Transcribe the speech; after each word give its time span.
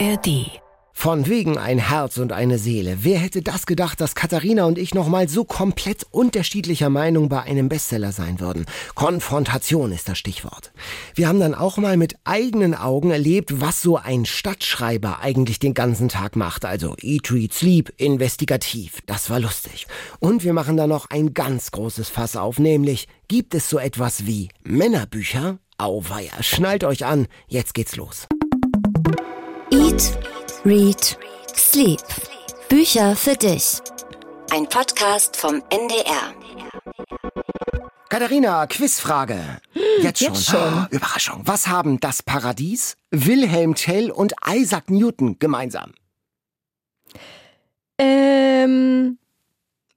ARD. 0.00 0.46
Von 0.94 1.26
wegen 1.26 1.58
ein 1.58 1.78
Herz 1.78 2.16
und 2.16 2.32
eine 2.32 2.58
Seele. 2.58 2.98
Wer 3.02 3.18
hätte 3.18 3.42
das 3.42 3.66
gedacht, 3.66 4.00
dass 4.00 4.14
Katharina 4.14 4.64
und 4.64 4.78
ich 4.78 4.94
nochmal 4.94 5.28
so 5.28 5.44
komplett 5.44 6.06
unterschiedlicher 6.10 6.88
Meinung 6.88 7.28
bei 7.28 7.42
einem 7.42 7.68
Bestseller 7.68 8.12
sein 8.12 8.40
würden? 8.40 8.64
Konfrontation 8.94 9.92
ist 9.92 10.08
das 10.08 10.16
Stichwort. 10.16 10.72
Wir 11.14 11.28
haben 11.28 11.38
dann 11.38 11.54
auch 11.54 11.76
mal 11.76 11.98
mit 11.98 12.14
eigenen 12.24 12.74
Augen 12.74 13.10
erlebt, 13.10 13.60
was 13.60 13.82
so 13.82 13.98
ein 13.98 14.24
Stadtschreiber 14.24 15.20
eigentlich 15.20 15.58
den 15.58 15.74
ganzen 15.74 16.08
Tag 16.08 16.34
macht. 16.34 16.64
Also 16.64 16.96
Eat, 17.02 17.30
Read, 17.30 17.52
Sleep, 17.52 17.92
investigativ. 17.98 19.00
Das 19.04 19.28
war 19.28 19.38
lustig. 19.40 19.86
Und 20.18 20.44
wir 20.44 20.54
machen 20.54 20.78
da 20.78 20.86
noch 20.86 21.10
ein 21.10 21.34
ganz 21.34 21.72
großes 21.72 22.08
Fass 22.08 22.36
auf, 22.36 22.58
nämlich 22.58 23.06
gibt 23.28 23.54
es 23.54 23.68
so 23.68 23.78
etwas 23.78 24.26
wie 24.26 24.48
Männerbücher? 24.62 25.58
Auweia, 25.76 26.42
schnallt 26.42 26.84
euch 26.84 27.04
an, 27.04 27.26
jetzt 27.48 27.74
geht's 27.74 27.96
los. 27.96 28.26
Eat, 29.70 30.18
Read, 30.64 31.18
Sleep. 31.54 32.00
Bücher 32.68 33.14
für 33.16 33.34
dich. 33.36 33.80
Ein 34.52 34.68
Podcast 34.68 35.36
vom 35.36 35.62
NDR. 35.70 36.34
Katharina, 38.08 38.66
Quizfrage. 38.66 39.60
Jetzt 40.00 40.18
schon. 40.22 40.34
Jetzt 40.34 40.46
schon. 40.46 40.60
Ah, 40.60 40.88
Überraschung. 40.90 41.42
Was 41.44 41.68
haben 41.68 42.00
das 42.00 42.22
Paradies, 42.22 42.96
Wilhelm 43.10 43.74
Tell 43.74 44.10
und 44.10 44.34
Isaac 44.48 44.90
Newton 44.90 45.38
gemeinsam? 45.38 45.92
Ähm, 47.98 49.18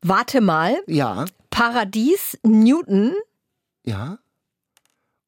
warte 0.01 0.41
mal. 0.41 0.81
Ja, 0.87 1.25
Paradies, 1.49 2.37
Newton. 2.43 3.15
ja. 3.83 4.17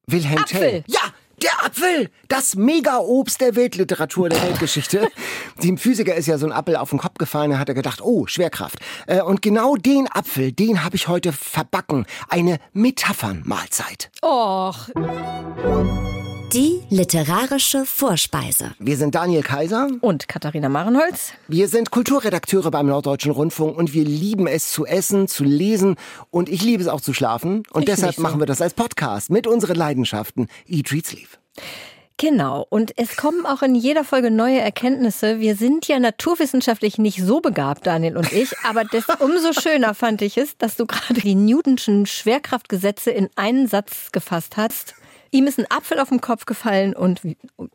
Wilhelm 0.08 0.38
Apfel. 0.38 0.60
Tell. 0.60 0.84
Ja, 0.86 1.00
der 1.46 1.64
Apfel. 1.66 2.10
Das 2.28 2.56
Mega-Obst 2.56 3.40
der 3.40 3.54
Weltliteratur, 3.56 4.28
der 4.28 4.42
Weltgeschichte. 4.42 5.08
Dem 5.62 5.78
Physiker 5.78 6.14
ist 6.14 6.26
ja 6.26 6.38
so 6.38 6.46
ein 6.46 6.52
Apfel 6.52 6.76
auf 6.76 6.90
den 6.90 6.98
Kopf 6.98 7.18
gefallen, 7.18 7.52
da 7.52 7.58
hat 7.58 7.68
er 7.68 7.74
gedacht, 7.74 8.00
oh, 8.02 8.26
Schwerkraft. 8.26 8.78
Äh, 9.06 9.22
Und 9.22 9.42
genau 9.42 9.76
den 9.76 10.08
Apfel, 10.10 10.52
den 10.52 10.82
habe 10.84 10.96
ich 10.96 11.08
heute 11.08 11.32
verbacken. 11.32 12.06
Eine 12.28 12.58
Metaphernmahlzeit. 12.72 14.10
Och, 14.22 14.88
Die 16.52 16.80
literarische 16.90 17.84
Vorspeise. 17.84 18.72
Wir 18.78 18.96
sind 18.96 19.14
Daniel 19.14 19.42
Kaiser. 19.42 19.88
und 20.00 20.28
Katharina 20.28 20.68
Marenholz. 20.68 21.32
Wir 21.48 21.68
sind 21.68 21.90
Kulturredakteure 21.90 22.70
beim 22.70 22.86
Norddeutschen 22.86 23.32
Rundfunk 23.32 23.76
und 23.76 23.92
wir 23.92 24.04
lieben 24.04 24.46
es 24.46 24.70
zu 24.70 24.86
essen, 24.86 25.26
zu 25.28 25.42
lesen 25.44 25.96
und 26.30 26.48
ich 26.48 26.62
liebe 26.62 26.82
es 26.82 26.88
auch 26.88 27.00
zu 27.00 27.12
schlafen. 27.12 27.64
Und 27.72 27.82
Ich 27.82 27.86
deshalb 27.94 28.14
so. 28.14 28.22
machen 28.22 28.40
wir 28.40 28.46
das 28.46 28.62
als 28.62 28.74
Podcast 28.74 29.30
mit 29.30 29.46
unseren 29.46 29.76
Leidenschaften. 29.76 30.46
Eat, 30.68 30.92
Read, 30.92 31.06
Sleep. 31.06 31.28
Genau. 32.18 32.66
Und 32.70 32.92
es 32.96 33.16
kommen 33.16 33.44
auch 33.44 33.60
in 33.62 33.74
jeder 33.74 34.02
Folge 34.02 34.30
neue 34.30 34.58
Erkenntnisse. 34.60 35.38
Wir 35.38 35.54
sind 35.54 35.86
ja 35.86 35.98
naturwissenschaftlich 35.98 36.96
nicht 36.96 37.22
so 37.22 37.40
begabt, 37.40 37.86
Daniel 37.86 38.16
und 38.16 38.32
ich. 38.32 38.54
Aber 38.64 38.84
umso 39.18 39.52
schöner 39.52 39.94
fand 39.94 40.22
ich 40.22 40.38
es, 40.38 40.56
dass 40.56 40.76
du 40.76 40.86
gerade 40.86 41.20
die 41.20 41.34
Newtonschen 41.34 42.06
Schwerkraftgesetze 42.06 43.10
in 43.10 43.28
einen 43.36 43.68
Satz 43.68 44.12
gefasst 44.12 44.56
hast. 44.56 44.94
Ihm 45.30 45.46
ist 45.46 45.58
ein 45.58 45.66
Apfel 45.70 45.98
auf 46.00 46.08
den 46.08 46.22
Kopf 46.22 46.46
gefallen 46.46 46.94
und 46.94 47.20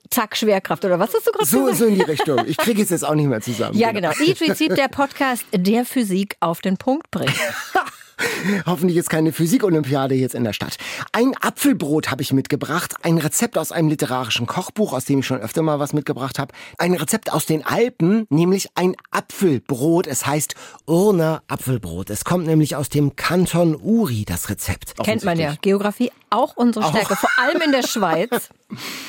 zack, 0.09 0.35
Schwerkraft. 0.35 0.83
Oder 0.85 0.97
was 0.97 1.13
hast 1.13 1.27
du 1.27 1.31
gerade 1.31 1.45
So, 1.45 1.65
gesagt? 1.65 1.77
so 1.77 1.85
in 1.85 1.95
die 1.95 2.02
Richtung. 2.09 2.43
Ich 2.47 2.57
kriege 2.57 2.81
es 2.81 2.89
jetzt 2.89 3.05
auch 3.05 3.13
nicht 3.13 3.27
mehr 3.27 3.41
zusammen. 3.41 3.77
Ja, 3.77 3.91
genau. 3.91 4.09
Read, 4.11 4.37
Sleep, 4.37 4.75
der 4.75 4.87
Podcast, 4.87 5.45
der 5.53 5.85
Physik 5.85 6.37
auf 6.39 6.61
den 6.61 6.77
Punkt 6.77 7.11
bringt. 7.11 7.35
Hoffentlich 8.66 8.97
ist 8.97 9.09
keine 9.09 9.31
Physikolympiade 9.31 10.16
jetzt 10.16 10.36
in 10.36 10.44
der 10.44 10.53
Stadt. 10.53 10.77
Ein 11.11 11.33
Apfelbrot 11.39 12.11
habe 12.11 12.22
ich 12.22 12.33
mitgebracht. 12.33 12.94
Ein 13.03 13.17
Rezept 13.17 13.58
aus 13.58 13.72
einem 13.72 13.89
literarischen 13.89 14.47
Kochbuch, 14.47 14.94
aus 14.94 15.05
dem 15.05 15.19
ich 15.19 15.25
schon 15.25 15.39
öfter 15.39 15.61
mal 15.61 15.80
was 15.80 15.94
mitgebracht 15.94 16.39
habe. 16.39 16.53
Ein 16.77 16.94
Rezept 16.94 17.31
aus 17.31 17.45
den 17.45 17.66
Alpen, 17.66 18.25
nämlich 18.30 18.69
ein 18.75 18.95
Apfelbrot. 19.11 20.08
Es 20.08 20.25
heißt 20.25 20.55
Urner 20.86 21.43
Apfelbrot. 21.48 22.09
Es 22.09 22.23
kommt 22.23 22.45
nämlich 22.45 22.76
aus 22.76 22.89
dem 22.89 23.15
Kanton 23.15 23.76
Uri, 23.76 24.26
das 24.26 24.49
Rezept. 24.49 24.95
Kennt 25.03 25.23
man 25.23 25.39
ja. 25.39 25.55
Geografie 25.61 26.11
auch 26.30 26.55
unsere 26.55 26.88
Stärke, 26.88 27.15
vor 27.15 27.30
allem 27.38 27.61
in 27.61 27.71
der 27.71 27.83
Schweiz. 27.83 28.49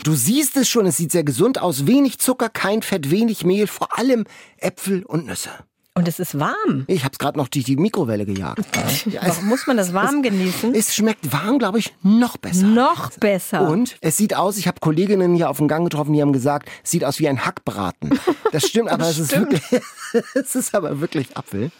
Du 0.02 0.14
siehst 0.16 0.56
es 0.56 0.68
schon, 0.68 0.86
es 0.86 0.96
sieht 0.96 1.12
sehr 1.12 1.22
gesund 1.22 1.60
aus. 1.60 1.86
Wenig 1.86 2.18
Zucker, 2.18 2.48
kein 2.48 2.82
Fett, 2.82 3.12
wenig 3.12 3.44
Mehl, 3.44 3.68
vor 3.68 3.96
allem 3.96 4.24
Äpfel 4.56 5.04
und 5.04 5.26
Nüsse. 5.26 5.50
Und 5.94 6.08
es 6.08 6.18
ist 6.18 6.38
warm. 6.40 6.84
Ich 6.86 7.04
habe 7.04 7.12
es 7.12 7.18
gerade 7.18 7.36
noch 7.38 7.48
durch 7.48 7.66
die 7.66 7.76
Mikrowelle 7.76 8.24
gejagt. 8.24 8.64
Ja, 9.06 9.20
es, 9.22 9.36
Warum 9.36 9.48
muss 9.48 9.66
man 9.66 9.76
das 9.76 9.92
warm 9.92 10.22
genießen? 10.22 10.74
es 10.74 10.94
schmeckt 10.94 11.32
warm, 11.32 11.58
glaube 11.58 11.78
ich, 11.80 11.94
noch 12.02 12.38
besser. 12.38 12.66
Noch 12.66 13.10
besser. 13.18 13.68
Und 13.68 13.96
es 14.00 14.16
sieht 14.16 14.34
aus, 14.34 14.56
ich 14.56 14.66
habe 14.66 14.80
Kolleginnen 14.80 15.34
hier 15.34 15.50
auf 15.50 15.58
dem 15.58 15.68
Gang 15.68 15.84
getroffen, 15.84 16.14
die 16.14 16.22
haben 16.22 16.32
gesagt, 16.32 16.70
es 16.82 16.90
sieht 16.92 17.04
aus 17.04 17.18
wie 17.18 17.28
ein 17.28 17.44
Hackbraten. 17.44 18.18
Das 18.52 18.66
stimmt, 18.66 18.88
aber 18.90 19.06
es 19.08 19.18
ist 19.18 19.36
wirklich, 19.36 19.62
es 20.34 20.54
ist 20.54 20.74
aber 20.74 21.00
wirklich 21.00 21.36
Apfel. 21.36 21.70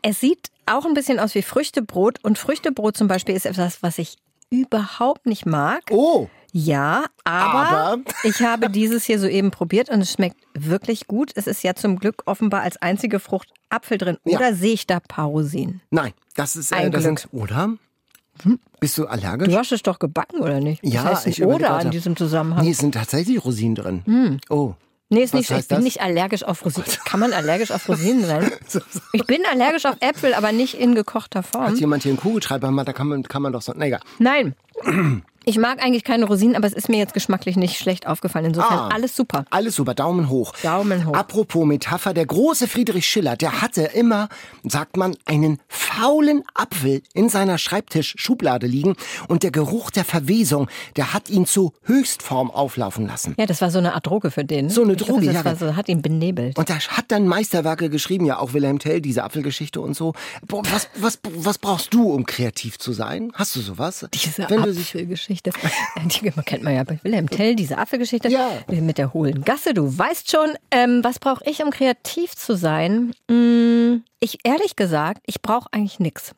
Es 0.00 0.20
sieht 0.20 0.48
auch 0.64 0.86
ein 0.86 0.94
bisschen 0.94 1.20
aus 1.20 1.34
wie 1.34 1.42
Früchtebrot. 1.42 2.24
Und 2.24 2.38
Früchtebrot 2.38 2.96
zum 2.96 3.08
Beispiel 3.08 3.34
ist 3.34 3.44
etwas, 3.44 3.82
was 3.82 3.98
ich 3.98 4.16
überhaupt 4.50 5.26
nicht 5.26 5.44
mag. 5.44 5.82
Oh, 5.90 6.28
Ja, 6.56 7.06
aber, 7.24 7.68
Aber? 7.68 8.02
ich 8.22 8.40
habe 8.42 8.70
dieses 8.70 9.02
hier 9.02 9.18
soeben 9.18 9.50
probiert 9.50 9.90
und 9.90 10.00
es 10.00 10.12
schmeckt 10.12 10.36
wirklich 10.54 11.08
gut. 11.08 11.32
Es 11.34 11.48
ist 11.48 11.64
ja 11.64 11.74
zum 11.74 11.98
Glück 11.98 12.22
offenbar 12.26 12.62
als 12.62 12.80
einzige 12.80 13.18
Frucht 13.18 13.52
Apfel 13.70 13.98
drin. 13.98 14.18
Ja. 14.24 14.38
Oder 14.38 14.54
sehe 14.54 14.72
ich 14.72 14.86
da 14.86 15.00
Parosin? 15.00 15.80
nein, 15.90 16.12
das 16.36 16.54
ist, 16.54 16.70
äh, 16.70 16.76
Ein 16.76 16.92
das 16.92 17.02
Glück. 17.02 17.18
sind, 17.18 17.32
oder? 17.32 17.74
Bist 18.78 18.96
du 18.98 19.06
allergisch? 19.06 19.48
Du 19.48 19.56
hast 19.58 19.72
es 19.72 19.82
doch 19.82 19.98
gebacken, 19.98 20.38
oder 20.42 20.60
nicht? 20.60 20.80
Was 20.84 20.92
ja, 20.92 21.02
heißt 21.02 21.26
ich 21.26 21.42
oder 21.42 21.80
in 21.80 21.90
diesem 21.90 22.14
Zusammenhang. 22.14 22.64
Nee, 22.64 22.70
es 22.70 22.78
sind 22.78 22.92
tatsächlich 22.92 23.44
Rosinen 23.44 23.74
drin. 23.74 24.40
Oh. 24.48 24.74
Nee, 25.08 25.24
ist 25.24 25.34
Was 25.34 25.40
nicht 25.40 25.48
so. 25.48 25.54
Ich 25.56 25.66
bin 25.66 25.76
das? 25.78 25.84
nicht 25.84 26.02
allergisch 26.02 26.44
auf 26.44 26.64
Rosinen. 26.64 26.88
Kann 27.04 27.18
man 27.18 27.32
allergisch 27.32 27.72
auf 27.72 27.88
Rosinen 27.88 28.24
sein? 28.24 28.48
Ich 29.12 29.26
bin 29.26 29.42
allergisch 29.50 29.86
auf 29.86 29.96
Äpfel, 29.98 30.34
aber 30.34 30.52
nicht 30.52 30.74
in 30.74 30.94
gekochter 30.94 31.42
Form. 31.42 31.64
Hat 31.64 31.78
jemand 31.78 32.04
hier 32.04 32.10
einen 32.10 32.20
Kugelschreiber 32.20 32.70
da 32.84 32.92
kann 32.92 33.08
man, 33.08 33.24
kann 33.24 33.42
man 33.42 33.52
doch 33.52 33.62
so, 33.62 33.72
na 33.76 33.86
egal. 33.86 34.00
Nein. 34.20 34.54
Ich 35.46 35.58
mag 35.58 35.82
eigentlich 35.82 36.04
keine 36.04 36.24
Rosinen, 36.26 36.56
aber 36.56 36.66
es 36.66 36.72
ist 36.72 36.88
mir 36.88 36.98
jetzt 36.98 37.14
geschmacklich 37.14 37.56
nicht 37.56 37.78
schlecht 37.78 38.06
aufgefallen. 38.06 38.46
Insofern 38.46 38.78
Ah. 38.78 38.88
alles 38.88 39.14
super. 39.14 39.44
Alles 39.50 39.76
super, 39.76 39.94
Daumen 39.94 40.28
hoch. 40.28 40.52
Daumen 40.62 41.06
hoch. 41.06 41.14
Apropos 41.14 41.66
Metapher, 41.66 42.14
der 42.14 42.26
große 42.26 42.66
Friedrich 42.68 43.06
Schiller, 43.06 43.36
der 43.36 43.60
hatte 43.60 43.82
immer, 43.82 44.28
sagt 44.64 44.96
man, 44.96 45.16
einen 45.26 45.58
faulen 45.68 46.42
Apfel 46.54 47.02
in 47.12 47.28
seiner 47.28 47.58
Schreibtischschublade 47.58 48.66
liegen 48.66 48.94
und 49.28 49.42
der 49.42 49.50
Geruch 49.50 49.90
der 49.90 50.04
Verwesung, 50.04 50.68
der 50.96 51.12
hat 51.12 51.28
ihn 51.30 51.46
zu 51.46 51.72
Höchstform 51.84 52.50
auflaufen 52.50 53.06
lassen. 53.06 53.34
Ja, 53.38 53.46
das 53.46 53.60
war 53.60 53.70
so 53.70 53.78
eine 53.78 53.94
Art 53.94 54.06
Droge 54.06 54.30
für 54.30 54.44
den. 54.44 54.70
So 54.70 54.82
eine 54.82 54.92
Ich 54.94 54.98
Droge, 55.02 55.26
das 55.26 55.34
ja. 55.34 55.44
war 55.44 55.56
so, 55.56 55.76
hat 55.76 55.88
ihn 55.88 56.02
benebelt. 56.02 56.58
Und 56.58 56.70
er 56.70 56.78
hat 56.78 57.04
dann 57.08 57.26
Meisterwerke 57.28 57.90
geschrieben, 57.90 58.26
ja 58.26 58.38
auch 58.38 58.52
Wilhelm 58.54 58.78
Tell, 58.78 59.00
diese 59.00 59.24
Apfelgeschichte 59.24 59.80
und 59.80 59.94
so. 59.94 60.14
Was, 60.48 60.88
was, 60.96 61.18
was 61.34 61.58
brauchst 61.58 61.92
du, 61.94 62.10
um 62.12 62.26
kreativ 62.26 62.78
zu 62.78 62.92
sein? 62.92 63.30
Hast 63.34 63.54
du 63.56 63.60
sowas? 63.60 64.06
Diese 64.14 64.46
Wenn 64.48 64.62
dich 65.42 65.54
Apfelgeschichte. 65.54 66.30
Die 66.32 66.42
kennt 66.42 66.62
man 66.62 66.74
ja 66.74 66.84
bei 66.84 66.98
Wilhelm 67.02 67.28
Tell, 67.28 67.54
diese 67.56 67.78
Apfelgeschichte. 67.78 68.28
Ja. 68.28 68.50
Mit 68.68 68.98
der 68.98 69.12
hohlen 69.12 69.42
Gasse, 69.44 69.74
du 69.74 69.96
weißt 69.98 70.30
schon. 70.30 70.50
Ähm, 70.70 71.02
was 71.02 71.18
brauche 71.18 71.44
ich, 71.48 71.62
um 71.62 71.70
kreativ 71.70 72.34
zu 72.36 72.56
sein? 72.56 73.12
Mm, 73.28 74.02
Ich, 74.20 74.38
ehrlich 74.44 74.76
gesagt, 74.76 75.22
ich 75.26 75.42
brauche 75.42 75.68
eigentlich 75.72 75.98
nichts. 76.00 76.34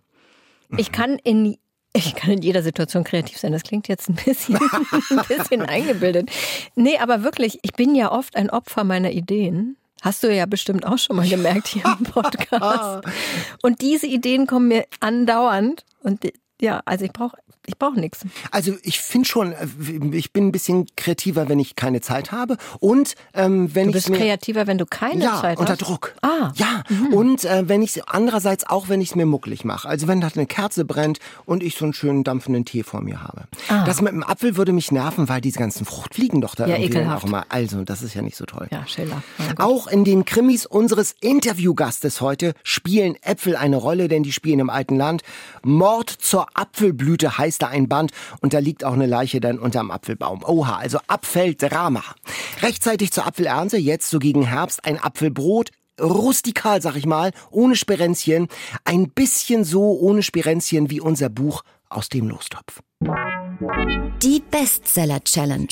Ich 0.76 0.92
kann 0.92 1.18
in 1.22 1.58
ich 1.92 2.14
kann 2.14 2.30
in 2.30 2.42
jeder 2.42 2.62
Situation 2.62 3.04
kreativ 3.04 3.38
sein. 3.38 3.52
Das 3.52 3.62
klingt 3.62 3.88
jetzt 3.88 4.10
ein 4.10 4.16
bisschen, 4.16 4.56
ein 5.10 5.22
bisschen 5.28 5.62
eingebildet. 5.62 6.30
Nee, 6.74 6.98
aber 6.98 7.22
wirklich, 7.22 7.58
ich 7.62 7.72
bin 7.72 7.94
ja 7.94 8.12
oft 8.12 8.36
ein 8.36 8.50
Opfer 8.50 8.84
meiner 8.84 9.12
Ideen. 9.12 9.76
Hast 10.02 10.22
du 10.22 10.32
ja 10.32 10.44
bestimmt 10.44 10.84
auch 10.86 10.98
schon 10.98 11.16
mal 11.16 11.26
gemerkt 11.26 11.68
hier 11.68 11.84
im 11.98 12.04
Podcast. 12.04 13.06
Und 13.62 13.80
diese 13.80 14.06
Ideen 14.06 14.46
kommen 14.46 14.68
mir 14.68 14.84
andauernd. 15.00 15.86
Und 16.02 16.30
ja, 16.60 16.82
also 16.84 17.06
ich 17.06 17.12
brauche 17.12 17.38
ich 17.66 17.78
brauch 17.78 17.94
nichts. 17.94 18.20
Also 18.50 18.74
ich 18.82 19.00
finde 19.00 19.26
schon, 19.28 19.52
äh, 19.52 19.66
ich 20.12 20.32
bin 20.32 20.48
ein 20.48 20.52
bisschen 20.52 20.86
kreativer, 20.96 21.48
wenn 21.48 21.58
ich 21.58 21.76
keine 21.76 22.00
Zeit 22.00 22.32
habe 22.32 22.56
und 22.80 23.14
ähm, 23.34 23.74
wenn 23.74 23.84
Du 23.84 23.90
ich 23.90 23.94
bist 23.96 24.10
mir 24.10 24.18
kreativer, 24.18 24.66
wenn 24.66 24.78
du 24.78 24.86
keine 24.86 25.24
ja, 25.24 25.40
Zeit 25.40 25.58
unter 25.58 25.72
hast. 25.72 25.82
Druck. 25.82 26.14
Ah. 26.22 26.52
Ja, 26.56 26.82
und 27.12 27.44
äh, 27.44 27.68
wenn 27.68 27.82
ich 27.82 28.06
andererseits 28.08 28.68
auch, 28.68 28.88
wenn 28.88 29.00
ich 29.00 29.10
es 29.10 29.14
mir 29.14 29.26
mucklig 29.26 29.64
mache. 29.64 29.88
Also 29.88 30.08
wenn 30.08 30.20
da 30.20 30.28
eine 30.34 30.46
Kerze 30.46 30.84
brennt 30.84 31.18
und 31.44 31.62
ich 31.62 31.76
so 31.76 31.84
einen 31.84 31.94
schönen 31.94 32.24
dampfenden 32.24 32.64
Tee 32.64 32.82
vor 32.82 33.00
mir 33.00 33.22
habe. 33.22 33.44
Das 33.86 34.00
mit 34.00 34.12
dem 34.12 34.22
Apfel 34.22 34.56
würde 34.56 34.72
mich 34.72 34.92
nerven, 34.92 35.28
weil 35.28 35.40
diese 35.40 35.58
ganzen 35.58 35.84
Fruchtfliegen 35.86 36.40
doch 36.40 36.54
da 36.54 36.64
Ah. 36.64 36.68
Ja, 36.68 36.76
irgendwie 36.76 36.98
ekelhaft. 36.98 37.24
auch 37.24 37.28
immer. 37.28 37.44
Also, 37.48 37.84
das 37.84 38.02
ist 38.02 38.14
ja 38.14 38.22
nicht 38.22 38.36
so 38.36 38.44
toll. 38.44 38.66
Ja, 38.70 38.86
Schiller. 38.86 39.22
Auch 39.58 39.86
in 39.86 40.04
den 40.04 40.24
Krimis 40.24 40.66
unseres 40.66 41.14
Interviewgastes 41.20 42.20
heute 42.20 42.54
spielen 42.64 43.16
Äpfel 43.22 43.54
eine 43.56 43.76
Rolle, 43.76 44.08
denn 44.08 44.22
die 44.24 44.32
spielen 44.32 44.58
im 44.58 44.68
alten 44.68 44.96
Land. 44.96 45.22
Mord 45.62 46.10
zur 46.10 46.46
Apfelblüte 46.54 47.38
heißt 47.38 47.55
da 47.58 47.68
ein 47.68 47.88
Band 47.88 48.12
und 48.40 48.54
da 48.54 48.58
liegt 48.58 48.84
auch 48.84 48.92
eine 48.92 49.06
Leiche 49.06 49.40
dann 49.40 49.58
unterm 49.58 49.90
Apfelbaum. 49.90 50.42
Oha, 50.44 50.76
also 50.76 50.98
Abfelldrama. 51.06 52.02
Rechtzeitig 52.62 53.12
zur 53.12 53.26
Apfelernte, 53.26 53.76
jetzt 53.76 54.10
so 54.10 54.18
gegen 54.18 54.42
Herbst, 54.42 54.84
ein 54.84 54.98
Apfelbrot. 54.98 55.70
Rustikal, 56.00 56.82
sag 56.82 56.96
ich 56.96 57.06
mal, 57.06 57.30
ohne 57.50 57.74
Spirenzchen. 57.74 58.48
Ein 58.84 59.08
bisschen 59.10 59.64
so 59.64 59.98
ohne 59.98 60.22
Spirenzchen 60.22 60.90
wie 60.90 61.00
unser 61.00 61.30
Buch 61.30 61.62
aus 61.88 62.08
dem 62.10 62.28
Lostopf. 62.28 62.80
Die 64.22 64.42
Bestseller 64.50 65.22
Challenge. 65.24 65.68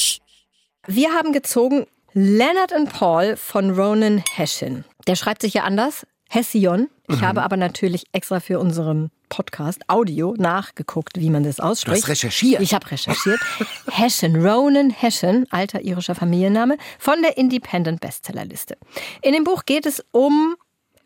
Wir 0.87 1.13
haben 1.13 1.33
gezogen 1.33 1.87
Leonard 2.13 2.73
and 2.73 2.93
Paul 2.93 3.37
von 3.37 3.71
Ronan 3.71 4.23
Hession. 4.35 4.85
Der 5.07 5.17
schreibt 5.17 5.43
sich 5.43 5.55
ja 5.55 5.65
anders. 5.65 6.07
Hession. 6.35 6.89
Ich 7.09 7.21
Mhm. 7.21 7.27
habe 7.27 7.43
aber 7.43 7.57
natürlich 7.57 8.05
extra 8.13 8.41
für 8.41 8.59
unseren 8.59 9.11
Podcast 9.29 9.83
Audio 9.89 10.35
nachgeguckt, 10.37 11.19
wie 11.21 11.31
man 11.31 11.45
das 11.45 11.61
ausspricht. 11.61 11.99
Du 11.99 12.03
hast 12.03 12.09
recherchiert. 12.11 12.61
Ich 12.61 12.75
habe 12.75 12.91
recherchiert. 12.91 13.41
Hession, 13.91 14.37
Ronan 14.45 14.91
Hession, 14.91 15.47
alter 15.51 15.83
irischer 15.83 16.15
Familienname, 16.15 16.77
von 16.99 17.21
der 17.23 17.37
Independent 17.37 18.01
Bestsellerliste. 18.01 18.77
In 19.23 19.33
dem 19.33 19.45
Buch 19.45 19.65
geht 19.65 19.87
es 19.87 20.05
um, 20.13 20.57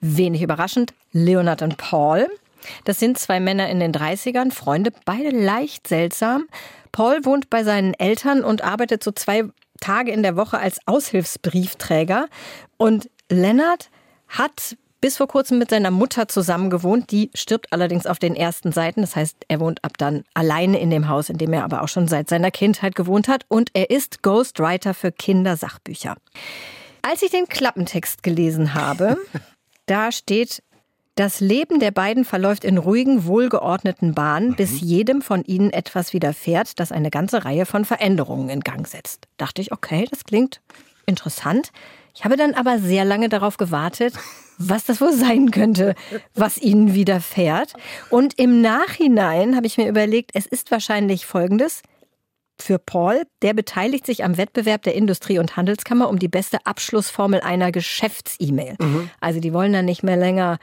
wenig 0.01 0.43
überraschend, 0.43 0.95
Leonard 1.13 1.63
und 1.63 1.77
Paul. 1.77 2.29
Das 2.85 2.99
sind 2.99 3.19
zwei 3.19 3.39
Männer 3.41 3.69
in 3.69 3.81
den 3.81 3.93
30ern, 3.93 4.51
Freunde, 4.51 4.93
beide 5.05 5.31
leicht 5.31 5.87
seltsam. 5.87 6.47
Paul 6.93 7.25
wohnt 7.25 7.51
bei 7.51 7.65
seinen 7.65 7.95
Eltern 7.95 8.43
und 8.45 8.63
arbeitet 8.63 9.03
so 9.05 9.11
zwei 9.13 9.45
Tage 9.81 10.11
in 10.11 10.23
der 10.23 10.37
Woche 10.37 10.59
als 10.59 10.79
Aushilfsbriefträger. 10.87 12.29
Und 12.79 13.09
Leonard 13.31 13.91
hat 14.29 14.77
bis 15.01 15.17
vor 15.17 15.29
kurzem 15.29 15.59
mit 15.59 15.71
seiner 15.71 15.91
Mutter 15.91 16.29
zusammen 16.29 16.71
gewohnt. 16.71 17.11
Die 17.11 17.31
stirbt 17.35 17.73
allerdings 17.73 18.07
auf 18.07 18.19
den 18.19 18.35
ersten 18.35 18.73
Seiten. 18.73 19.01
Das 19.01 19.17
heißt, 19.17 19.37
er 19.49 19.61
wohnt 19.61 19.85
ab 19.85 19.93
dann 19.99 20.25
alleine 20.35 20.81
in 20.81 20.91
dem 20.91 21.09
Haus, 21.09 21.29
in 21.29 21.39
dem 21.39 21.53
er 21.53 21.65
aber 21.65 21.83
auch 21.83 21.89
schon 21.89 22.09
seit 22.09 22.29
seiner 22.29 22.51
Kindheit 22.51 22.95
gewohnt 22.95 23.29
hat. 23.29 23.45
Und 23.49 23.71
er 23.75 23.91
ist 23.91 24.23
Ghostwriter 24.23 24.95
für 24.95 25.13
Kindersachbücher. 25.13 26.17
Als 27.03 27.23
ich 27.23 27.31
den 27.31 27.47
Klappentext 27.47 28.23
gelesen 28.23 28.75
habe, 28.75 29.17
da 29.87 30.11
steht, 30.11 30.63
das 31.19 31.41
Leben 31.41 31.81
der 31.81 31.91
beiden 31.91 32.25
verläuft 32.25 32.63
in 32.63 32.79
ruhigen, 32.79 33.25
wohlgeordneten 33.25 34.15
Bahnen, 34.15 34.55
bis 34.55 34.81
jedem 34.81 35.21
von 35.21 35.43
ihnen 35.43 35.73
etwas 35.73 36.13
widerfährt, 36.13 36.79
das 36.79 36.93
eine 36.93 37.11
ganze 37.11 37.45
Reihe 37.45 37.67
von 37.67 37.85
Veränderungen 37.85 38.49
in 38.49 38.61
Gang 38.61 38.87
setzt. 38.87 39.27
Dachte 39.37 39.61
ich, 39.61 39.73
okay, 39.73 40.07
das 40.09 40.23
klingt 40.23 40.61
interessant. 41.07 41.73
Ich 42.15 42.25
habe 42.25 42.37
dann 42.37 42.55
aber 42.55 42.79
sehr 42.79 43.05
lange 43.05 43.29
darauf 43.29 43.57
gewartet, 43.57 44.15
was 44.59 44.85
das 44.85 45.01
wohl 45.01 45.13
sein 45.13 45.51
könnte, 45.51 45.95
was 46.35 46.59
ihnen 46.59 46.95
widerfährt. 46.95 47.75
Und 48.11 48.39
im 48.39 48.61
Nachhinein 48.61 49.55
habe 49.55 49.67
ich 49.67 49.79
mir 49.79 49.89
überlegt, 49.89 50.33
es 50.35 50.47
ist 50.47 50.71
wahrscheinlich 50.71 51.27
Folgendes. 51.27 51.83
Für 52.61 52.81
Paul, 52.81 53.23
der 53.43 53.55
beteiligt 53.55 54.05
sich 54.05 54.25
am 54.25 54.37
Wettbewerb 54.37 54.83
der 54.83 54.97
Industrie- 54.97 55.39
und 55.39 55.57
Handelskammer 55.57 56.09
um 56.09 56.19
die 56.19 56.27
beste 56.27 56.59
Abschlussformel 56.65 57.41
einer 57.41 57.71
Geschäfts-E-Mail. 57.71 58.77
Also 59.21 59.39
die 59.39 59.53
wollen 59.53 59.73
dann 59.73 59.85
nicht 59.85 60.03
mehr 60.03 60.17
länger. 60.17 60.59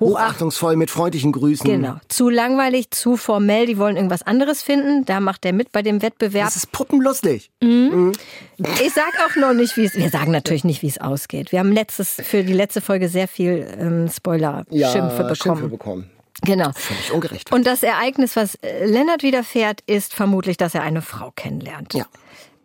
Hochachtungsvoll 0.00 0.76
mit 0.76 0.90
freundlichen 0.90 1.32
Grüßen. 1.32 1.68
Genau. 1.68 1.96
Zu 2.08 2.30
langweilig, 2.30 2.90
zu 2.90 3.16
formell, 3.16 3.66
die 3.66 3.78
wollen 3.78 3.96
irgendwas 3.96 4.22
anderes 4.22 4.62
finden. 4.62 5.04
Da 5.04 5.20
macht 5.20 5.44
er 5.44 5.52
mit 5.52 5.72
bei 5.72 5.82
dem 5.82 6.02
Wettbewerb. 6.02 6.46
Das 6.46 6.56
ist 6.56 6.72
puppenlustig. 6.72 7.50
Ich 7.60 8.92
sag 8.94 9.12
auch 9.26 9.36
noch 9.36 9.52
nicht, 9.52 9.76
wie 9.76 9.84
es. 9.84 9.94
Wir 9.94 10.10
sagen 10.10 10.32
natürlich 10.32 10.64
nicht, 10.64 10.82
wie 10.82 10.88
es 10.88 10.98
ausgeht. 10.98 11.52
Wir 11.52 11.58
haben 11.60 11.72
letztes 11.72 12.16
für 12.22 12.42
die 12.42 12.54
letzte 12.54 12.80
Folge 12.80 13.08
sehr 13.08 13.28
viel 13.28 13.66
ähm, 13.78 14.08
Spoiler-Schimpfe 14.08 15.24
bekommen. 15.24 15.36
Schimpfe 15.36 15.68
bekommen. 15.68 16.10
Genau. 16.42 16.70
Völlig 16.74 17.12
ungerecht. 17.12 17.52
Und 17.52 17.66
das 17.66 17.82
Ereignis, 17.82 18.36
was 18.36 18.54
äh, 18.56 18.86
Lennart 18.86 19.22
widerfährt, 19.22 19.82
ist 19.86 20.14
vermutlich, 20.14 20.56
dass 20.56 20.74
er 20.74 20.82
eine 20.82 21.02
Frau 21.02 21.32
kennenlernt. 21.36 21.92
Ja. 21.92 22.06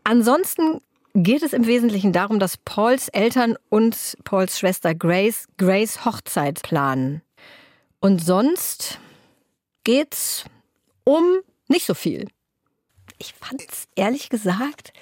Ansonsten 0.03 0.79
geht 1.13 1.43
es 1.43 1.53
im 1.53 1.65
Wesentlichen 1.65 2.13
darum, 2.13 2.39
dass 2.39 2.57
Pauls 2.57 3.09
Eltern 3.09 3.57
und 3.69 4.17
Pauls 4.23 4.59
Schwester 4.59 4.93
Grace 4.93 5.47
Grace 5.57 6.05
Hochzeit 6.05 6.61
planen. 6.61 7.21
Und 7.99 8.23
sonst 8.23 8.99
geht's 9.83 10.45
um 11.03 11.39
nicht 11.67 11.85
so 11.85 11.93
viel. 11.93 12.27
Ich 13.17 13.33
fand's 13.33 13.87
ehrlich 13.95 14.29
gesagt 14.29 14.93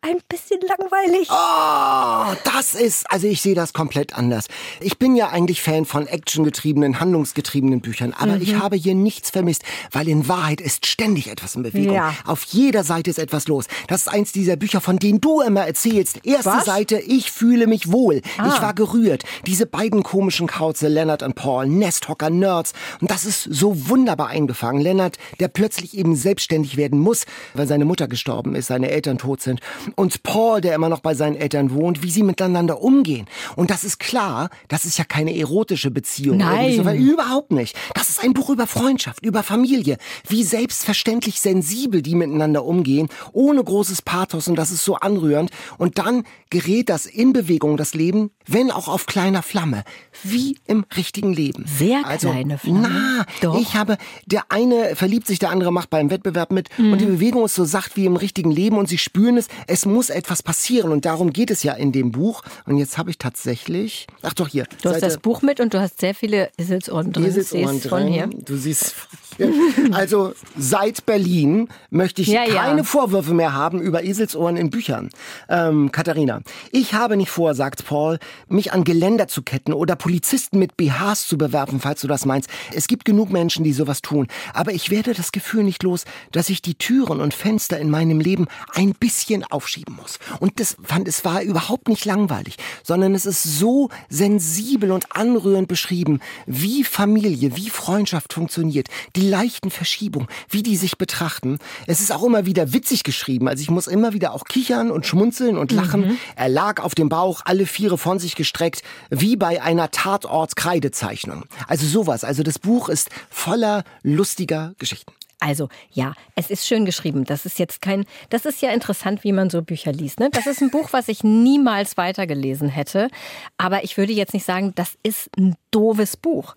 ein 0.00 0.18
bisschen 0.28 0.60
langweilig. 0.60 1.28
Oh, 1.30 2.34
das 2.54 2.74
ist, 2.74 3.10
also 3.10 3.26
ich 3.26 3.42
sehe 3.42 3.56
das 3.56 3.72
komplett 3.72 4.14
anders. 4.16 4.46
Ich 4.80 4.96
bin 4.98 5.16
ja 5.16 5.30
eigentlich 5.30 5.60
Fan 5.60 5.84
von 5.86 6.06
actiongetriebenen, 6.06 7.00
handlungsgetriebenen 7.00 7.80
Büchern, 7.80 8.14
aber 8.16 8.36
ich 8.36 8.52
Mhm. 8.52 8.62
habe 8.62 8.76
hier 8.76 8.94
nichts 8.94 9.30
vermisst, 9.30 9.64
weil 9.90 10.06
in 10.08 10.28
Wahrheit 10.28 10.60
ist 10.60 10.86
ständig 10.86 11.28
etwas 11.28 11.56
in 11.56 11.64
Bewegung. 11.64 11.94
Ja. 11.94 12.14
Auf 12.26 12.44
jeder 12.44 12.84
Seite 12.84 13.10
ist 13.10 13.18
etwas 13.18 13.48
los. 13.48 13.66
Das 13.88 14.02
ist 14.02 14.08
eins 14.08 14.30
dieser 14.30 14.54
Bücher, 14.56 14.80
von 14.80 14.98
denen 15.00 15.20
du 15.20 15.40
immer 15.40 15.66
erzählst. 15.66 16.24
Erste 16.24 16.50
Was? 16.50 16.64
Seite, 16.64 16.98
ich 17.00 17.32
fühle 17.32 17.66
mich 17.66 17.90
wohl. 17.90 18.22
Ah. 18.38 18.52
Ich 18.54 18.62
war 18.62 18.74
gerührt. 18.74 19.24
Diese 19.46 19.66
beiden 19.66 20.04
komischen 20.04 20.46
Kauze, 20.46 20.86
Leonard 20.86 21.24
und 21.24 21.34
Paul, 21.34 21.66
Nesthocker, 21.66 22.30
Nerds. 22.30 22.72
Und 23.00 23.10
das 23.10 23.24
ist 23.24 23.42
so 23.50 23.88
wunderbar 23.88 24.28
eingefangen. 24.28 24.80
Leonard, 24.80 25.18
der 25.40 25.48
plötzlich 25.48 25.98
eben 25.98 26.14
selbstständig 26.14 26.76
werden 26.76 27.00
muss, 27.00 27.26
weil 27.54 27.66
seine 27.66 27.84
Mutter 27.84 28.06
gestorben 28.06 28.54
ist, 28.54 28.68
seine 28.68 28.90
Eltern 28.90 29.18
tot 29.18 29.42
sind. 29.42 29.60
Und 29.94 30.22
Paul, 30.22 30.60
der 30.60 30.74
immer 30.74 30.88
noch 30.88 31.00
bei 31.00 31.14
seinen 31.14 31.36
Eltern 31.36 31.72
wohnt, 31.72 32.02
wie 32.02 32.10
sie 32.10 32.22
miteinander 32.22 32.82
umgehen. 32.82 33.26
Und 33.56 33.70
das 33.70 33.84
ist 33.84 33.98
klar, 33.98 34.50
das 34.68 34.84
ist 34.84 34.98
ja 34.98 35.04
keine 35.04 35.36
erotische 35.36 35.90
Beziehung. 35.90 36.38
Nein. 36.38 36.74
so, 36.76 36.90
überhaupt 36.90 37.52
nicht. 37.52 37.76
Das 37.94 38.08
ist 38.08 38.22
ein 38.22 38.32
Buch 38.32 38.50
über 38.50 38.66
Freundschaft, 38.66 39.24
über 39.24 39.42
Familie. 39.42 39.98
Wie 40.26 40.42
selbstverständlich 40.44 41.40
sensibel 41.40 42.02
die 42.02 42.14
miteinander 42.14 42.64
umgehen, 42.64 43.08
ohne 43.32 43.62
großes 43.62 44.02
Pathos 44.02 44.48
und 44.48 44.56
das 44.56 44.70
ist 44.70 44.84
so 44.84 44.96
anrührend. 44.96 45.50
Und 45.78 45.98
dann 45.98 46.24
gerät 46.50 46.88
das 46.88 47.06
in 47.06 47.32
Bewegung, 47.32 47.76
das 47.76 47.94
Leben, 47.94 48.30
wenn 48.46 48.70
auch 48.70 48.88
auf 48.88 49.06
kleiner 49.06 49.42
Flamme, 49.42 49.84
wie 50.22 50.58
im 50.66 50.84
richtigen 50.96 51.32
Leben. 51.32 51.64
Sehr 51.66 52.06
also, 52.06 52.30
kleine 52.30 52.58
Flamme. 52.58 52.88
Na, 52.90 53.26
Doch. 53.40 53.60
ich 53.60 53.74
habe, 53.74 53.98
der 54.26 54.50
eine 54.50 54.96
verliebt 54.96 55.26
sich, 55.26 55.38
der 55.38 55.50
andere 55.50 55.72
macht 55.72 55.90
beim 55.90 56.10
Wettbewerb 56.10 56.52
mit 56.52 56.68
und 56.78 56.98
die 57.00 57.06
Mhm. 57.06 57.14
Bewegung 57.18 57.44
ist 57.44 57.54
so 57.54 57.64
sacht 57.64 57.96
wie 57.96 58.04
im 58.06 58.16
richtigen 58.16 58.50
Leben 58.50 58.76
und 58.78 58.88
sie 58.88 58.98
spüren 58.98 59.36
es, 59.36 59.48
es 59.66 59.77
muss 59.86 60.10
etwas 60.10 60.42
passieren 60.42 60.92
und 60.92 61.04
darum 61.04 61.32
geht 61.32 61.50
es 61.50 61.62
ja 61.62 61.72
in 61.74 61.92
dem 61.92 62.12
Buch. 62.12 62.42
Und 62.66 62.78
jetzt 62.78 62.98
habe 62.98 63.10
ich 63.10 63.18
tatsächlich, 63.18 64.06
ach 64.22 64.34
doch 64.34 64.48
hier, 64.48 64.64
Du 64.82 64.88
hast 64.88 64.96
Seite- 65.00 65.06
das 65.06 65.18
Buch 65.18 65.42
mit 65.42 65.60
und 65.60 65.74
du 65.74 65.80
hast 65.80 66.00
sehr 66.00 66.14
viele 66.14 66.50
Eselsohren 66.58 67.12
drin. 67.12 67.24
Eselsohren 67.26 67.80
drin. 67.80 68.08
hier. 68.08 68.26
Du 68.26 68.56
siehst. 68.56 68.94
Also 69.92 70.34
seit 70.56 71.06
Berlin 71.06 71.68
möchte 71.90 72.22
ich 72.22 72.28
Ja, 72.28 72.44
ja. 72.44 72.62
keine 72.62 72.84
Vorwürfe 72.84 73.34
mehr 73.34 73.52
haben 73.52 73.80
über 73.80 74.04
Eselsohren 74.04 74.56
in 74.56 74.70
Büchern. 74.70 75.10
Ähm, 75.48 75.92
Katharina, 75.92 76.42
ich 76.72 76.94
habe 76.94 77.16
nicht 77.16 77.30
vor, 77.30 77.54
sagt 77.54 77.84
Paul, 77.86 78.18
mich 78.48 78.72
an 78.72 78.84
Geländer 78.84 79.28
zu 79.28 79.42
ketten 79.42 79.72
oder 79.72 79.96
Polizisten 79.96 80.58
mit 80.58 80.76
BHs 80.76 81.26
zu 81.26 81.38
bewerfen, 81.38 81.80
falls 81.80 82.00
du 82.00 82.08
das 82.08 82.26
meinst. 82.26 82.48
Es 82.74 82.86
gibt 82.86 83.04
genug 83.04 83.30
Menschen, 83.30 83.64
die 83.64 83.72
sowas 83.72 84.02
tun. 84.02 84.26
Aber 84.52 84.72
ich 84.72 84.90
werde 84.90 85.14
das 85.14 85.32
Gefühl 85.32 85.64
nicht 85.64 85.82
los, 85.82 86.04
dass 86.32 86.48
ich 86.48 86.62
die 86.62 86.74
Türen 86.74 87.20
und 87.20 87.34
Fenster 87.34 87.78
in 87.78 87.90
meinem 87.90 88.20
Leben 88.20 88.46
ein 88.74 88.92
bisschen 88.92 89.44
aufschieben 89.44 89.96
muss. 89.96 90.18
Und 90.40 90.60
das 90.60 90.76
fand, 90.82 91.08
es 91.08 91.24
war 91.24 91.42
überhaupt 91.42 91.88
nicht 91.88 92.04
langweilig, 92.04 92.56
sondern 92.82 93.14
es 93.14 93.26
ist 93.26 93.42
so 93.42 93.88
sensibel 94.08 94.92
und 94.92 95.16
anrührend 95.16 95.68
beschrieben, 95.68 96.20
wie 96.46 96.84
Familie, 96.84 97.56
wie 97.56 97.70
Freundschaft 97.70 98.32
funktioniert, 98.32 98.88
die 99.16 99.27
leichten 99.28 99.70
Verschiebungen, 99.70 100.28
wie 100.48 100.62
die 100.62 100.76
sich 100.76 100.98
betrachten. 100.98 101.58
Es 101.86 102.00
ist 102.00 102.12
auch 102.12 102.24
immer 102.24 102.46
wieder 102.46 102.72
witzig 102.72 103.02
geschrieben, 103.04 103.48
also 103.48 103.62
ich 103.62 103.70
muss 103.70 103.86
immer 103.86 104.12
wieder 104.12 104.32
auch 104.32 104.44
kichern 104.44 104.90
und 104.90 105.06
schmunzeln 105.06 105.56
und 105.56 105.72
lachen. 105.72 106.18
Er 106.36 106.48
lag 106.48 106.82
auf 106.82 106.94
dem 106.94 107.08
Bauch, 107.08 107.42
alle 107.44 107.66
Viere 107.66 107.98
von 107.98 108.18
sich 108.18 108.34
gestreckt, 108.34 108.82
wie 109.10 109.36
bei 109.36 109.62
einer 109.62 109.90
Tatort-Kreidezeichnung. 109.90 111.44
Also 111.66 111.86
sowas, 111.86 112.24
also 112.24 112.42
das 112.42 112.58
Buch 112.58 112.88
ist 112.88 113.10
voller 113.30 113.84
lustiger 114.02 114.74
Geschichten. 114.78 115.12
Also 115.40 115.68
ja, 115.92 116.14
es 116.34 116.50
ist 116.50 116.66
schön 116.66 116.84
geschrieben. 116.84 117.24
Das 117.24 117.46
ist 117.46 117.58
jetzt 117.58 117.80
kein, 117.80 118.06
das 118.30 118.44
ist 118.44 118.60
ja 118.60 118.70
interessant, 118.70 119.22
wie 119.22 119.32
man 119.32 119.50
so 119.50 119.62
Bücher 119.62 119.92
liest. 119.92 120.18
Ne? 120.18 120.30
Das 120.30 120.46
ist 120.46 120.60
ein 120.60 120.70
Buch, 120.70 120.88
was 120.92 121.08
ich 121.08 121.22
niemals 121.22 121.96
weitergelesen 121.96 122.68
hätte. 122.68 123.08
Aber 123.56 123.84
ich 123.84 123.96
würde 123.96 124.12
jetzt 124.12 124.34
nicht 124.34 124.44
sagen, 124.44 124.72
das 124.74 124.94
ist 125.04 125.30
ein 125.36 125.54
doofes 125.70 126.16
Buch. 126.16 126.56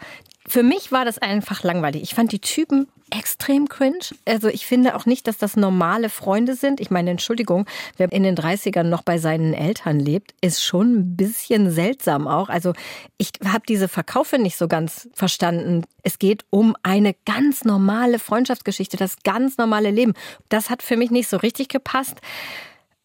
Für 0.51 0.63
mich 0.63 0.91
war 0.91 1.05
das 1.05 1.17
einfach 1.17 1.63
langweilig. 1.63 2.03
Ich 2.03 2.13
fand 2.13 2.33
die 2.33 2.41
Typen 2.41 2.89
extrem 3.09 3.69
cringe. 3.69 3.99
Also 4.25 4.49
ich 4.49 4.65
finde 4.65 4.97
auch 4.97 5.05
nicht, 5.05 5.25
dass 5.25 5.37
das 5.37 5.55
normale 5.55 6.09
Freunde 6.09 6.55
sind. 6.55 6.81
Ich 6.81 6.91
meine, 6.91 7.09
Entschuldigung, 7.09 7.65
wer 7.95 8.11
in 8.11 8.23
den 8.23 8.35
30ern 8.35 8.83
noch 8.83 9.01
bei 9.01 9.17
seinen 9.17 9.53
Eltern 9.53 9.97
lebt, 9.97 10.33
ist 10.41 10.61
schon 10.61 10.93
ein 10.93 11.15
bisschen 11.15 11.71
seltsam 11.71 12.27
auch. 12.27 12.49
Also 12.49 12.73
ich 13.17 13.29
habe 13.45 13.63
diese 13.65 13.87
Verkaufe 13.87 14.39
nicht 14.39 14.57
so 14.57 14.67
ganz 14.67 15.07
verstanden. 15.13 15.85
Es 16.03 16.19
geht 16.19 16.43
um 16.49 16.75
eine 16.83 17.15
ganz 17.25 17.63
normale 17.63 18.19
Freundschaftsgeschichte, 18.19 18.97
das 18.97 19.23
ganz 19.23 19.57
normale 19.57 19.89
Leben. 19.89 20.15
Das 20.49 20.69
hat 20.69 20.83
für 20.83 20.97
mich 20.97 21.11
nicht 21.11 21.29
so 21.29 21.37
richtig 21.37 21.69
gepasst. 21.69 22.19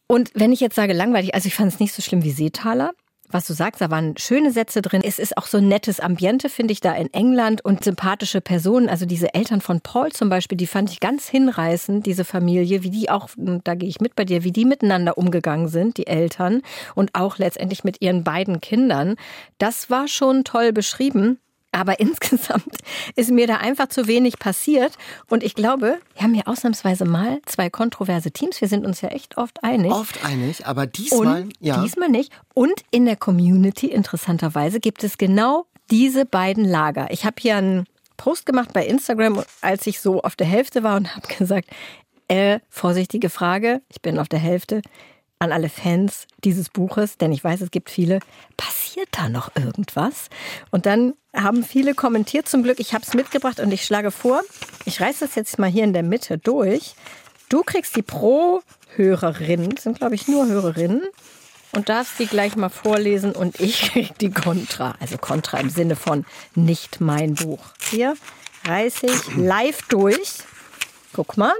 Und 0.08 0.32
wenn 0.34 0.50
ich 0.50 0.58
jetzt 0.58 0.74
sage 0.74 0.94
langweilig, 0.94 1.32
also 1.32 1.46
ich 1.46 1.54
fand 1.54 1.72
es 1.72 1.78
nicht 1.78 1.94
so 1.94 2.02
schlimm 2.02 2.24
wie 2.24 2.32
Seetaler. 2.32 2.90
Was 3.30 3.46
du 3.46 3.54
sagst, 3.54 3.80
da 3.80 3.90
waren 3.90 4.16
schöne 4.16 4.52
Sätze 4.52 4.82
drin. 4.82 5.02
Es 5.04 5.18
ist 5.18 5.36
auch 5.36 5.46
so 5.46 5.58
ein 5.58 5.68
nettes 5.68 6.00
Ambiente, 6.00 6.48
finde 6.48 6.72
ich, 6.72 6.80
da 6.80 6.94
in 6.94 7.12
England 7.12 7.64
und 7.64 7.82
sympathische 7.82 8.40
Personen. 8.40 8.88
Also 8.88 9.04
diese 9.04 9.34
Eltern 9.34 9.60
von 9.60 9.80
Paul 9.80 10.12
zum 10.12 10.28
Beispiel, 10.28 10.56
die 10.56 10.66
fand 10.66 10.90
ich 10.90 11.00
ganz 11.00 11.28
hinreißend, 11.28 12.06
diese 12.06 12.24
Familie, 12.24 12.82
wie 12.82 12.90
die 12.90 13.10
auch, 13.10 13.28
da 13.36 13.74
gehe 13.74 13.88
ich 13.88 14.00
mit 14.00 14.14
bei 14.14 14.24
dir, 14.24 14.44
wie 14.44 14.52
die 14.52 14.64
miteinander 14.64 15.18
umgegangen 15.18 15.68
sind, 15.68 15.96
die 15.96 16.06
Eltern 16.06 16.62
und 16.94 17.14
auch 17.14 17.38
letztendlich 17.38 17.84
mit 17.84 18.00
ihren 18.00 18.22
beiden 18.22 18.60
Kindern. 18.60 19.16
Das 19.58 19.90
war 19.90 20.08
schon 20.08 20.44
toll 20.44 20.72
beschrieben. 20.72 21.38
Aber 21.76 22.00
insgesamt 22.00 22.78
ist 23.16 23.30
mir 23.30 23.46
da 23.46 23.58
einfach 23.58 23.88
zu 23.88 24.06
wenig 24.06 24.38
passiert. 24.38 24.94
Und 25.28 25.42
ich 25.42 25.54
glaube, 25.54 25.98
wir 26.14 26.22
haben 26.22 26.32
hier 26.32 26.48
ausnahmsweise 26.48 27.04
mal 27.04 27.40
zwei 27.44 27.68
kontroverse 27.68 28.30
Teams. 28.30 28.60
Wir 28.62 28.68
sind 28.68 28.86
uns 28.86 29.02
ja 29.02 29.10
echt 29.10 29.36
oft 29.36 29.62
einig. 29.62 29.92
Oft 29.92 30.24
einig, 30.24 30.66
aber 30.66 30.86
diesmal, 30.86 31.42
Und 31.42 31.52
ja. 31.60 31.82
diesmal 31.82 32.08
nicht. 32.08 32.32
Und 32.54 32.82
in 32.90 33.04
der 33.04 33.16
Community, 33.16 33.88
interessanterweise, 33.88 34.80
gibt 34.80 35.04
es 35.04 35.18
genau 35.18 35.66
diese 35.90 36.24
beiden 36.24 36.64
Lager. 36.64 37.10
Ich 37.10 37.26
habe 37.26 37.36
hier 37.38 37.56
einen 37.56 37.86
Post 38.16 38.46
gemacht 38.46 38.72
bei 38.72 38.86
Instagram, 38.86 39.42
als 39.60 39.86
ich 39.86 40.00
so 40.00 40.22
auf 40.22 40.34
der 40.34 40.46
Hälfte 40.46 40.82
war 40.82 40.96
und 40.96 41.14
habe 41.16 41.28
gesagt, 41.28 41.68
äh, 42.28 42.60
vorsichtige 42.70 43.28
Frage, 43.28 43.82
ich 43.90 44.00
bin 44.00 44.18
auf 44.18 44.28
der 44.28 44.38
Hälfte 44.38 44.80
an 45.38 45.52
alle 45.52 45.68
Fans 45.68 46.26
dieses 46.44 46.68
Buches, 46.68 47.18
denn 47.18 47.32
ich 47.32 47.44
weiß, 47.44 47.60
es 47.60 47.70
gibt 47.70 47.90
viele, 47.90 48.20
passiert 48.56 49.08
da 49.12 49.28
noch 49.28 49.54
irgendwas? 49.54 50.28
Und 50.70 50.86
dann 50.86 51.14
haben 51.34 51.62
viele 51.62 51.94
kommentiert 51.94 52.48
zum 52.48 52.62
Glück, 52.62 52.80
ich 52.80 52.94
habe 52.94 53.04
es 53.06 53.14
mitgebracht 53.14 53.60
und 53.60 53.70
ich 53.72 53.84
schlage 53.84 54.10
vor, 54.10 54.40
ich 54.84 55.00
reiße 55.00 55.26
das 55.26 55.34
jetzt 55.34 55.58
mal 55.58 55.70
hier 55.70 55.84
in 55.84 55.92
der 55.92 56.02
Mitte 56.02 56.38
durch. 56.38 56.94
Du 57.48 57.62
kriegst 57.62 57.94
die 57.96 58.02
Pro-Hörerinnen, 58.02 59.76
sind 59.76 59.98
glaube 59.98 60.14
ich 60.14 60.26
nur 60.26 60.46
Hörerinnen, 60.46 61.02
und 61.72 61.90
darfst 61.90 62.18
die 62.18 62.26
gleich 62.26 62.56
mal 62.56 62.70
vorlesen 62.70 63.32
und 63.32 63.60
ich 63.60 63.92
krieg 63.92 64.18
die 64.18 64.30
Contra. 64.30 64.94
Also 64.98 65.18
Contra 65.18 65.58
im 65.60 65.68
Sinne 65.68 65.94
von 65.94 66.24
nicht 66.54 67.00
mein 67.00 67.34
Buch. 67.34 67.60
Hier 67.90 68.16
reiße 68.64 69.06
ich 69.06 69.36
live 69.36 69.82
durch. 69.88 70.38
Guck 71.12 71.36
mal. 71.36 71.52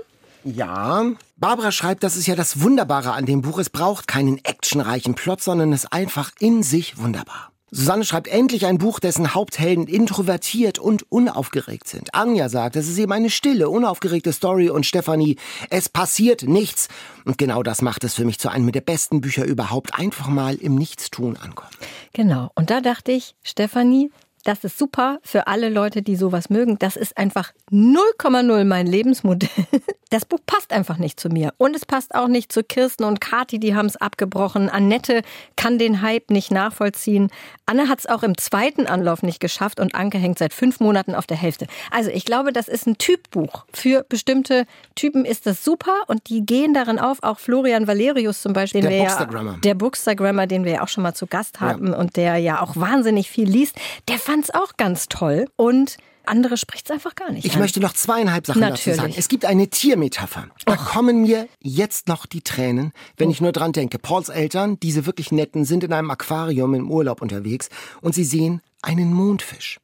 Ja, 0.42 1.04
Barbara 1.38 1.70
schreibt, 1.70 2.02
das 2.02 2.16
ist 2.16 2.26
ja 2.26 2.34
das 2.34 2.62
Wunderbare 2.62 3.12
an 3.12 3.26
dem 3.26 3.42
Buch. 3.42 3.58
Es 3.58 3.68
braucht 3.68 4.08
keinen 4.08 4.42
actionreichen 4.42 5.14
Plot, 5.14 5.42
sondern 5.42 5.74
ist 5.74 5.92
einfach 5.92 6.32
in 6.38 6.62
sich 6.62 6.96
wunderbar. 6.96 7.52
Susanne 7.70 8.06
schreibt 8.06 8.28
endlich 8.28 8.64
ein 8.64 8.78
Buch, 8.78 9.00
dessen 9.00 9.34
Haupthelden 9.34 9.86
introvertiert 9.86 10.78
und 10.78 11.10
unaufgeregt 11.12 11.88
sind. 11.88 12.14
Anja 12.14 12.48
sagt, 12.48 12.76
es 12.76 12.88
ist 12.88 12.96
eben 12.96 13.12
eine 13.12 13.28
stille, 13.28 13.68
unaufgeregte 13.68 14.32
Story 14.32 14.70
und 14.70 14.86
Stefanie, 14.86 15.36
es 15.68 15.90
passiert 15.90 16.44
nichts. 16.44 16.88
Und 17.26 17.36
genau 17.36 17.62
das 17.62 17.82
macht 17.82 18.04
es 18.04 18.14
für 18.14 18.24
mich 18.24 18.38
zu 18.38 18.48
einem 18.48 18.72
der 18.72 18.80
besten 18.80 19.20
Bücher 19.20 19.44
überhaupt. 19.44 19.98
Einfach 19.98 20.28
mal 20.28 20.54
im 20.54 20.74
Nichtstun 20.76 21.36
ankommen. 21.36 21.70
Genau. 22.14 22.50
Und 22.54 22.70
da 22.70 22.80
dachte 22.80 23.12
ich, 23.12 23.34
Stefanie, 23.42 24.10
das 24.46 24.62
ist 24.62 24.78
super 24.78 25.18
für 25.22 25.48
alle 25.48 25.68
Leute, 25.68 26.02
die 26.02 26.16
sowas 26.16 26.50
mögen. 26.50 26.78
Das 26.78 26.96
ist 26.96 27.18
einfach 27.18 27.52
0,0 27.72 28.64
mein 28.64 28.86
Lebensmodell. 28.86 29.48
Das 30.10 30.24
Buch 30.24 30.38
passt 30.46 30.72
einfach 30.72 30.98
nicht 30.98 31.18
zu 31.18 31.28
mir. 31.28 31.52
Und 31.58 31.74
es 31.74 31.84
passt 31.84 32.14
auch 32.14 32.28
nicht 32.28 32.52
zu 32.52 32.62
Kirsten 32.62 33.02
und 33.02 33.20
Kati, 33.20 33.58
die 33.58 33.74
haben 33.74 33.86
es 33.86 33.96
abgebrochen. 33.96 34.70
Annette 34.70 35.22
kann 35.56 35.80
den 35.80 36.00
Hype 36.00 36.30
nicht 36.30 36.52
nachvollziehen. 36.52 37.28
Anne 37.66 37.88
hat 37.88 37.98
es 37.98 38.06
auch 38.06 38.22
im 38.22 38.38
zweiten 38.38 38.86
Anlauf 38.86 39.24
nicht 39.24 39.40
geschafft 39.40 39.80
und 39.80 39.96
Anke 39.96 40.18
hängt 40.18 40.38
seit 40.38 40.54
fünf 40.54 40.78
Monaten 40.78 41.16
auf 41.16 41.26
der 41.26 41.36
Hälfte. 41.36 41.66
Also 41.90 42.10
ich 42.10 42.24
glaube, 42.24 42.52
das 42.52 42.68
ist 42.68 42.86
ein 42.86 42.98
Typbuch. 42.98 43.64
Für 43.72 44.06
bestimmte 44.08 44.66
Typen 44.94 45.24
ist 45.24 45.44
das 45.44 45.64
super 45.64 46.04
und 46.06 46.28
die 46.28 46.46
gehen 46.46 46.72
darin 46.72 47.00
auf. 47.00 47.18
Auch 47.22 47.40
Florian 47.40 47.88
Valerius 47.88 48.42
zum 48.42 48.52
Beispiel. 48.52 48.82
Der 48.82 49.00
Bookstagrammer. 49.00 49.52
Ja, 49.54 49.58
der 49.58 49.74
Bookstagrammer, 49.74 50.46
den 50.46 50.64
wir 50.64 50.72
ja 50.72 50.82
auch 50.84 50.88
schon 50.88 51.02
mal 51.02 51.14
zu 51.14 51.26
Gast 51.26 51.60
hatten 51.60 51.92
und 51.92 52.14
der 52.14 52.36
ja 52.36 52.60
auch 52.62 52.76
wahnsinnig 52.76 53.28
viel 53.28 53.48
liest, 53.48 53.74
der 54.06 54.18
fand 54.18 54.35
es 54.40 54.50
auch 54.54 54.76
ganz 54.76 55.08
toll. 55.08 55.46
Und 55.56 55.96
andere 56.24 56.56
spricht 56.56 56.86
es 56.86 56.90
einfach 56.94 57.14
gar 57.14 57.30
nicht 57.30 57.44
Ich 57.44 57.54
an. 57.54 57.60
möchte 57.60 57.80
noch 57.80 57.92
zweieinhalb 57.92 58.46
Sachen 58.46 58.60
dazu 58.60 58.72
Natürlich. 58.90 58.96
sagen. 59.00 59.14
Es 59.16 59.28
gibt 59.28 59.44
eine 59.44 59.68
Tiermetapher. 59.68 60.48
Da 60.64 60.76
kommen 60.76 61.22
mir 61.22 61.48
jetzt 61.60 62.08
noch 62.08 62.26
die 62.26 62.40
Tränen, 62.42 62.92
wenn 63.16 63.30
ich 63.30 63.40
nur 63.40 63.52
dran 63.52 63.72
denke. 63.72 63.98
Pauls 63.98 64.28
Eltern, 64.28 64.78
diese 64.80 65.06
wirklich 65.06 65.30
netten, 65.30 65.64
sind 65.64 65.84
in 65.84 65.92
einem 65.92 66.10
Aquarium 66.10 66.74
im 66.74 66.90
Urlaub 66.90 67.22
unterwegs 67.22 67.68
und 68.00 68.14
sie 68.14 68.24
sehen 68.24 68.60
einen 68.82 69.12
Mondfisch. 69.12 69.78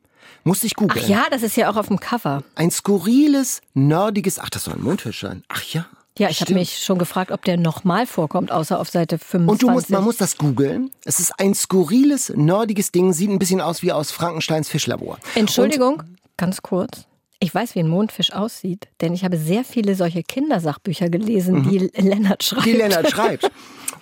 Musste 0.44 0.66
ich 0.66 0.74
googeln. 0.74 1.04
Ach 1.04 1.08
ja, 1.08 1.26
das 1.30 1.42
ist 1.44 1.56
ja 1.56 1.70
auch 1.70 1.76
auf 1.76 1.86
dem 1.86 2.00
Cover. 2.00 2.42
Ein 2.56 2.72
skurriles, 2.72 3.60
nerdiges, 3.74 4.40
ach, 4.40 4.50
das 4.50 4.64
soll 4.64 4.74
ein 4.74 4.82
Mondfisch 4.82 5.20
sein. 5.20 5.44
Ach 5.48 5.62
ja. 5.62 5.86
Ja, 6.18 6.28
ich 6.28 6.40
habe 6.42 6.52
mich 6.52 6.78
schon 6.78 6.98
gefragt, 6.98 7.30
ob 7.30 7.42
der 7.44 7.56
nochmal 7.56 8.06
vorkommt, 8.06 8.52
außer 8.52 8.78
auf 8.78 8.90
Seite 8.90 9.18
25. 9.18 9.50
Und 9.50 9.62
du 9.62 9.70
musst, 9.70 9.90
man 9.90 10.04
muss 10.04 10.18
das 10.18 10.36
googeln. 10.36 10.90
Es 11.04 11.18
ist 11.18 11.32
ein 11.38 11.54
skurriles, 11.54 12.32
nerdiges 12.36 12.92
Ding, 12.92 13.12
sieht 13.14 13.30
ein 13.30 13.38
bisschen 13.38 13.62
aus 13.62 13.82
wie 13.82 13.92
aus 13.92 14.10
Frankensteins 14.10 14.68
Fischlabor. 14.68 15.18
Entschuldigung, 15.34 16.02
ganz 16.36 16.60
kurz. 16.60 17.06
Ich 17.38 17.52
weiß, 17.52 17.74
wie 17.74 17.80
ein 17.80 17.88
Mondfisch 17.88 18.32
aussieht, 18.32 18.88
denn 19.00 19.14
ich 19.14 19.24
habe 19.24 19.36
sehr 19.36 19.64
viele 19.64 19.96
solche 19.96 20.22
Kindersachbücher 20.22 21.08
gelesen, 21.08 21.68
die 21.68 21.90
Lennart 22.00 22.44
schreibt. 22.44 22.66
Mhm. 22.66 22.70
die 22.70 22.76
Lennart 22.76 23.10
schreibt. 23.10 23.50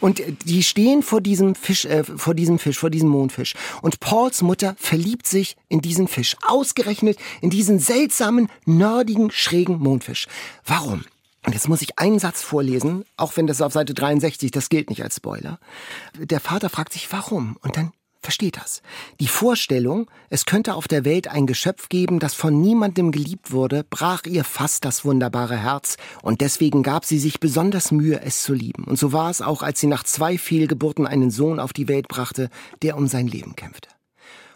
Und 0.01 0.21
die 0.45 0.63
stehen 0.63 1.03
vor 1.03 1.21
diesem 1.21 1.55
Fisch, 1.55 1.85
äh, 1.85 2.05
vor 2.05 2.35
diesem 2.35 2.59
Fisch, 2.59 2.79
vor 2.79 2.91
diesem 2.91 3.09
Mondfisch. 3.09 3.55
Und 3.83 4.01
Pauls 4.01 4.43
Mutter 4.43 4.75
verliebt 4.79 5.27
sich 5.27 5.57
in 5.69 5.81
diesen 5.81 6.09
Fisch. 6.09 6.37
Ausgerechnet 6.47 7.19
in 7.41 7.51
diesen 7.51 7.79
seltsamen, 7.79 8.49
nerdigen, 8.67 9.31
schrägen 9.31 9.79
Mondfisch. 9.79 10.27
Warum? 10.65 11.05
Und 11.47 11.55
jetzt 11.55 11.69
muss 11.69 11.83
ich 11.83 11.99
einen 11.99 12.19
Satz 12.19 12.43
vorlesen, 12.43 13.05
auch 13.17 13.37
wenn 13.37 13.47
das 13.47 13.63
auf 13.63 13.73
Seite 13.73 13.95
63, 13.95 14.51
das 14.51 14.69
gilt 14.69 14.91
nicht 14.91 15.03
als 15.03 15.17
Spoiler. 15.17 15.59
Der 16.19 16.41
Vater 16.41 16.69
fragt 16.69 16.93
sich, 16.93 17.11
warum? 17.13 17.57
Und 17.63 17.77
dann 17.77 17.93
versteht 18.21 18.59
das. 18.59 18.83
Die 19.19 19.29
Vorstellung, 19.29 20.11
es 20.29 20.45
könnte 20.45 20.75
auf 20.75 20.87
der 20.87 21.05
Welt 21.05 21.29
ein 21.29 21.47
Geschöpf 21.47 21.89
geben, 21.89 22.19
das 22.19 22.35
von 22.35 22.61
niemandem 22.61 23.13
geliebt 23.13 23.53
wurde, 23.53 23.85
brach 23.89 24.25
ihr 24.27 24.45
fast 24.45 24.85
das 24.85 25.05
wunderbare 25.05 25.57
Herz 25.57 25.97
und 26.23 26.43
deswegen 26.43 26.83
gab 26.83 27.05
sie 27.05 27.19
sich 27.19 27.41
besonders 27.41 27.91
Mühe, 27.91 28.21
es 28.21 28.43
zu 28.43 28.53
lieben. 28.53 28.85
Und 28.85 28.99
so 28.99 29.13
war 29.13 29.31
es 29.31 29.41
auch, 29.41 29.63
als 29.63 29.81
sie 29.81 29.87
nach 29.87 30.05
zwei 30.05 30.37
Fehlgeburten 30.37 31.07
einen 31.07 31.31
Sohn 31.31 31.59
auf 31.59 31.73
die 31.73 31.89
Welt 31.89 32.09
brachte, 32.09 32.51
der 32.83 32.97
um 32.97 33.09
sein 33.09 33.27
Leben 33.27 33.57
kämpfte. 33.57 33.89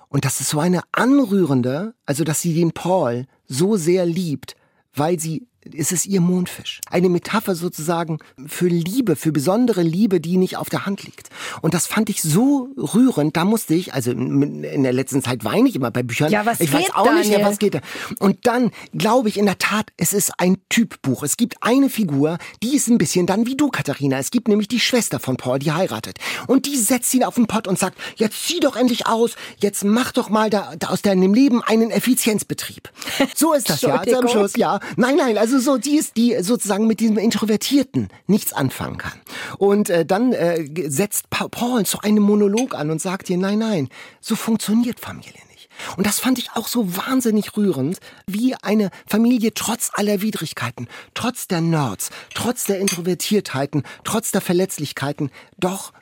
Und 0.09 0.25
das 0.25 0.41
ist 0.41 0.51
so 0.51 0.61
eine 0.61 0.83
anrührende, 0.93 1.95
also 2.07 2.23
dass 2.23 2.41
sie 2.41 2.55
den 2.55 2.73
Paul 2.73 3.27
so 3.49 3.77
sehr 3.77 4.07
liebt, 4.07 4.55
weil 4.95 5.19
sie 5.19 5.49
es 5.73 5.93
ist 5.93 6.07
ihr 6.07 6.21
Mondfisch. 6.21 6.81
Eine 6.91 7.09
Metapher 7.09 7.55
sozusagen 7.55 8.19
für 8.47 8.69
Liebe, 8.69 9.17
für 9.17 9.33
besondere 9.33 9.83
Liebe, 9.83 10.21
die 10.21 10.37
nicht 10.37 10.57
auf 10.57 10.69
der 10.69 10.87
Hand 10.87 11.05
liegt. 11.05 11.31
Und 11.63 11.75
das 11.75 11.87
fand 11.87 12.11
ich 12.11 12.23
so 12.23 12.69
rührend, 12.77 13.37
da 13.37 13.45
musste 13.45 13.75
ich, 13.75 13.95
also 13.95 14.11
in 14.11 14.83
der 14.83 14.93
letzten 14.93 15.23
Zeit 15.23 15.45
weine 15.45 15.69
ich 15.69 15.77
immer 15.77 15.91
bei 15.91 16.03
Büchern. 16.03 16.31
Ja, 16.31 16.45
was 16.47 16.61
ich 16.61 16.73
weiß 16.73 16.87
geht, 16.87 16.95
auch 16.97 17.13
nicht, 17.13 17.27
ja, 17.27 17.39
Daniel? 17.39 17.47
was 17.47 17.59
geht 17.59 17.75
da. 17.75 17.81
Und 18.19 18.47
dann 18.47 18.71
glaube 18.93 19.29
ich 19.29 19.39
in 19.39 19.47
der 19.47 19.59
Tat, 19.59 19.87
es 19.97 20.13
ist 20.13 20.33
ein 20.39 20.59
Typbuch. 20.69 21.23
Es 21.23 21.37
gibt 21.37 21.63
eine 21.63 21.89
Figur, 21.89 22.39
die 22.63 22.77
ist 22.77 22.89
ein 22.89 22.99
bisschen 22.99 23.27
dann 23.27 23.47
wie 23.47 23.57
du, 23.57 23.69
Katharina. 23.69 24.19
Es 24.19 24.31
gibt 24.31 24.49
nämlich 24.49 24.69
die 24.69 24.81
Schwester 24.81 25.19
von 25.19 25.37
Paul, 25.37 25.59
die 25.59 25.73
heiratet. 25.73 26.19
Und 26.47 26.67
die 26.67 26.77
setzt 26.77 27.13
ihn 27.15 27.25
auf 27.25 27.37
den 27.37 27.47
Pott 27.47 27.67
und 27.67 27.79
sagt, 27.79 27.99
jetzt 28.17 28.47
zieh 28.47 28.61
doch 28.61 28.77
endlich 28.77 29.07
aus, 29.07 29.33
jetzt 29.59 29.85
mach 29.85 30.13
doch 30.13 30.29
mal 30.29 30.51
da, 30.51 30.75
da 30.79 30.89
aus 30.89 31.03
deinem 31.03 31.33
Leben 31.33 31.63
einen 31.63 31.91
Effizienzbetrieb. 31.91 32.91
So 33.35 33.53
ist 33.53 33.71
das 33.71 33.83
ja. 33.83 33.97
Also 33.97 34.17
am. 34.17 34.29
Schluss, 34.29 34.57
ja. 34.57 34.81
Nein, 34.97 35.17
nein, 35.17 35.39
also 35.39 35.54
so, 35.59 35.79
die 35.79 35.97
ist, 35.97 36.17
die 36.17 36.37
sozusagen 36.43 36.87
mit 36.87 37.01
diesem 37.01 37.19
Introvertierten 37.19 38.09
nichts 38.27 38.53
anfangen 38.53 38.99
kann. 38.99 39.21
Und 39.59 39.91
äh, 39.91 40.05
dann 40.05 40.33
äh, 40.33 40.65
setzt 40.89 41.31
Pa- 41.31 41.49
Paul 41.49 41.87
so 41.87 41.99
einen 41.99 42.23
Monolog 42.23 42.75
an 42.75 42.91
und 42.91 43.01
sagt 43.01 43.31
ihr, 43.31 43.39
nein, 43.39 43.59
nein, 43.59 43.89
so 44.21 44.37
funktioniert 44.37 45.01
Familie 45.01 45.33
nicht. 45.51 45.69
Und 45.97 46.07
das 46.07 46.21
fand 46.21 46.39
ich 46.39 46.51
auch 46.55 46.69
so 46.69 46.97
wahnsinnig 46.97 47.57
rührend, 47.57 47.99
wie 48.27 48.55
eine 48.55 48.91
Familie 49.07 49.55
trotz 49.55 49.91
aller 49.95 50.23
Widrigkeiten, 50.23 50.87
trotz 51.15 51.49
der 51.49 51.61
Nerds, 51.61 52.11
trotz 52.33 52.65
der 52.65 52.79
Introvertiertheiten, 52.79 53.83
trotz 54.05 54.31
der 54.31 54.41
Verletzlichkeiten 54.41 55.31
doch 55.59 55.93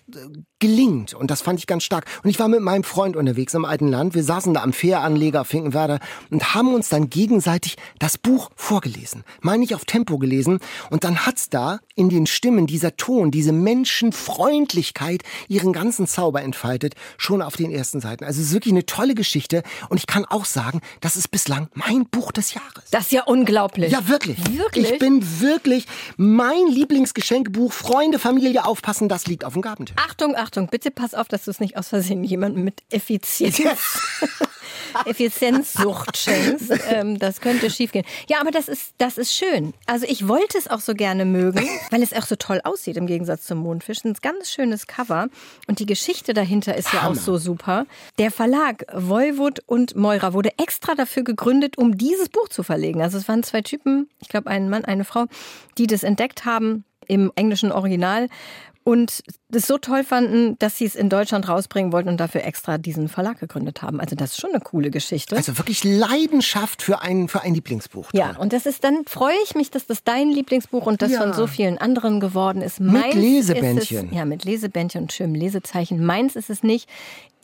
gelingt. 0.59 1.15
Und 1.15 1.31
das 1.31 1.43
fand 1.43 1.59
ich 1.59 1.67
ganz 1.67 1.83
stark. 1.83 2.07
Und 2.23 2.31
ich 2.31 2.39
war 2.39 2.49
mit 2.49 2.61
meinem 2.61 2.85
Freund 2.85 3.17
unterwegs 3.17 3.53
im 3.55 3.65
alten 3.65 3.89
Land. 3.89 4.15
Wir 4.15 4.23
saßen 4.23 4.55
da 4.55 4.63
am 4.63 4.73
Fähranleger 4.73 5.45
Finkenwerder 5.45 5.99
und 6.31 6.55
haben 6.55 6.73
uns 6.73 6.89
dann 6.89 7.11
gegenseitig 7.11 7.77
das 7.99 8.17
Buch 8.17 8.51
vorgelesen. 8.55 9.25
Meine 9.41 9.65
ich 9.65 9.75
auf 9.75 9.85
Tempo 9.85 10.19
gelesen. 10.19 10.61
Und 10.91 11.03
dann 11.03 11.27
hat's 11.27 11.49
da 11.51 11.81
in 11.97 12.09
den 12.09 12.27
Stimmen 12.27 12.69
dieser 12.69 12.97
Ton, 12.97 13.33
diese 13.33 13.53
Menschenfreundlichkeit 13.53 15.23
ihren 15.49 15.73
ganzen 15.73 16.07
Zauber 16.07 16.43
entfaltet, 16.43 16.95
schon 17.19 17.43
auf 17.43 17.57
den 17.57 17.73
ersten 17.73 18.01
Seiten. 18.01 18.25
Also 18.25 18.41
es 18.41 18.49
ist 18.49 18.55
wirklich 18.55 18.73
eine 18.73 18.87
tolle 18.87 19.15
Geschichte. 19.15 19.63
Und 19.89 19.99
ich 19.99 20.07
kann 20.07 20.25
auch 20.25 20.45
sagen, 20.45 20.81
das 21.01 21.17
ist 21.17 21.33
bislang 21.33 21.69
mein 21.75 22.07
Buch 22.07 22.31
des 22.31 22.55
Jahres. 22.55 22.85
Das 22.93 23.07
ist 23.07 23.13
ja 23.13 23.25
unglaublich. 23.25 23.91
Ja, 23.91 24.09
wirklich. 24.09 24.39
Wirklich? 24.57 24.93
Ich 24.93 24.99
bin 24.99 25.41
wirklich 25.41 25.87
mein 26.17 26.69
Lieblingsgeschenkbuch. 26.69 27.73
Freunde, 27.73 28.21
Familie, 28.21 28.65
aufpassen, 28.65 29.09
das 29.09 29.27
liegt 29.27 29.45
auf 29.45 29.55
dem 29.55 29.63
Gabentisch. 29.63 29.97
Achtung, 30.05 30.37
Achtung, 30.37 30.67
bitte 30.69 30.91
pass 30.91 31.15
auf, 31.15 31.29
dass 31.29 31.45
du 31.45 31.51
es 31.51 31.61
nicht 31.61 31.77
aus 31.77 31.89
Versehen 31.89 32.25
jemandem 32.25 32.65
mit 32.65 32.83
Effizienz, 32.91 33.61
Effizienzsucht 35.07 36.17
schenkst. 36.17 36.73
Ähm, 36.89 37.19
das 37.19 37.41
könnte 37.41 37.71
schiefgehen. 37.71 38.05
Ja, 38.29 38.41
aber 38.41 38.51
das 38.51 38.69
ist, 38.69 38.95
das 38.99 39.17
ist 39.17 39.33
schön. 39.33 39.75
Also 39.87 40.07
ich 40.09 40.27
wollte 40.27 40.59
es 40.59 40.69
auch 40.69 40.81
so 40.81 40.95
gerne 40.95 41.25
mögen, 41.25 41.69
weil 41.91 42.03
es 42.03 42.13
auch 42.13 42.27
so 42.27 42.35
toll 42.37 42.61
aussieht 42.65 42.97
im 42.97 43.07
Gegensatz 43.07 43.47
zum 43.47 43.59
Mondfisch. 43.59 44.05
Ein 44.05 44.15
ganz 44.21 44.51
schönes 44.51 44.87
Cover. 44.89 45.29
Und 45.69 45.79
die 45.79 45.87
Geschichte 45.87 46.35
dahinter 46.35 46.77
ist 46.77 46.93
ja 46.93 47.01
auch 47.01 47.05
Hammer. 47.05 47.15
so 47.15 47.39
super. 47.39 47.87
Der 48.19 48.31
Verlag 48.31 48.85
Voivod 48.93 49.61
und 49.67 49.95
Moira 49.95 50.33
wurde 50.33 50.51
extra 50.59 50.95
dafür 50.95 51.23
gegründet, 51.23 51.79
um 51.79 51.97
dieses 51.97 52.29
Buch 52.29 52.49
zu 52.49 52.63
verlegen. 52.65 53.03
Also 53.03 53.19
es 53.19 53.29
waren 53.29 53.43
zwei 53.45 53.63
Typen, 53.63 54.09
ich 54.21 54.29
glaube 54.29 54.51
ein 54.51 54.69
Mann, 54.69 54.85
eine 54.85 55.05
Frau, 55.05 55.27
die 55.79 55.87
das 55.87 56.03
entdeckt 56.03 56.45
haben 56.45 56.85
im 57.09 57.33
englischen 57.35 57.73
Original 57.73 58.29
und 58.85 59.23
das 59.49 59.67
so 59.67 59.79
toll 59.79 60.05
fanden, 60.05 60.59
dass 60.59 60.79
sie 60.79 60.85
es 60.85 60.95
in 60.95 61.09
Deutschland 61.09 61.49
rausbringen 61.49 61.93
wollten 61.93 62.09
und 62.09 62.19
dafür 62.19 62.45
extra 62.45 62.79
diesen 62.79 63.09
Verlag 63.09 63.39
gegründet 63.41 63.83
haben. 63.83 64.01
Also 64.01 64.17
das 64.17 64.33
ist 64.33 64.41
schon 64.41 64.51
eine 64.51 64.61
coole 64.61 64.91
Geschichte. 64.91 65.37
Also 65.37 65.59
wirklich 65.59 65.85
Leidenschaft 65.85 66.83
für 66.83 67.01
ein, 67.03 67.29
für 67.29 67.43
ein 67.43 67.55
Lieblingsbuch. 67.55 68.11
Ja, 68.13 68.37
und 68.39 68.53
das 68.53 68.67
ist 68.67 68.85
dann, 68.85 69.05
freue 69.07 69.35
ich 69.45 69.55
mich, 69.55 69.71
dass 69.71 69.87
das 69.87 70.05
dein 70.05 70.31
Lieblingsbuch 70.31 70.87
und 70.87 71.03
das 71.03 71.13
Ja. 71.13 71.21
von 71.21 71.33
so 71.33 71.47
vielen 71.47 71.79
anderen 71.79 72.21
geworden 72.21 72.63
ist. 72.63 72.81
Mit 72.81 72.93
Meins 72.93 73.15
Lesebändchen. 73.15 74.07
Ist 74.07 74.13
es, 74.13 74.17
ja, 74.17 74.25
mit 74.25 74.45
Lesebändchen 74.45 75.03
und 75.03 75.13
schönem 75.13 75.35
Lesezeichen. 75.35 76.05
Meins 76.05 76.37
ist 76.37 76.51
es 76.51 76.63
nicht. 76.63 76.89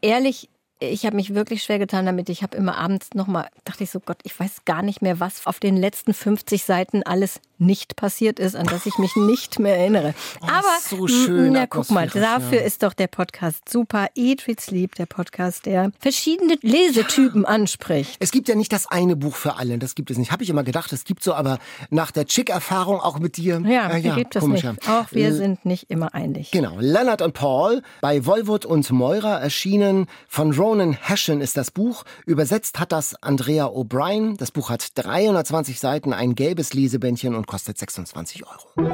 Ehrlich, 0.01 0.49
ich 0.81 1.05
habe 1.07 1.17
mich 1.17 1.35
wirklich 1.35 1.63
schwer 1.63 1.79
getan 1.79 2.07
damit. 2.07 2.29
Ich 2.29 2.43
habe 2.43 2.57
immer 2.57 2.77
abends 2.79 3.09
nochmal, 3.15 3.49
dachte 3.65 3.85
ich 3.85 3.91
so, 3.91 4.01
Gott, 4.01 4.19
ich 4.23 4.39
weiß 4.39 4.65
gar 4.65 4.83
nicht 4.83 5.03
mehr, 5.03 5.21
was 5.21 5.47
auf 5.47 5.59
den 5.61 5.77
letzten 5.77 6.15
50 6.15 6.65
Seiten 6.65 7.03
alles 7.03 7.41
nicht 7.61 7.97
passiert 7.97 8.39
ist, 8.39 8.55
an 8.55 8.67
das 8.67 8.87
ich 8.87 8.99
mich 8.99 9.17
nicht 9.17 9.59
mehr 9.59 9.77
erinnere. 9.77 10.15
Aber 10.43 10.63
Oh, 10.93 10.97
so 10.97 11.09
schön 11.09 11.55
ja, 11.55 11.67
guck 11.67 11.91
mal, 11.91 12.07
dafür 12.09 12.61
ja. 12.61 12.65
ist 12.65 12.83
doch 12.85 12.93
der 12.93 13.09
Podcast 13.09 13.69
super. 13.69 14.07
Eat, 14.15 14.47
Read, 14.47 14.61
Sleep, 14.61 14.95
der 14.95 15.07
Podcast, 15.07 15.67
der 15.67 15.91
verschiedene 15.99 16.57
Lesetypen 16.63 17.45
anspricht. 17.45 18.17
Es 18.21 18.31
gibt 18.31 18.49
ja 18.49 18.55
nicht 18.55 18.73
das 18.73 18.87
eine 18.87 19.17
Buch 19.17 19.35
für 19.35 19.57
alle, 19.57 19.79
das 19.79 19.95
gibt 19.97 20.11
es 20.11 20.19
nicht. 20.19 20.31
Habe 20.31 20.43
ich 20.45 20.51
immer 20.51 20.63
gedacht, 20.63 20.93
es 20.93 21.05
gibt 21.05 21.23
so, 21.25 21.35
aber 21.35 21.59
nach 21.91 22.11
der 22.13 22.27
Chick-Erfahrung 22.27 23.01
auch 23.01 23.19
mit 23.19 23.37
dir. 23.37 23.61
Ja, 23.67 23.91
äh, 23.91 24.01
hier 24.01 24.15
gibt 24.15 24.37
es 24.37 24.45
nicht. 24.45 24.63
ja. 24.63 24.75
Auch 24.87 25.07
wir 25.11 25.27
L- 25.27 25.35
sind 25.35 25.65
nicht 25.65 25.91
immer 25.91 26.15
einig. 26.15 26.51
Genau, 26.53 26.77
Leonard 26.79 27.23
und 27.23 27.33
Paul 27.35 27.83
bei 28.01 28.25
Wolwood 28.25 28.65
und 28.65 28.89
Moira 28.93 29.39
erschienen. 29.39 30.07
Von 30.29 30.53
Ronan 30.69 30.93
Hession 30.93 31.41
ist 31.41 31.57
das 31.57 31.71
Buch. 31.71 32.05
Übersetzt 32.27 32.79
hat 32.79 32.93
das 32.93 33.15
Andrea 33.23 33.69
O'Brien. 33.69 34.37
Das 34.37 34.51
Buch 34.51 34.69
hat 34.69 34.87
320 34.97 35.81
Seiten, 35.81 36.13
ein 36.13 36.35
gelbes 36.35 36.75
Lesebändchen 36.75 37.35
und 37.35 37.47
kostet 37.47 37.79
26 37.79 38.45
Euro. 38.45 38.91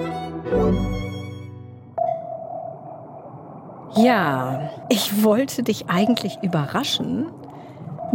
Ja, 3.97 4.71
ich 4.89 5.25
wollte 5.25 5.65
dich 5.65 5.89
eigentlich 5.89 6.39
überraschen 6.43 7.33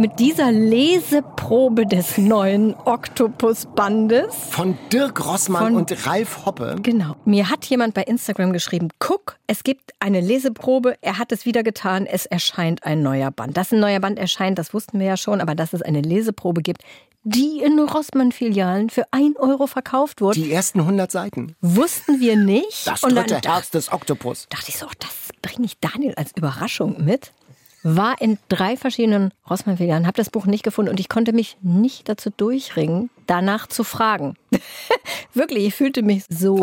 mit 0.00 0.18
dieser 0.18 0.50
Leseprobe 0.50 1.84
des 1.84 2.16
neuen 2.16 2.74
Oktopus-Bandes. 2.86 4.34
Von 4.48 4.78
Dirk 4.90 5.22
Rossmann 5.26 5.64
Von- 5.64 5.76
und 5.76 6.06
Ralf 6.06 6.46
Hoppe. 6.46 6.76
Genau. 6.82 7.16
Mir 7.26 7.50
hat 7.50 7.66
jemand 7.66 7.92
bei 7.92 8.04
Instagram 8.04 8.54
geschrieben, 8.54 8.88
guck, 8.98 9.36
es 9.46 9.62
gibt 9.62 9.92
eine 10.00 10.22
Leseprobe, 10.22 10.96
er 11.02 11.18
hat 11.18 11.32
es 11.32 11.44
wieder 11.44 11.62
getan, 11.62 12.06
es 12.06 12.24
erscheint 12.24 12.84
ein 12.84 13.02
neuer 13.02 13.30
Band. 13.30 13.58
Dass 13.58 13.72
ein 13.72 13.80
neuer 13.80 14.00
Band 14.00 14.18
erscheint, 14.18 14.58
das 14.58 14.72
wussten 14.72 14.98
wir 15.00 15.06
ja 15.06 15.16
schon, 15.18 15.38
aber 15.42 15.54
dass 15.54 15.74
es 15.74 15.82
eine 15.82 16.00
Leseprobe 16.00 16.62
gibt, 16.62 16.80
die 17.22 17.60
in 17.62 17.78
Rossmann-Filialen 17.78 18.88
für 18.88 19.04
1 19.10 19.36
Euro 19.38 19.66
verkauft 19.66 20.22
wurde, 20.22 20.40
Die 20.40 20.50
ersten 20.50 20.80
100 20.80 21.10
Seiten. 21.12 21.54
wussten 21.60 22.20
wir 22.20 22.36
nicht. 22.36 22.86
Das 22.86 23.02
Und 23.04 23.14
dann 23.14 23.26
dritte 23.26 23.50
Herz 23.52 23.68
des 23.68 23.92
Oktopus. 23.92 24.46
dachte 24.48 24.70
ich 24.70 24.78
so, 24.78 24.86
ach, 24.88 24.94
das 24.94 25.10
bringe 25.42 25.66
ich 25.66 25.78
Daniel 25.78 26.14
als 26.16 26.32
Überraschung 26.34 27.04
mit. 27.04 27.32
War 27.82 28.20
in 28.20 28.38
drei 28.48 28.76
verschiedenen 28.76 29.32
Rossmann-Filialen, 29.48 30.06
habe 30.06 30.16
das 30.16 30.30
Buch 30.30 30.46
nicht 30.46 30.62
gefunden 30.62 30.90
und 30.90 31.00
ich 31.00 31.08
konnte 31.08 31.32
mich 31.32 31.56
nicht 31.62 32.08
dazu 32.08 32.30
durchringen, 32.30 33.10
danach 33.26 33.66
zu 33.66 33.84
fragen. 33.84 34.34
Wirklich, 35.34 35.66
ich 35.66 35.74
fühlte 35.74 36.02
mich 36.02 36.24
so 36.28 36.60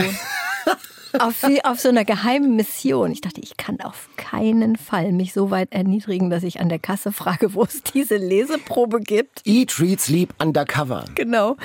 auf, 1.19 1.43
auf 1.63 1.79
so 1.79 1.89
einer 1.89 2.05
geheimen 2.05 2.55
Mission. 2.55 3.11
Ich 3.11 3.21
dachte, 3.21 3.41
ich 3.41 3.57
kann 3.57 3.81
auf 3.81 4.09
keinen 4.15 4.75
Fall 4.75 5.11
mich 5.11 5.33
so 5.33 5.49
weit 5.49 5.71
erniedrigen, 5.71 6.29
dass 6.29 6.43
ich 6.43 6.59
an 6.59 6.69
der 6.69 6.79
Kasse 6.79 7.11
frage, 7.11 7.53
wo 7.53 7.63
es 7.63 7.83
diese 7.83 8.17
Leseprobe 8.17 8.99
gibt. 8.99 9.41
Eat, 9.45 9.79
Read, 9.79 9.99
Sleep, 9.99 10.33
Undercover. 10.41 11.05
Genau. 11.15 11.57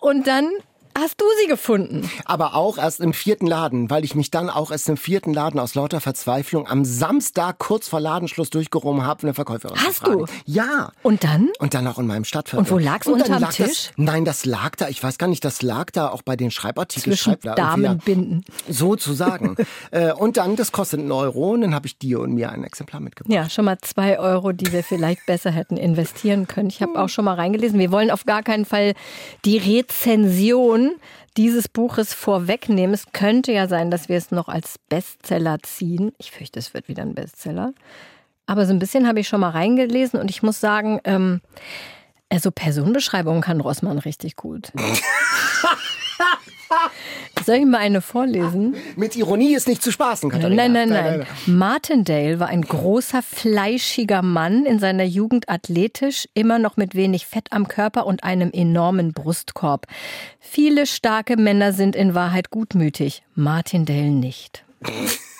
Und 0.00 0.26
dann 0.26 0.48
hast 0.98 1.20
du 1.20 1.24
sie 1.40 1.48
gefunden. 1.48 2.10
Aber 2.24 2.54
auch 2.54 2.78
erst 2.78 3.00
im 3.00 3.12
vierten 3.12 3.46
Laden, 3.46 3.90
weil 3.90 4.04
ich 4.04 4.14
mich 4.14 4.30
dann 4.30 4.50
auch 4.50 4.70
erst 4.70 4.88
im 4.88 4.96
vierten 4.96 5.32
Laden 5.32 5.58
aus 5.60 5.74
lauter 5.74 6.00
Verzweiflung 6.00 6.66
am 6.66 6.84
Samstag 6.84 7.58
kurz 7.58 7.88
vor 7.88 8.00
Ladenschluss 8.00 8.50
durchgerungen 8.50 9.04
habe, 9.04 9.22
eine 9.22 9.34
Verkäuferin 9.34 9.76
Hast 9.78 10.06
du? 10.06 10.26
Ja. 10.44 10.92
Und 11.02 11.24
dann? 11.24 11.50
Und 11.58 11.74
dann 11.74 11.86
auch 11.86 11.98
in 11.98 12.06
meinem 12.06 12.24
Stadtviertel. 12.24 12.60
Und 12.60 12.70
wo 12.70 12.78
lag's 12.78 13.06
Und 13.06 13.14
unterm 13.14 13.40
lag 13.40 13.52
Tisch? 13.52 13.66
Das, 13.66 13.92
nein, 13.96 14.24
das 14.24 14.44
lag 14.44 14.76
da, 14.76 14.88
ich 14.88 15.02
weiß 15.02 15.18
gar 15.18 15.28
nicht, 15.28 15.44
das 15.44 15.62
lag 15.62 15.90
da 15.90 16.08
auch 16.08 16.22
bei 16.22 16.36
den 16.36 16.50
Schreibartikeln. 16.50 17.16
Zwischen 17.16 17.38
Schreib. 17.42 17.56
Damenbinden. 17.56 18.44
Sozusagen. 18.68 19.56
äh, 19.90 20.12
und 20.12 20.36
dann, 20.36 20.56
das 20.56 20.72
kostet 20.72 21.00
einen 21.00 21.12
Euro 21.12 21.52
und 21.52 21.62
dann 21.62 21.74
habe 21.74 21.86
ich 21.86 21.98
dir 21.98 22.20
und 22.20 22.34
mir 22.34 22.50
ein 22.50 22.64
Exemplar 22.64 23.00
mitgebracht. 23.00 23.32
Ja, 23.32 23.48
schon 23.48 23.64
mal 23.64 23.78
zwei 23.80 24.18
Euro, 24.18 24.52
die 24.52 24.72
wir 24.72 24.82
vielleicht 24.82 25.26
besser 25.26 25.50
hätten 25.50 25.76
investieren 25.76 26.46
können. 26.46 26.68
Ich 26.68 26.82
habe 26.82 27.00
auch 27.00 27.08
schon 27.08 27.24
mal 27.24 27.34
reingelesen. 27.34 27.78
Wir 27.78 27.92
wollen 27.92 28.10
auf 28.10 28.24
gar 28.24 28.42
keinen 28.42 28.64
Fall 28.64 28.94
die 29.44 29.58
Rezension 29.58 30.81
dieses 31.36 31.68
Buches 31.68 32.14
vorwegnehmen. 32.14 32.94
Es 32.94 33.12
könnte 33.12 33.52
ja 33.52 33.68
sein, 33.68 33.90
dass 33.90 34.08
wir 34.08 34.16
es 34.16 34.30
noch 34.30 34.48
als 34.48 34.76
Bestseller 34.88 35.58
ziehen. 35.62 36.12
Ich 36.18 36.30
fürchte, 36.30 36.58
es 36.58 36.74
wird 36.74 36.88
wieder 36.88 37.02
ein 37.02 37.14
Bestseller. 37.14 37.72
Aber 38.46 38.66
so 38.66 38.72
ein 38.72 38.78
bisschen 38.78 39.06
habe 39.06 39.20
ich 39.20 39.28
schon 39.28 39.40
mal 39.40 39.50
reingelesen 39.50 40.20
und 40.20 40.30
ich 40.30 40.42
muss 40.42 40.60
sagen, 40.60 41.00
ähm, 41.04 41.40
also 42.28 42.50
Personenbeschreibungen 42.50 43.42
kann 43.42 43.60
Rossmann 43.60 43.98
richtig 43.98 44.36
gut. 44.36 44.72
Soll 47.44 47.56
ich 47.56 47.66
mal 47.66 47.78
eine 47.78 48.00
vorlesen? 48.00 48.76
Mit 48.96 49.16
Ironie 49.16 49.54
ist 49.54 49.66
nicht 49.66 49.82
zu 49.82 49.90
spaßen, 49.90 50.30
Katharina. 50.30 50.68
Nein, 50.68 50.88
nein, 50.88 50.88
nein. 50.88 51.26
Martindale 51.46 52.38
war 52.38 52.48
ein 52.48 52.62
großer, 52.62 53.22
fleischiger 53.22 54.22
Mann, 54.22 54.64
in 54.64 54.78
seiner 54.78 55.04
Jugend 55.04 55.48
athletisch, 55.48 56.28
immer 56.34 56.58
noch 56.58 56.76
mit 56.76 56.94
wenig 56.94 57.26
Fett 57.26 57.48
am 57.50 57.68
Körper 57.68 58.06
und 58.06 58.24
einem 58.24 58.50
enormen 58.52 59.12
Brustkorb. 59.12 59.86
Viele 60.38 60.86
starke 60.86 61.36
Männer 61.36 61.72
sind 61.72 61.96
in 61.96 62.14
Wahrheit 62.14 62.50
gutmütig, 62.50 63.22
Martindale 63.34 64.10
nicht. 64.10 64.64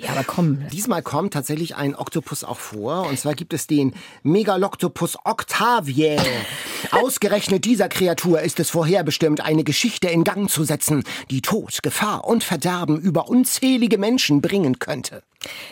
Ja, 0.00 0.10
aber 0.10 0.24
komm. 0.24 0.68
Diesmal 0.68 1.02
kommt 1.02 1.32
tatsächlich 1.32 1.76
ein 1.76 1.94
Oktopus 1.94 2.44
auch 2.44 2.58
vor. 2.58 3.06
Und 3.06 3.18
zwar 3.18 3.34
gibt 3.34 3.52
es 3.52 3.66
den 3.66 3.94
Megaloctopus 4.22 5.18
Octavie. 5.24 6.16
Ausgerechnet 6.92 7.64
dieser 7.64 7.88
Kreatur 7.88 8.40
ist 8.40 8.60
es 8.60 8.70
vorherbestimmt, 8.70 9.40
eine 9.40 9.64
Geschichte 9.64 10.08
in 10.08 10.24
Gang 10.24 10.50
zu 10.50 10.64
setzen, 10.64 11.04
die 11.30 11.42
Tod, 11.42 11.82
Gefahr 11.82 12.24
und 12.24 12.44
Verderben 12.44 13.00
über 13.00 13.28
unzählige 13.28 13.98
Menschen 13.98 14.40
bringen 14.40 14.78
könnte. 14.78 15.22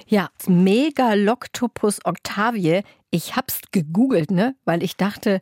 Ja, 0.07 0.31
Megaloctopus 0.47 2.01
Octavie. 2.05 2.83
Ich 3.11 3.37
hab's 3.37 3.61
gegoogelt, 3.73 4.31
ne? 4.31 4.55
Weil 4.65 4.83
ich 4.83 4.97
dachte, 4.97 5.41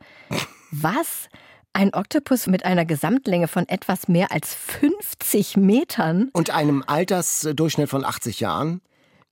was? 0.70 1.28
Ein 1.72 1.94
Oktopus 1.94 2.46
mit 2.46 2.64
einer 2.64 2.85
Gesamtlänge 2.85 3.46
von 3.46 3.68
etwas 3.68 4.09
mehr 4.09 4.33
als 4.33 4.54
50 4.54 5.57
Metern? 5.57 6.31
Und 6.33 6.50
einem 6.50 6.83
Altersdurchschnitt 6.87 7.88
von 7.88 8.04
80 8.04 8.40
Jahren. 8.40 8.81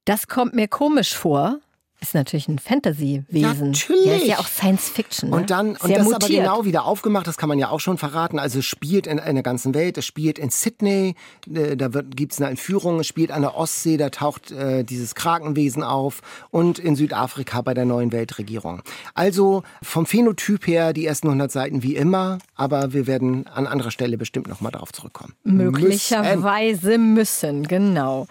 Das 0.05 0.29
kommt 0.29 0.55
mir 0.55 0.69
komisch 0.69 1.15
vor. 1.15 1.59
Ist 2.01 2.15
natürlich 2.15 2.47
ein 2.49 2.59
Fantasy-Wesen. 2.59 3.71
Natürlich. 3.71 4.07
Ja, 4.07 4.15
ist 4.17 4.27
ja 4.27 4.39
auch 4.39 4.47
Science 4.47 4.89
Fiction. 4.89 5.31
Ne? 5.31 5.37
Und 5.37 5.51
dann, 5.51 5.71
und 5.71 5.87
Sehr 5.87 5.99
das 5.99 6.07
ist 6.07 6.13
mutiert. 6.13 6.47
aber 6.47 6.57
genau 6.57 6.65
wieder 6.67 6.85
aufgemacht, 6.85 7.27
das 7.27 7.39
kann 7.39 7.49
man 7.49 7.59
ja 7.59 7.71
auch 7.71 7.81
schon 7.81 7.97
verraten. 7.97 8.39
Also 8.39 8.59
es 8.59 8.67
spielt 8.67 9.07
in, 9.07 9.17
in 9.17 9.35
der 9.35 9.43
ganzen 9.43 9.73
Welt, 9.73 9.97
es 9.97 10.05
spielt 10.05 10.39
in 10.39 10.51
Sydney, 10.51 11.15
äh, 11.53 11.75
da 11.75 11.89
gibt 11.89 12.33
es 12.33 12.41
eine 12.41 12.51
Entführung, 12.51 13.01
es 13.01 13.07
spielt 13.07 13.31
an 13.31 13.41
der 13.41 13.57
Ostsee, 13.57 13.97
da 13.97 14.11
taucht 14.11 14.51
äh, 14.51 14.85
dieses 14.85 15.15
Krakenwesen 15.15 15.83
auf 15.83 16.21
und 16.51 16.79
in 16.79 16.97
Südafrika 16.97 17.63
bei 17.63 17.73
der 17.73 17.87
neuen 17.87 18.13
Weltregierung. 18.13 18.83
Also 19.15 19.63
vom 19.83 20.05
Phänotyp 20.05 20.67
her 20.67 20.93
die 20.93 21.07
ersten 21.07 21.29
100 21.29 21.51
Seiten 21.51 21.83
wie 21.83 21.97
immer, 21.97 22.39
aber 22.57 22.93
wir 22.93 23.07
werden 23.07 23.47
an 23.47 23.67
anderer 23.67 23.91
Stelle 23.91 24.19
bestimmt 24.19 24.49
nochmal 24.49 24.73
darauf 24.73 24.93
zurückkommen. 24.93 25.33
Müssen. 25.45 25.57
Möglicherweise 25.57 26.99
müssen, 26.99 27.67
genau. 27.67 28.27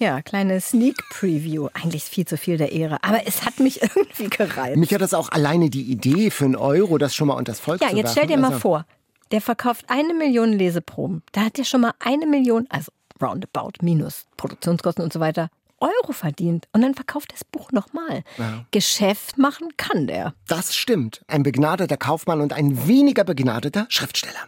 Ja, 0.00 0.22
kleine 0.22 0.62
Sneak 0.62 0.96
Preview. 1.10 1.68
Eigentlich 1.74 2.04
viel 2.04 2.24
zu 2.26 2.38
viel 2.38 2.56
der 2.56 2.72
Ehre, 2.72 2.96
aber 3.04 3.26
es 3.26 3.44
hat 3.44 3.60
mich 3.60 3.82
irgendwie 3.94 4.30
gereizt. 4.30 4.78
Mich 4.78 4.94
hat 4.94 5.02
das 5.02 5.12
auch 5.12 5.28
alleine 5.28 5.68
die 5.68 5.82
Idee 5.82 6.30
für 6.30 6.46
einen 6.46 6.56
Euro, 6.56 6.96
das 6.96 7.14
schon 7.14 7.28
mal 7.28 7.34
unters 7.34 7.60
Volk 7.60 7.82
Ja, 7.82 7.90
zu 7.90 7.96
jetzt 7.96 8.12
stell 8.12 8.26
dir 8.26 8.38
mal 8.38 8.48
Also- 8.48 8.60
vor, 8.60 8.86
der 9.30 9.42
verkauft 9.42 9.84
eine 9.88 10.14
Million 10.14 10.52
Leseproben. 10.54 11.22
Da 11.32 11.42
hat 11.42 11.58
er 11.58 11.64
schon 11.66 11.82
mal 11.82 11.92
eine 12.00 12.26
Million, 12.26 12.66
also 12.70 12.90
roundabout, 13.20 13.72
minus 13.82 14.24
Produktionskosten 14.38 15.04
und 15.04 15.12
so 15.12 15.20
weiter, 15.20 15.50
Euro 15.80 16.12
verdient. 16.12 16.66
Und 16.72 16.80
dann 16.82 16.94
verkauft 16.94 17.32
das 17.32 17.44
Buch 17.44 17.70
nochmal. 17.70 18.22
Geschäft 18.70 19.36
machen 19.38 19.68
kann 19.76 20.06
der. 20.06 20.32
Das 20.48 20.74
stimmt. 20.74 21.22
Ein 21.28 21.42
begnadeter 21.42 21.96
Kaufmann 21.98 22.40
und 22.40 22.52
ein 22.54 22.86
weniger 22.88 23.24
begnadeter 23.24 23.84
Schriftsteller. 23.90 24.40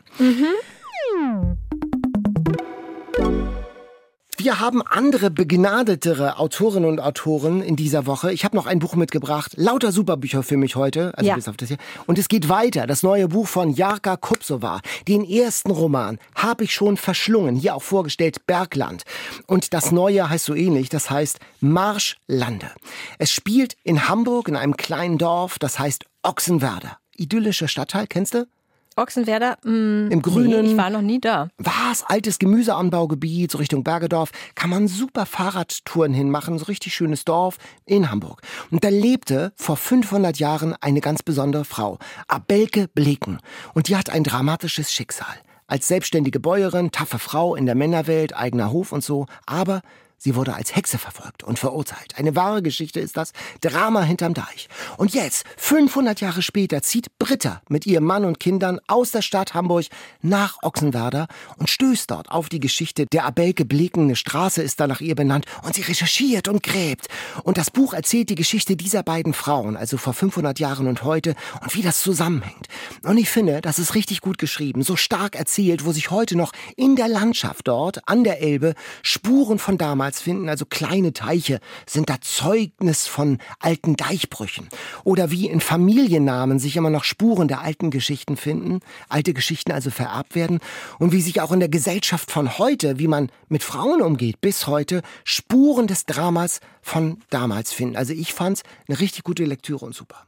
Wir 4.42 4.58
haben 4.58 4.82
andere 4.82 5.30
begnadetere 5.30 6.36
Autorinnen 6.40 6.90
und 6.90 6.98
Autoren 6.98 7.62
in 7.62 7.76
dieser 7.76 8.06
Woche. 8.06 8.32
Ich 8.32 8.44
habe 8.44 8.56
noch 8.56 8.66
ein 8.66 8.80
Buch 8.80 8.96
mitgebracht. 8.96 9.52
Lauter 9.54 9.92
Superbücher 9.92 10.42
für 10.42 10.56
mich 10.56 10.74
heute. 10.74 11.16
Also 11.16 11.28
Ja. 11.28 11.36
bis 11.36 11.46
auf 11.46 11.56
das 11.56 11.68
hier. 11.68 11.76
Und 12.06 12.18
es 12.18 12.26
geht 12.26 12.48
weiter. 12.48 12.88
Das 12.88 13.04
neue 13.04 13.28
Buch 13.28 13.46
von 13.46 13.72
Jarka 13.72 14.16
Kupsova. 14.16 14.80
Den 15.06 15.22
ersten 15.24 15.70
Roman 15.70 16.18
habe 16.34 16.64
ich 16.64 16.74
schon 16.74 16.96
verschlungen. 16.96 17.54
Hier 17.54 17.76
auch 17.76 17.84
vorgestellt 17.84 18.44
Bergland. 18.48 19.04
Und 19.46 19.74
das 19.74 19.92
neue 19.92 20.28
heißt 20.28 20.46
so 20.46 20.56
ähnlich. 20.56 20.88
Das 20.88 21.08
heißt 21.08 21.38
Marschlande. 21.60 22.72
Es 23.20 23.30
spielt 23.30 23.76
in 23.84 24.08
Hamburg 24.08 24.48
in 24.48 24.56
einem 24.56 24.76
kleinen 24.76 25.18
Dorf. 25.18 25.60
Das 25.60 25.78
heißt 25.78 26.04
Ochsenwerder. 26.24 26.98
Idyllischer 27.16 27.68
Stadtteil, 27.68 28.08
kennst 28.08 28.34
du? 28.34 28.48
Ochsenwerder, 28.96 29.58
mh, 29.64 30.10
Im 30.10 30.22
Grünen. 30.22 30.62
Nee, 30.62 30.72
ich 30.72 30.76
war 30.76 30.90
noch 30.90 31.02
nie 31.02 31.20
da. 31.20 31.48
Was? 31.58 32.04
Altes 32.04 32.38
Gemüseanbaugebiet, 32.38 33.50
so 33.50 33.58
Richtung 33.58 33.84
Bergedorf. 33.84 34.30
Kann 34.54 34.70
man 34.70 34.88
super 34.88 35.26
Fahrradtouren 35.26 36.12
hinmachen, 36.12 36.58
so 36.58 36.66
richtig 36.66 36.94
schönes 36.94 37.24
Dorf 37.24 37.58
in 37.84 38.10
Hamburg. 38.10 38.42
Und 38.70 38.84
da 38.84 38.88
lebte 38.88 39.52
vor 39.56 39.76
500 39.76 40.38
Jahren 40.38 40.74
eine 40.80 41.00
ganz 41.00 41.22
besondere 41.22 41.64
Frau, 41.64 41.98
Abelke 42.28 42.88
Bleken. 42.88 43.38
Und 43.74 43.88
die 43.88 43.96
hat 43.96 44.10
ein 44.10 44.24
dramatisches 44.24 44.92
Schicksal. 44.92 45.34
Als 45.66 45.88
selbstständige 45.88 46.38
Bäuerin, 46.38 46.90
taffe 46.90 47.18
Frau 47.18 47.54
in 47.54 47.64
der 47.66 47.74
Männerwelt, 47.74 48.36
eigener 48.36 48.72
Hof 48.72 48.92
und 48.92 49.02
so. 49.02 49.26
Aber 49.46 49.80
Sie 50.24 50.36
wurde 50.36 50.54
als 50.54 50.76
Hexe 50.76 50.98
verfolgt 50.98 51.42
und 51.42 51.58
verurteilt. 51.58 52.14
Eine 52.16 52.36
wahre 52.36 52.62
Geschichte 52.62 53.00
ist 53.00 53.16
das. 53.16 53.32
Drama 53.60 54.02
hinterm 54.02 54.34
Deich. 54.34 54.68
Und 54.96 55.14
jetzt, 55.14 55.44
500 55.56 56.20
Jahre 56.20 56.42
später, 56.42 56.80
zieht 56.80 57.18
Britta 57.18 57.60
mit 57.68 57.86
ihrem 57.86 58.04
Mann 58.04 58.24
und 58.24 58.38
Kindern 58.38 58.78
aus 58.86 59.10
der 59.10 59.22
Stadt 59.22 59.54
Hamburg 59.54 59.86
nach 60.20 60.62
Ochsenwerder 60.62 61.26
und 61.56 61.68
stößt 61.68 62.08
dort 62.08 62.30
auf 62.30 62.48
die 62.48 62.60
Geschichte 62.60 63.06
der 63.06 63.24
Abelke 63.24 63.64
Bleken. 63.64 64.04
Eine 64.04 64.14
Straße 64.14 64.62
ist 64.62 64.78
da 64.78 64.86
nach 64.86 65.00
ihr 65.00 65.16
benannt 65.16 65.46
und 65.64 65.74
sie 65.74 65.82
recherchiert 65.82 66.46
und 66.46 66.62
gräbt. 66.62 67.08
Und 67.42 67.58
das 67.58 67.72
Buch 67.72 67.92
erzählt 67.92 68.30
die 68.30 68.36
Geschichte 68.36 68.76
dieser 68.76 69.02
beiden 69.02 69.34
Frauen, 69.34 69.76
also 69.76 69.96
vor 69.96 70.12
500 70.12 70.60
Jahren 70.60 70.86
und 70.86 71.02
heute 71.02 71.34
und 71.62 71.74
wie 71.74 71.82
das 71.82 72.00
zusammenhängt. 72.00 72.68
Und 73.02 73.18
ich 73.18 73.28
finde, 73.28 73.60
das 73.60 73.80
ist 73.80 73.96
richtig 73.96 74.20
gut 74.20 74.38
geschrieben, 74.38 74.84
so 74.84 74.94
stark 74.94 75.34
erzählt, 75.34 75.84
wo 75.84 75.90
sich 75.90 76.12
heute 76.12 76.36
noch 76.36 76.52
in 76.76 76.94
der 76.94 77.08
Landschaft 77.08 77.66
dort 77.66 78.08
an 78.08 78.22
der 78.22 78.40
Elbe 78.40 78.74
Spuren 79.02 79.58
von 79.58 79.78
damals 79.78 80.11
damals 80.12 80.20
finden, 80.20 80.48
also 80.48 80.66
kleine 80.66 81.12
Teiche, 81.12 81.60
sind 81.86 82.10
da 82.10 82.20
Zeugnis 82.20 83.06
von 83.06 83.38
alten 83.60 83.96
Deichbrüchen. 83.96 84.68
Oder 85.04 85.30
wie 85.30 85.48
in 85.48 85.60
Familiennamen 85.60 86.58
sich 86.58 86.76
immer 86.76 86.90
noch 86.90 87.04
Spuren 87.04 87.48
der 87.48 87.62
alten 87.62 87.90
Geschichten 87.90 88.36
finden, 88.36 88.80
alte 89.08 89.32
Geschichten 89.32 89.72
also 89.72 89.90
vererbt 89.90 90.34
werden 90.34 90.60
und 90.98 91.12
wie 91.12 91.22
sich 91.22 91.40
auch 91.40 91.52
in 91.52 91.60
der 91.60 91.70
Gesellschaft 91.70 92.30
von 92.30 92.58
heute, 92.58 92.98
wie 92.98 93.08
man 93.08 93.30
mit 93.48 93.62
Frauen 93.62 94.02
umgeht, 94.02 94.40
bis 94.40 94.66
heute 94.66 95.02
Spuren 95.24 95.86
des 95.86 96.04
Dramas 96.04 96.60
von 96.82 97.18
damals 97.30 97.72
finden. 97.72 97.96
Also 97.96 98.12
ich 98.12 98.34
fand's 98.34 98.62
eine 98.88 99.00
richtig 99.00 99.24
gute 99.24 99.44
Lektüre 99.44 99.86
und 99.86 99.94
super. 99.94 100.26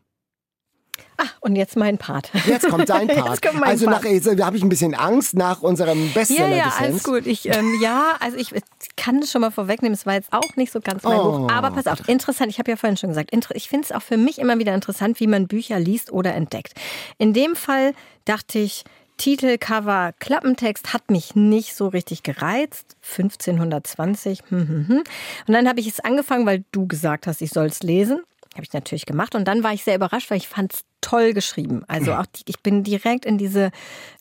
Ah, 1.17 1.27
und 1.41 1.55
jetzt 1.55 1.77
mein 1.77 1.97
Part. 1.97 2.31
Jetzt 2.47 2.69
kommt 2.69 2.89
dein 2.89 3.07
Part. 3.09 3.41
Kommt 3.41 3.63
also 3.63 3.87
Part. 3.87 4.05
nach, 4.05 4.45
habe 4.47 4.57
ich 4.57 4.63
ein 4.63 4.69
bisschen 4.69 4.95
Angst 4.95 5.35
nach 5.35 5.63
unserem 5.63 6.13
Bestseller. 6.13 6.49
Ja, 6.49 6.57
ja, 6.57 6.73
alles 6.79 7.05
gut. 7.05 7.27
Ich, 7.27 7.47
ähm, 7.47 7.79
ja, 7.81 8.17
also 8.19 8.37
ich 8.37 8.51
kann 8.97 9.19
es 9.21 9.31
schon 9.31 9.41
mal 9.41 9.51
vorwegnehmen. 9.51 9.95
Es 9.95 10.07
war 10.07 10.15
jetzt 10.15 10.33
auch 10.33 10.57
nicht 10.57 10.73
so 10.73 10.81
ganz 10.81 11.05
mein 11.05 11.19
oh, 11.19 11.39
Buch. 11.39 11.53
Aber 11.53 11.71
pass 11.71 11.87
auf, 11.87 12.09
interessant. 12.09 12.51
Ich 12.51 12.59
habe 12.59 12.71
ja 12.71 12.77
vorhin 12.77 12.97
schon 12.97 13.11
gesagt, 13.11 13.31
ich 13.55 13.69
finde 13.69 13.85
es 13.85 13.93
auch 13.93 14.03
für 14.03 14.17
mich 14.17 14.39
immer 14.39 14.59
wieder 14.59 14.75
interessant, 14.75 15.21
wie 15.21 15.29
man 15.29 15.47
Bücher 15.47 15.79
liest 15.79 16.13
oder 16.13 16.35
entdeckt. 16.35 16.73
In 17.19 17.33
dem 17.33 17.55
Fall 17.55 17.95
dachte 18.25 18.59
ich, 18.59 18.85
Titel, 19.17 19.59
Cover, 19.59 20.13
Klappentext 20.19 20.93
hat 20.93 21.11
mich 21.11 21.37
nicht 21.37 21.77
so 21.77 21.89
richtig 21.89 22.25
gereizt. 22.25 22.97
1520. 23.03 24.41
Hm, 24.49 24.69
hm, 24.69 24.89
hm. 24.89 25.05
Und 25.47 25.55
dann 25.55 25.69
habe 25.69 25.79
ich 25.79 25.87
es 25.87 26.01
angefangen, 26.01 26.47
weil 26.47 26.65
du 26.73 26.89
gesagt 26.89 27.29
hast, 27.29 27.41
ich 27.41 27.51
soll 27.51 27.67
es 27.67 27.83
lesen. 27.83 28.23
Habe 28.55 28.63
ich 28.63 28.73
natürlich 28.73 29.05
gemacht. 29.05 29.35
Und 29.35 29.47
dann 29.47 29.63
war 29.63 29.73
ich 29.73 29.85
sehr 29.85 29.97
überrascht, 29.97 30.31
weil 30.31 30.39
ich 30.39 30.49
fand 30.49 30.73
es 30.73 30.85
toll 31.01 31.35
geschrieben. 31.35 31.83
Also 31.87 32.15
auch 32.15 32.27
die, 32.27 32.45
ich 32.47 32.61
bin 32.61 32.83
direkt 32.83 33.27
in 33.27 33.37
diese 33.37 33.71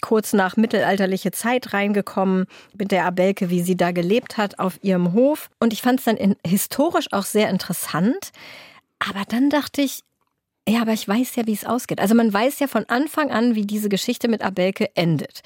kurz 0.02 0.34
nach 0.34 0.58
mittelalterliche 0.58 1.32
Zeit 1.32 1.72
reingekommen 1.72 2.46
mit 2.78 2.92
der 2.92 3.06
Abelke, 3.06 3.50
wie 3.50 3.62
sie 3.62 3.78
da 3.78 3.92
gelebt 3.92 4.38
hat 4.38 4.60
auf 4.60 4.80
ihrem 4.84 5.14
Hof. 5.14 5.50
Und 5.60 5.72
ich 5.72 5.82
fand 5.82 6.00
es 6.00 6.06
dann 6.06 6.18
in, 6.18 6.36
historisch 6.46 7.08
auch 7.12 7.26
sehr 7.26 7.50
interessant. 7.50 8.32
Aber 9.00 9.24
dann 9.28 9.50
dachte 9.50 9.82
ich, 9.82 10.04
ja, 10.68 10.82
aber 10.82 10.94
ich 10.94 11.08
weiß 11.08 11.36
ja, 11.36 11.46
wie 11.46 11.54
es 11.54 11.66
ausgeht. 11.66 12.00
Also 12.00 12.16
man 12.16 12.34
weiß 12.34 12.60
ja 12.60 12.68
von 12.68 12.86
Anfang 12.86 13.32
an, 13.32 13.56
wie 13.56 13.66
diese 13.66 13.90
Geschichte 13.90 14.28
mit 14.28 14.42
Abelke 14.42 14.96
endet. 14.96 15.42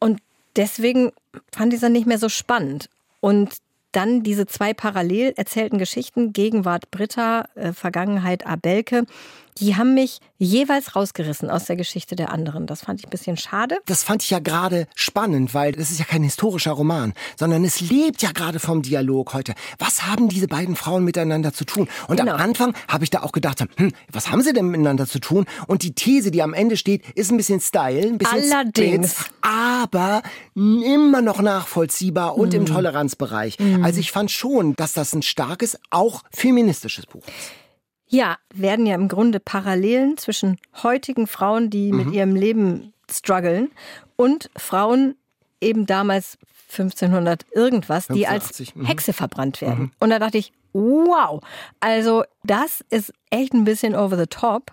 Und 0.00 0.20
deswegen 0.56 1.12
fand 1.52 1.72
ich 1.72 1.76
es 1.76 1.82
dann 1.82 1.92
nicht 1.92 2.06
mehr 2.06 2.18
so 2.18 2.28
spannend. 2.28 2.88
Und 3.20 3.56
dann 3.96 4.22
diese 4.22 4.46
zwei 4.46 4.74
parallel 4.74 5.34
erzählten 5.36 5.78
Geschichten, 5.78 6.32
Gegenwart 6.32 6.90
Britta, 6.90 7.48
äh, 7.54 7.72
Vergangenheit 7.72 8.46
Abelke, 8.46 9.04
die 9.58 9.76
haben 9.76 9.94
mich 9.94 10.20
jeweils 10.38 10.96
rausgerissen 10.96 11.48
aus 11.50 11.64
der 11.64 11.76
Geschichte 11.76 12.16
der 12.16 12.32
anderen. 12.32 12.66
Das 12.66 12.82
fand 12.82 13.00
ich 13.00 13.06
ein 13.06 13.10
bisschen 13.10 13.36
schade. 13.36 13.78
Das 13.86 14.02
fand 14.02 14.22
ich 14.22 14.30
ja 14.30 14.40
gerade 14.40 14.86
spannend, 14.94 15.54
weil 15.54 15.72
das 15.72 15.90
ist 15.90 15.98
ja 15.98 16.04
kein 16.04 16.22
historischer 16.22 16.72
Roman, 16.72 17.14
sondern 17.38 17.64
es 17.64 17.80
lebt 17.80 18.22
ja 18.22 18.32
gerade 18.32 18.58
vom 18.58 18.82
Dialog 18.82 19.32
heute. 19.32 19.54
Was 19.78 20.06
haben 20.06 20.28
diese 20.28 20.48
beiden 20.48 20.76
Frauen 20.76 21.04
miteinander 21.04 21.52
zu 21.52 21.64
tun? 21.64 21.88
Und 22.08 22.18
genau. 22.18 22.32
am 22.32 22.40
Anfang 22.40 22.74
habe 22.88 23.04
ich 23.04 23.10
da 23.10 23.22
auch 23.22 23.32
gedacht, 23.32 23.64
hm, 23.76 23.92
was 24.10 24.30
haben 24.30 24.42
sie 24.42 24.52
denn 24.52 24.68
miteinander 24.68 25.06
zu 25.06 25.20
tun? 25.20 25.46
Und 25.66 25.82
die 25.82 25.94
These, 25.94 26.30
die 26.30 26.42
am 26.42 26.52
Ende 26.52 26.76
steht, 26.76 27.08
ist 27.10 27.30
ein 27.30 27.36
bisschen 27.36 27.60
Style, 27.60 28.08
ein 28.08 28.18
bisschen 28.18 28.52
Allerdings. 28.52 29.12
Spitz, 29.12 29.30
aber 29.40 30.22
immer 30.54 31.22
noch 31.22 31.40
nachvollziehbar 31.40 32.36
und 32.36 32.52
mm. 32.52 32.56
im 32.56 32.62
mhm. 32.62 32.66
Toleranzbereich. 32.66 33.58
Mm. 33.58 33.84
Also 33.84 34.00
ich 34.00 34.10
fand 34.10 34.30
schon, 34.30 34.74
dass 34.76 34.92
das 34.92 35.14
ein 35.14 35.22
starkes, 35.22 35.78
auch 35.90 36.22
feministisches 36.32 37.06
Buch 37.06 37.22
ist. 37.26 37.63
Ja, 38.14 38.38
werden 38.54 38.86
ja 38.86 38.94
im 38.94 39.08
Grunde 39.08 39.40
Parallelen 39.40 40.16
zwischen 40.16 40.58
heutigen 40.82 41.26
Frauen, 41.26 41.68
die 41.68 41.90
mhm. 41.90 41.98
mit 41.98 42.14
ihrem 42.14 42.36
Leben 42.36 42.92
strugglen, 43.10 43.70
und 44.16 44.50
Frauen 44.56 45.16
eben 45.60 45.86
damals 45.86 46.38
1500 46.70 47.44
irgendwas, 47.52 48.08
1580. 48.08 48.16
die 48.16 48.26
als 48.26 48.76
mhm. 48.76 48.86
Hexe 48.86 49.12
verbrannt 49.12 49.60
werden. 49.60 49.84
Mhm. 49.84 49.90
Und 49.98 50.10
da 50.10 50.18
dachte 50.20 50.38
ich, 50.38 50.52
wow, 50.72 51.40
also 51.80 52.24
das 52.44 52.84
ist 52.90 53.12
echt 53.30 53.52
ein 53.52 53.64
bisschen 53.64 53.96
over 53.96 54.16
the 54.16 54.26
top. 54.26 54.72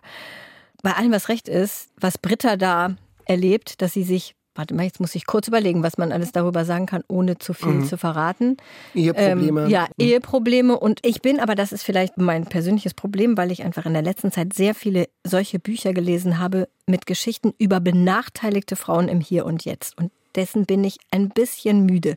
Bei 0.84 0.93
allem, 0.93 1.12
was 1.12 1.30
recht 1.30 1.47
ist, 1.47 1.89
was 1.99 2.17
Britta 2.17 2.58
da 2.58 2.95
erlebt, 3.25 3.82
dass 3.82 3.93
sie 3.93 4.04
sich 4.04 4.36
Warte 4.53 4.73
mal, 4.73 4.83
jetzt 4.83 4.99
muss 4.99 5.15
ich 5.15 5.25
kurz 5.25 5.47
überlegen, 5.47 5.81
was 5.81 5.97
man 5.97 6.11
alles 6.11 6.33
darüber 6.33 6.65
sagen 6.65 6.85
kann, 6.85 7.03
ohne 7.07 7.37
zu 7.37 7.53
viel 7.53 7.71
mhm. 7.71 7.85
zu 7.85 7.97
verraten. 7.97 8.57
Eheprobleme. 8.93 9.63
Ähm, 9.63 9.69
ja, 9.69 9.83
mhm. 9.83 10.05
Eheprobleme. 10.05 10.77
Und 10.77 10.99
ich 11.05 11.21
bin, 11.21 11.39
aber 11.39 11.55
das 11.55 11.71
ist 11.71 11.83
vielleicht 11.83 12.17
mein 12.17 12.45
persönliches 12.45 12.93
Problem, 12.93 13.37
weil 13.37 13.51
ich 13.51 13.63
einfach 13.63 13.85
in 13.85 13.93
der 13.93 14.01
letzten 14.01 14.31
Zeit 14.31 14.53
sehr 14.53 14.75
viele 14.75 15.07
solche 15.25 15.57
Bücher 15.57 15.93
gelesen 15.93 16.37
habe 16.37 16.67
mit 16.85 17.05
Geschichten 17.05 17.53
über 17.59 17.79
benachteiligte 17.79 18.75
Frauen 18.75 19.07
im 19.07 19.21
Hier 19.21 19.45
und 19.45 19.63
Jetzt. 19.63 19.97
Und 19.97 20.11
dessen 20.35 20.65
bin 20.65 20.83
ich 20.83 20.97
ein 21.11 21.29
bisschen 21.29 21.85
müde. 21.85 22.15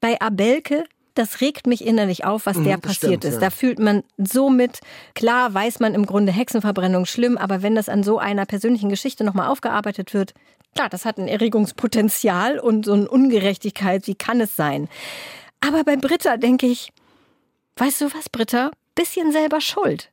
Bei 0.00 0.20
Abelke 0.20 0.84
das 1.14 1.40
regt 1.40 1.66
mich 1.66 1.84
innerlich 1.84 2.24
auf, 2.24 2.46
was 2.46 2.56
mhm, 2.56 2.64
der 2.64 2.76
passiert 2.78 3.20
stimmt, 3.20 3.24
ist. 3.24 3.34
Ja. 3.34 3.40
Da 3.40 3.50
fühlt 3.50 3.78
man 3.78 4.02
so 4.16 4.48
mit, 4.48 4.80
klar 5.14 5.52
weiß 5.52 5.80
man 5.80 5.94
im 5.94 6.06
Grunde 6.06 6.32
Hexenverbrennung 6.32 7.04
schlimm, 7.04 7.36
aber 7.36 7.62
wenn 7.62 7.74
das 7.74 7.88
an 7.88 8.02
so 8.02 8.18
einer 8.18 8.46
persönlichen 8.46 8.88
Geschichte 8.88 9.24
nochmal 9.24 9.48
aufgearbeitet 9.48 10.14
wird, 10.14 10.34
Klar, 10.74 10.88
das 10.88 11.04
hat 11.04 11.18
ein 11.18 11.28
Erregungspotenzial 11.28 12.58
und 12.58 12.86
so 12.86 12.92
eine 12.92 13.08
Ungerechtigkeit, 13.08 14.06
wie 14.06 14.14
kann 14.14 14.40
es 14.40 14.56
sein? 14.56 14.88
Aber 15.60 15.84
bei 15.84 15.96
Britta 15.96 16.36
denke 16.36 16.66
ich, 16.66 16.90
weißt 17.76 18.00
du 18.02 18.14
was, 18.14 18.28
Britta? 18.28 18.70
Bisschen 18.94 19.32
selber 19.32 19.60
schuld. 19.60 20.10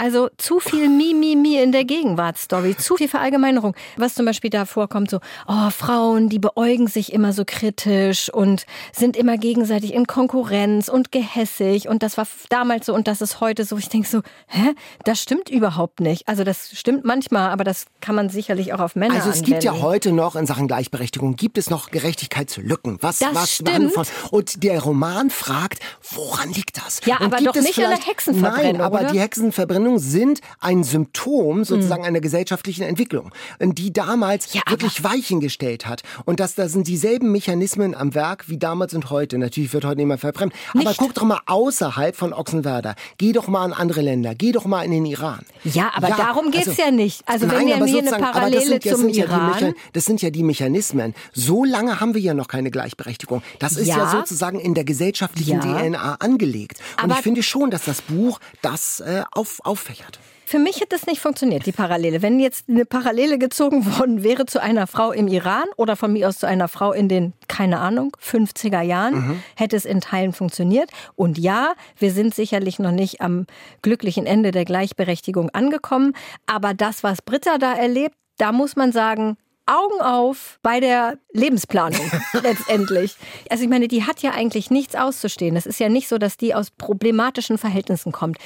Also 0.00 0.28
zu 0.38 0.60
viel 0.60 0.88
Mi, 0.88 1.12
Mi, 1.12 1.34
Mi 1.34 1.60
in 1.60 1.72
der 1.72 1.84
Gegenwartsstory, 1.84 2.76
zu 2.76 2.96
viel 2.96 3.08
Verallgemeinerung. 3.08 3.74
Was 3.96 4.14
zum 4.14 4.26
Beispiel 4.26 4.48
da 4.48 4.64
vorkommt, 4.64 5.10
so, 5.10 5.18
oh, 5.48 5.70
Frauen, 5.70 6.28
die 6.28 6.38
beäugen 6.38 6.86
sich 6.86 7.12
immer 7.12 7.32
so 7.32 7.42
kritisch 7.44 8.32
und 8.32 8.64
sind 8.92 9.16
immer 9.16 9.36
gegenseitig 9.38 9.92
in 9.92 10.06
Konkurrenz 10.06 10.88
und 10.88 11.10
gehässig 11.10 11.88
und 11.88 12.04
das 12.04 12.16
war 12.16 12.28
damals 12.48 12.86
so 12.86 12.94
und 12.94 13.08
das 13.08 13.20
ist 13.20 13.40
heute 13.40 13.64
so. 13.64 13.76
Ich 13.76 13.88
denke 13.88 14.06
so, 14.06 14.20
hä, 14.46 14.72
das 15.04 15.20
stimmt 15.20 15.50
überhaupt 15.50 15.98
nicht. 15.98 16.28
Also 16.28 16.44
das 16.44 16.70
stimmt 16.78 17.04
manchmal, 17.04 17.50
aber 17.50 17.64
das 17.64 17.86
kann 18.00 18.14
man 18.14 18.28
sicherlich 18.28 18.72
auch 18.72 18.80
auf 18.80 18.94
Männer 18.94 19.14
Also 19.14 19.30
es 19.30 19.38
anwenden. 19.38 19.50
gibt 19.50 19.64
ja 19.64 19.80
heute 19.80 20.12
noch 20.12 20.36
in 20.36 20.46
Sachen 20.46 20.68
Gleichberechtigung, 20.68 21.34
gibt 21.34 21.58
es 21.58 21.70
noch 21.70 21.90
Gerechtigkeitslücken. 21.90 22.98
Was, 23.00 23.18
das 23.18 23.34
was 23.34 23.52
stimmt. 23.52 23.92
Von, 23.94 24.06
und 24.30 24.62
der 24.62 24.80
Roman 24.80 25.30
fragt, 25.30 25.80
woran 26.12 26.52
liegt 26.52 26.76
das? 26.76 27.00
Ja, 27.04 27.16
und 27.18 27.34
aber 27.34 27.42
doch 27.42 27.54
nicht 27.56 27.78
an 27.82 27.90
der 27.90 28.06
Hexenverbrennung, 28.06 28.72
Nein, 28.74 28.80
aber 28.80 29.00
oder? 29.00 29.10
die 29.10 29.18
Hexenverbrennung 29.18 29.87
Meinung 29.88 29.98
sind 29.98 30.40
ein 30.60 30.84
Symptom 30.84 31.64
sozusagen 31.64 32.02
mhm. 32.02 32.08
einer 32.08 32.20
gesellschaftlichen 32.20 32.82
Entwicklung, 32.82 33.30
die 33.60 33.92
damals 33.92 34.52
ja, 34.52 34.60
wirklich 34.68 35.02
Weichen 35.02 35.40
gestellt 35.40 35.86
hat. 35.86 36.02
Und 36.26 36.40
dass 36.40 36.54
da 36.54 36.68
sind 36.68 36.86
dieselben 36.88 37.32
Mechanismen 37.32 37.94
am 37.94 38.14
Werk 38.14 38.48
wie 38.48 38.58
damals 38.58 38.92
und 38.94 39.10
heute. 39.10 39.38
Natürlich 39.38 39.72
wird 39.72 39.84
heute 39.84 39.96
nicht 39.96 40.06
mehr 40.06 40.18
verbrennt. 40.18 40.52
Aber 40.78 40.92
guck 40.94 41.14
doch 41.14 41.24
mal 41.24 41.40
außerhalb 41.46 42.14
von 42.14 42.32
Ochsenwerder. 42.32 42.94
Geh 43.16 43.32
doch 43.32 43.48
mal 43.48 43.64
in 43.66 43.72
andere 43.72 44.02
Länder. 44.02 44.34
Geh 44.34 44.52
doch 44.52 44.66
mal 44.66 44.82
in 44.82 44.90
den 44.90 45.06
Iran. 45.06 45.40
Ja, 45.64 45.90
aber 45.94 46.10
ja, 46.10 46.16
darum 46.16 46.50
geht's 46.50 46.68
also, 46.68 46.82
ja 46.82 46.90
nicht. 46.90 47.22
Also 47.26 47.46
nein, 47.46 47.68
wenn 47.68 47.80
wir 47.80 47.86
hier 47.86 48.00
eine 48.00 48.10
Parallele 48.10 48.80
sind, 48.80 48.84
zum 48.84 49.08
Iran... 49.08 49.54
Ja 49.60 49.72
das 49.92 50.04
sind 50.04 50.22
ja 50.22 50.30
die 50.30 50.42
Mechanismen. 50.42 51.14
So 51.32 51.64
lange 51.64 52.00
haben 52.00 52.14
wir 52.14 52.20
ja 52.20 52.34
noch 52.34 52.48
keine 52.48 52.70
Gleichberechtigung. 52.70 53.42
Das 53.58 53.76
ist 53.76 53.86
ja, 53.86 53.98
ja 53.98 54.10
sozusagen 54.10 54.60
in 54.60 54.74
der 54.74 54.84
gesellschaftlichen 54.84 55.60
DNA 55.60 56.16
angelegt. 56.20 56.78
Und 56.96 57.04
aber 57.04 57.14
ich 57.14 57.20
finde 57.20 57.42
schon, 57.42 57.70
dass 57.70 57.84
das 57.84 58.02
Buch 58.02 58.38
das 58.62 59.00
äh, 59.00 59.22
auf, 59.32 59.60
auf 59.64 59.77
auffächert. 59.78 60.18
Für 60.44 60.58
mich 60.58 60.80
hätte 60.80 60.96
es 60.96 61.06
nicht 61.06 61.20
funktioniert, 61.20 61.66
die 61.66 61.72
Parallele. 61.72 62.22
Wenn 62.22 62.40
jetzt 62.40 62.70
eine 62.70 62.86
Parallele 62.86 63.38
gezogen 63.38 63.84
worden 63.98 64.22
wäre 64.22 64.46
zu 64.46 64.62
einer 64.62 64.86
Frau 64.86 65.12
im 65.12 65.28
Iran 65.28 65.66
oder 65.76 65.94
von 65.94 66.12
mir 66.12 66.26
aus 66.26 66.38
zu 66.38 66.46
einer 66.46 66.68
Frau 66.68 66.92
in 66.92 67.08
den, 67.10 67.34
keine 67.48 67.80
Ahnung, 67.80 68.16
50er 68.24 68.80
Jahren, 68.80 69.14
mhm. 69.14 69.42
hätte 69.56 69.76
es 69.76 69.84
in 69.84 70.00
Teilen 70.00 70.32
funktioniert. 70.32 70.90
Und 71.16 71.36
ja, 71.36 71.74
wir 71.98 72.12
sind 72.12 72.34
sicherlich 72.34 72.78
noch 72.78 72.92
nicht 72.92 73.20
am 73.20 73.46
glücklichen 73.82 74.24
Ende 74.24 74.50
der 74.50 74.64
Gleichberechtigung 74.64 75.50
angekommen. 75.50 76.14
Aber 76.46 76.72
das, 76.72 77.02
was 77.02 77.20
Britta 77.20 77.58
da 77.58 77.74
erlebt, 77.74 78.14
da 78.38 78.50
muss 78.52 78.74
man 78.74 78.90
sagen, 78.90 79.36
Augen 79.66 80.00
auf 80.00 80.58
bei 80.62 80.80
der 80.80 81.18
Lebensplanung 81.34 82.10
letztendlich. 82.42 83.16
Also 83.50 83.64
ich 83.64 83.68
meine, 83.68 83.86
die 83.86 84.04
hat 84.04 84.22
ja 84.22 84.30
eigentlich 84.30 84.70
nichts 84.70 84.94
auszustehen. 84.94 85.56
Es 85.56 85.66
ist 85.66 85.78
ja 85.78 85.90
nicht 85.90 86.08
so, 86.08 86.16
dass 86.16 86.38
die 86.38 86.54
aus 86.54 86.70
problematischen 86.70 87.58
Verhältnissen 87.58 88.12
kommt 88.12 88.38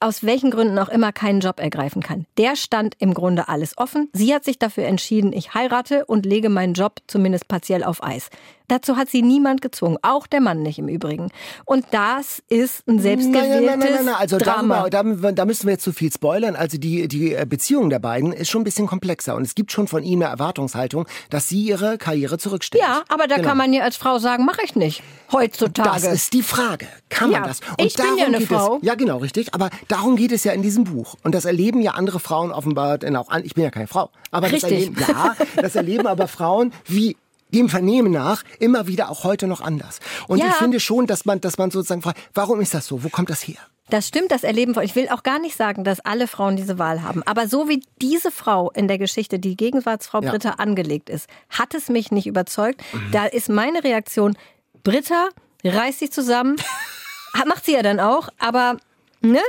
aus 0.00 0.24
welchen 0.24 0.50
Gründen 0.50 0.78
auch 0.78 0.88
immer 0.88 1.12
keinen 1.12 1.40
Job 1.40 1.60
ergreifen 1.60 2.02
kann. 2.02 2.26
Der 2.38 2.56
stand 2.56 2.94
im 2.98 3.14
Grunde 3.14 3.48
alles 3.48 3.76
offen. 3.78 4.08
Sie 4.12 4.34
hat 4.34 4.44
sich 4.44 4.58
dafür 4.58 4.84
entschieden, 4.84 5.32
ich 5.32 5.54
heirate 5.54 6.06
und 6.06 6.26
lege 6.26 6.48
meinen 6.48 6.74
Job 6.74 7.00
zumindest 7.06 7.48
partiell 7.48 7.84
auf 7.84 8.02
Eis. 8.02 8.30
Dazu 8.70 8.96
hat 8.96 9.08
sie 9.08 9.22
niemand 9.22 9.62
gezwungen, 9.62 9.98
auch 10.02 10.28
der 10.28 10.40
Mann 10.40 10.62
nicht 10.62 10.78
im 10.78 10.86
Übrigen. 10.86 11.32
Und 11.64 11.86
das 11.90 12.40
ist 12.48 12.86
ein 12.86 13.00
selbstgewähltes 13.00 13.50
nein, 13.50 13.64
nein, 13.64 13.78
nein, 13.80 13.92
nein, 13.94 14.04
nein. 14.04 14.14
Also 14.16 14.38
Drama. 14.38 14.88
Darüber, 14.88 15.32
da, 15.32 15.32
da 15.32 15.44
müssen 15.44 15.66
wir 15.66 15.72
jetzt 15.72 15.82
zu 15.82 15.92
viel 15.92 16.12
spoilern. 16.12 16.54
Also 16.54 16.78
die, 16.78 17.08
die 17.08 17.34
äh, 17.34 17.46
Beziehung 17.48 17.90
der 17.90 17.98
beiden 17.98 18.32
ist 18.32 18.48
schon 18.48 18.60
ein 18.60 18.64
bisschen 18.64 18.86
komplexer 18.86 19.34
und 19.34 19.42
es 19.42 19.56
gibt 19.56 19.72
schon 19.72 19.88
von 19.88 20.04
ihnen 20.04 20.22
eine 20.22 20.30
Erwartungshaltung, 20.30 21.08
dass 21.30 21.48
sie 21.48 21.62
ihre 21.62 21.98
Karriere 21.98 22.38
zurückstellt. 22.38 22.84
Ja, 22.86 23.02
aber 23.08 23.26
da 23.26 23.36
genau. 23.36 23.48
kann 23.48 23.58
man 23.58 23.72
ja 23.72 23.82
als 23.82 23.96
Frau 23.96 24.20
sagen, 24.20 24.44
mache 24.44 24.60
ich 24.64 24.76
nicht. 24.76 25.02
Heutzutage. 25.32 25.88
Das 25.88 26.04
ist 26.04 26.32
die 26.32 26.42
Frage. 26.42 26.86
Kann 27.08 27.30
man 27.30 27.42
ja, 27.42 27.48
das? 27.48 27.60
Und 27.76 27.84
ich 27.84 27.94
bin 27.94 28.18
ja 28.18 28.26
eine 28.26 28.40
Frau. 28.40 28.76
Es, 28.76 28.86
ja, 28.86 28.94
genau, 28.94 29.18
richtig. 29.18 29.52
Aber 29.52 29.70
darum 29.90 30.16
geht 30.16 30.32
es 30.32 30.44
ja 30.44 30.52
in 30.52 30.62
diesem 30.62 30.84
Buch. 30.84 31.16
Und 31.22 31.34
das 31.34 31.44
erleben 31.44 31.80
ja 31.80 31.92
andere 31.92 32.20
Frauen 32.20 32.52
offenbar 32.52 32.98
denn 32.98 33.16
auch 33.16 33.28
an. 33.28 33.44
Ich 33.44 33.54
bin 33.54 33.64
ja 33.64 33.70
keine 33.70 33.86
Frau. 33.86 34.10
Aber 34.30 34.50
richtig. 34.50 34.62
das 34.62 34.70
erleben, 34.70 34.96
ja, 35.00 35.36
das 35.56 35.74
erleben 35.74 36.06
aber 36.06 36.28
Frauen 36.28 36.72
wie 36.86 37.16
dem 37.52 37.68
Vernehmen 37.68 38.12
nach 38.12 38.44
immer 38.60 38.86
wieder 38.86 39.10
auch 39.10 39.24
heute 39.24 39.46
noch 39.46 39.60
anders. 39.60 39.98
Und 40.28 40.38
ja. 40.38 40.46
ich 40.48 40.54
finde 40.54 40.78
schon, 40.78 41.06
dass 41.06 41.24
man, 41.24 41.40
dass 41.40 41.58
man 41.58 41.70
sozusagen 41.70 42.02
fragt, 42.02 42.20
warum 42.34 42.60
ist 42.60 42.74
das 42.74 42.86
so? 42.86 43.02
Wo 43.02 43.08
kommt 43.08 43.30
das 43.30 43.46
her? 43.46 43.56
Das 43.88 44.06
stimmt, 44.06 44.30
das 44.30 44.44
Erleben 44.44 44.74
von. 44.74 44.84
Ich 44.84 44.94
will 44.94 45.08
auch 45.08 45.24
gar 45.24 45.40
nicht 45.40 45.56
sagen, 45.56 45.82
dass 45.82 45.98
alle 46.00 46.28
Frauen 46.28 46.54
diese 46.54 46.78
Wahl 46.78 47.02
haben. 47.02 47.24
Aber 47.24 47.48
so 47.48 47.68
wie 47.68 47.82
diese 48.00 48.30
Frau 48.30 48.70
in 48.70 48.86
der 48.86 48.98
Geschichte, 48.98 49.40
die 49.40 49.56
Gegenwartsfrau 49.56 50.22
ja. 50.22 50.30
Britta 50.30 50.50
angelegt 50.50 51.10
ist, 51.10 51.28
hat 51.48 51.74
es 51.74 51.88
mich 51.88 52.12
nicht 52.12 52.28
überzeugt. 52.28 52.80
Mhm. 52.92 53.10
Da 53.10 53.26
ist 53.26 53.48
meine 53.48 53.82
Reaktion, 53.82 54.38
Britta, 54.84 55.28
reiß 55.64 55.98
dich 55.98 56.12
zusammen. 56.12 56.56
Macht 57.46 57.64
sie 57.64 57.72
ja 57.72 57.82
dann 57.82 58.00
auch, 58.00 58.28
aber, 58.38 58.76
ne? 59.20 59.40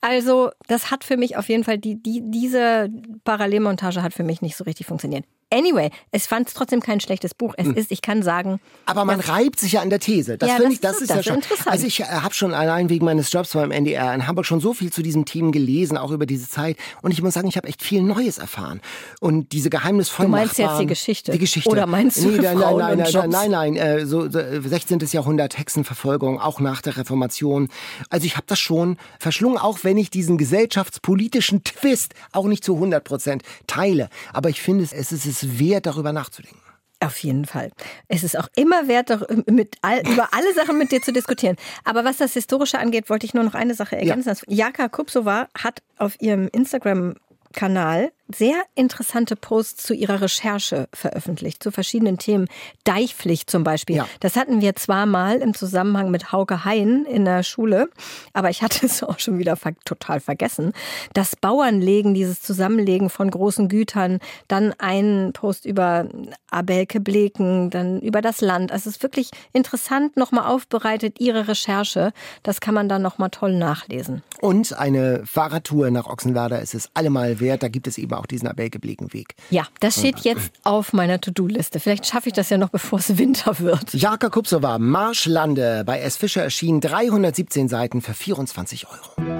Also, 0.00 0.50
das 0.66 0.90
hat 0.90 1.04
für 1.04 1.16
mich 1.16 1.36
auf 1.36 1.48
jeden 1.48 1.62
Fall, 1.62 1.78
die, 1.78 2.02
die, 2.02 2.22
diese 2.24 2.90
Parallelmontage 3.24 4.02
hat 4.02 4.12
für 4.12 4.24
mich 4.24 4.42
nicht 4.42 4.56
so 4.56 4.64
richtig 4.64 4.86
funktioniert. 4.86 5.24
Anyway, 5.52 5.90
es 6.10 6.26
fand 6.26 6.48
es 6.48 6.54
trotzdem 6.54 6.80
kein 6.80 6.98
schlechtes 6.98 7.34
Buch. 7.34 7.52
Es 7.58 7.66
hm. 7.66 7.74
ist, 7.74 7.92
ich 7.92 8.00
kann 8.00 8.22
sagen. 8.22 8.58
Aber 8.86 9.04
man 9.04 9.20
reibt 9.20 9.60
sich 9.60 9.72
ja 9.72 9.82
an 9.82 9.90
der 9.90 10.00
These. 10.00 10.38
Das 10.38 10.48
ja, 10.48 10.56
finde 10.56 10.72
ich, 10.72 10.80
das, 10.80 11.00
ist, 11.00 11.10
das 11.10 11.18
ist 11.18 11.26
ja 11.26 11.32
schon. 11.32 11.42
Interessant. 11.42 11.68
Also 11.68 11.86
ich 11.86 12.00
äh, 12.00 12.04
habe 12.04 12.32
schon 12.32 12.54
allein 12.54 12.88
wegen 12.88 13.04
meines 13.04 13.30
Jobs 13.30 13.52
beim 13.52 13.70
NDR 13.70 14.14
in 14.14 14.26
Hamburg 14.26 14.46
schon 14.46 14.60
so 14.60 14.72
viel 14.72 14.90
zu 14.90 15.02
diesem 15.02 15.26
Team 15.26 15.52
gelesen, 15.52 15.98
auch 15.98 16.10
über 16.10 16.24
diese 16.24 16.48
Zeit. 16.48 16.78
Und 17.02 17.10
ich 17.10 17.22
muss 17.22 17.34
sagen, 17.34 17.48
ich 17.48 17.58
habe 17.58 17.68
echt 17.68 17.82
viel 17.82 18.02
Neues 18.02 18.38
erfahren. 18.38 18.80
Und 19.20 19.52
diese 19.52 19.68
geheimnisvollen 19.68 20.32
Du 20.32 20.38
meinst 20.38 20.58
Nachbarn, 20.58 20.70
jetzt 20.70 20.80
die 20.80 20.86
Geschichte? 20.86 21.32
Die 21.32 21.38
Geschichte. 21.38 21.68
Oder 21.68 21.86
meinst 21.86 22.22
du 22.22 22.28
nee, 22.28 22.38
nein, 22.38 22.58
Frauen 22.58 22.78
nein, 22.78 22.98
nein, 22.98 23.06
und 23.06 23.30
nein, 23.30 23.50
nein, 23.50 23.74
nein, 23.74 23.76
äh, 23.76 24.06
so 24.06 24.30
16. 24.30 25.00
Jahrhundert 25.12 25.58
Hexenverfolgung, 25.58 26.40
auch 26.40 26.60
nach 26.60 26.80
der 26.80 26.96
Reformation. 26.96 27.68
Also 28.08 28.24
ich 28.24 28.36
habe 28.36 28.46
das 28.46 28.58
schon 28.58 28.96
verschlungen, 29.18 29.58
auch 29.58 29.80
wenn 29.82 29.98
ich 29.98 30.08
diesen 30.08 30.38
gesellschaftspolitischen 30.38 31.62
Twist 31.62 32.14
auch 32.32 32.46
nicht 32.46 32.64
zu 32.64 32.74
100 32.76 33.04
Prozent 33.04 33.42
teile. 33.66 34.08
Aber 34.32 34.48
ich 34.48 34.62
finde, 34.62 34.84
es 34.84 35.12
ist 35.12 35.41
es 35.42 35.58
wert, 35.58 35.86
darüber 35.86 36.12
nachzudenken 36.12 36.22
nachzudenken. 36.22 36.60
Auf 37.00 37.18
jeden 37.18 37.46
Fall. 37.46 37.72
Es 38.06 38.22
ist 38.22 38.38
auch 38.38 38.46
immer 38.54 38.86
wert, 38.86 39.10
mit 39.50 39.76
all, 39.82 40.00
über 40.08 40.28
alle 40.32 40.54
Sachen 40.54 40.78
mit 40.78 40.92
dir 40.92 41.02
zu 41.02 41.12
diskutieren. 41.12 41.56
Aber 41.82 42.04
was 42.04 42.18
das 42.18 42.34
Historische 42.34 42.78
angeht, 42.78 43.10
wollte 43.10 43.26
ich 43.26 43.34
nur 43.34 43.42
noch 43.42 43.54
eine 43.54 43.74
Sache 43.74 43.96
ergänzen. 43.96 44.36
Ja. 44.46 44.66
Jaka 44.66 44.88
Kupsova 44.88 45.48
hat 45.58 45.82
auf 45.98 46.20
ihrem 46.20 46.48
Instagram 46.52 47.14
Kanal 47.52 48.12
sehr 48.28 48.62
interessante 48.74 49.36
Posts 49.36 49.82
zu 49.82 49.94
ihrer 49.94 50.20
Recherche 50.20 50.88
veröffentlicht, 50.92 51.62
zu 51.62 51.70
verschiedenen 51.70 52.18
Themen. 52.18 52.48
Deichpflicht 52.84 53.50
zum 53.50 53.64
Beispiel. 53.64 53.96
Ja. 53.96 54.08
Das 54.20 54.36
hatten 54.36 54.60
wir 54.60 54.74
zwar 54.76 55.06
mal 55.06 55.38
im 55.38 55.54
Zusammenhang 55.54 56.10
mit 56.10 56.32
Hauke 56.32 56.64
Hein 56.64 57.04
in 57.06 57.24
der 57.24 57.42
Schule, 57.42 57.88
aber 58.32 58.50
ich 58.50 58.62
hatte 58.62 58.86
es 58.86 59.02
auch 59.02 59.18
schon 59.18 59.38
wieder 59.38 59.56
total 59.84 60.20
vergessen. 60.20 60.72
Das 61.12 61.36
Bauernlegen, 61.36 62.14
dieses 62.14 62.42
Zusammenlegen 62.42 63.10
von 63.10 63.30
großen 63.30 63.68
Gütern, 63.68 64.18
dann 64.48 64.74
ein 64.78 65.32
Post 65.32 65.64
über 65.64 66.08
Abelke 66.50 67.00
Bleken, 67.00 67.70
dann 67.70 68.00
über 68.00 68.20
das 68.20 68.40
Land. 68.40 68.72
Also 68.72 68.88
es 68.88 68.96
ist 68.96 69.02
wirklich 69.02 69.30
interessant 69.52 70.16
nochmal 70.16 70.46
aufbereitet, 70.46 71.20
ihre 71.20 71.48
Recherche. 71.48 72.12
Das 72.42 72.60
kann 72.60 72.74
man 72.74 72.88
dann 72.88 73.02
nochmal 73.02 73.30
toll 73.30 73.54
nachlesen. 73.54 74.22
Und 74.40 74.72
eine 74.72 75.22
Fahrradtour 75.24 75.90
nach 75.90 76.06
Ochsenwerder 76.06 76.60
ist 76.60 76.74
es 76.74 76.90
allemal 76.94 77.40
wert. 77.40 77.62
Da 77.62 77.68
gibt 77.68 77.86
es 77.86 77.98
eben 77.98 78.11
auch 78.18 78.26
diesen 78.26 78.48
abelgeblegenen 78.48 79.12
Weg. 79.12 79.34
Ja, 79.50 79.66
das 79.80 79.98
steht 79.98 80.20
jetzt 80.20 80.52
auf 80.64 80.92
meiner 80.92 81.20
To-Do-Liste. 81.20 81.80
Vielleicht 81.80 82.06
schaffe 82.06 82.28
ich 82.28 82.34
das 82.34 82.50
ja 82.50 82.58
noch, 82.58 82.70
bevor 82.70 82.98
es 82.98 83.18
Winter 83.18 83.58
wird. 83.58 83.94
Jaka 83.94 84.28
Kupsova, 84.28 84.78
Marschlande. 84.78 85.82
Bei 85.86 86.00
S. 86.00 86.16
Fischer 86.16 86.42
erschienen 86.42 86.80
317 86.80 87.68
Seiten 87.68 88.00
für 88.00 88.14
24 88.14 88.86
Euro. 88.88 89.32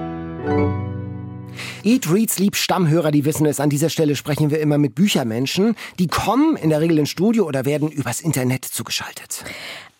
Eat, 1.83 2.11
Read, 2.11 2.31
Sleep 2.31 2.55
Stammhörer, 2.55 3.11
die 3.11 3.25
wissen 3.25 3.45
es. 3.45 3.59
An 3.59 3.69
dieser 3.69 3.89
Stelle 3.89 4.15
sprechen 4.15 4.49
wir 4.49 4.59
immer 4.59 4.77
mit 4.77 4.95
Büchermenschen. 4.95 5.75
Die 5.99 6.07
kommen 6.07 6.55
in 6.55 6.69
der 6.69 6.81
Regel 6.81 6.97
ins 6.97 7.09
Studio 7.09 7.45
oder 7.45 7.65
werden 7.65 7.89
übers 7.89 8.21
Internet 8.21 8.65
zugeschaltet. 8.65 9.43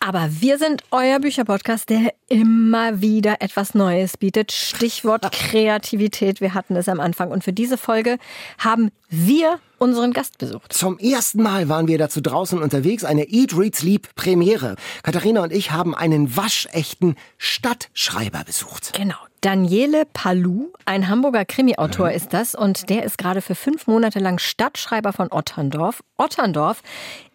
Aber 0.06 0.28
wir 0.42 0.58
sind 0.58 0.84
euer 0.92 1.20
Bücherpodcast, 1.20 1.89
der 1.89 2.13
immer 2.28 3.00
wieder 3.00 3.38
etwas 3.39 3.74
Neues 3.74 4.18
bietet. 4.18 4.52
Stichwort 4.52 5.32
Kreativität. 5.32 6.42
Wir 6.42 6.54
hatten 6.54 6.76
es 6.76 6.89
am 6.89 7.00
Anfang. 7.00 7.32
Und 7.32 7.46
für 7.46 7.54
diese 7.54 7.78
Folge 7.78 8.18
haben 8.58 8.92
wir 9.08 9.60
unseren 9.78 10.12
Gast 10.12 10.39
besucht. 10.39 10.74
Zum 10.74 11.00
ersten 11.00 11.42
Mal 11.42 11.70
waren 11.70 11.88
wir 11.88 11.98
dazu 11.98 12.20
draußen 12.20 12.62
unterwegs. 12.62 13.06
Eine 13.06 13.30
Eat, 13.30 13.58
Read, 13.58 13.78
Sleep 13.78 14.13
Premiere. 14.16 14.76
Katharina 15.04 15.42
und 15.42 15.54
ich 15.54 15.72
haben 15.72 15.96
einen 15.96 16.36
waschechten 16.36 17.16
Stadtschreiber 17.38 18.44
besucht. 18.44 18.92
Genau. 18.92 19.16
Daniele 19.43 20.06
Palou, 20.06 20.71
ein 20.86 21.10
Hamburger 21.10 21.43
Krimi-Autor 21.43 22.08
mhm. 22.08 22.15
ist 22.15 22.32
das 22.32 22.56
und 22.56 22.89
der 22.89 23.03
ist 23.03 23.17
gerade 23.17 23.41
für 23.41 23.56
fünf 23.56 23.88
Monate 23.88 24.19
lang 24.19 24.39
Stadtschreiber 24.39 25.12
von 25.12 25.29
Otterndorf. 25.34 26.01
Otterndorf 26.17 26.82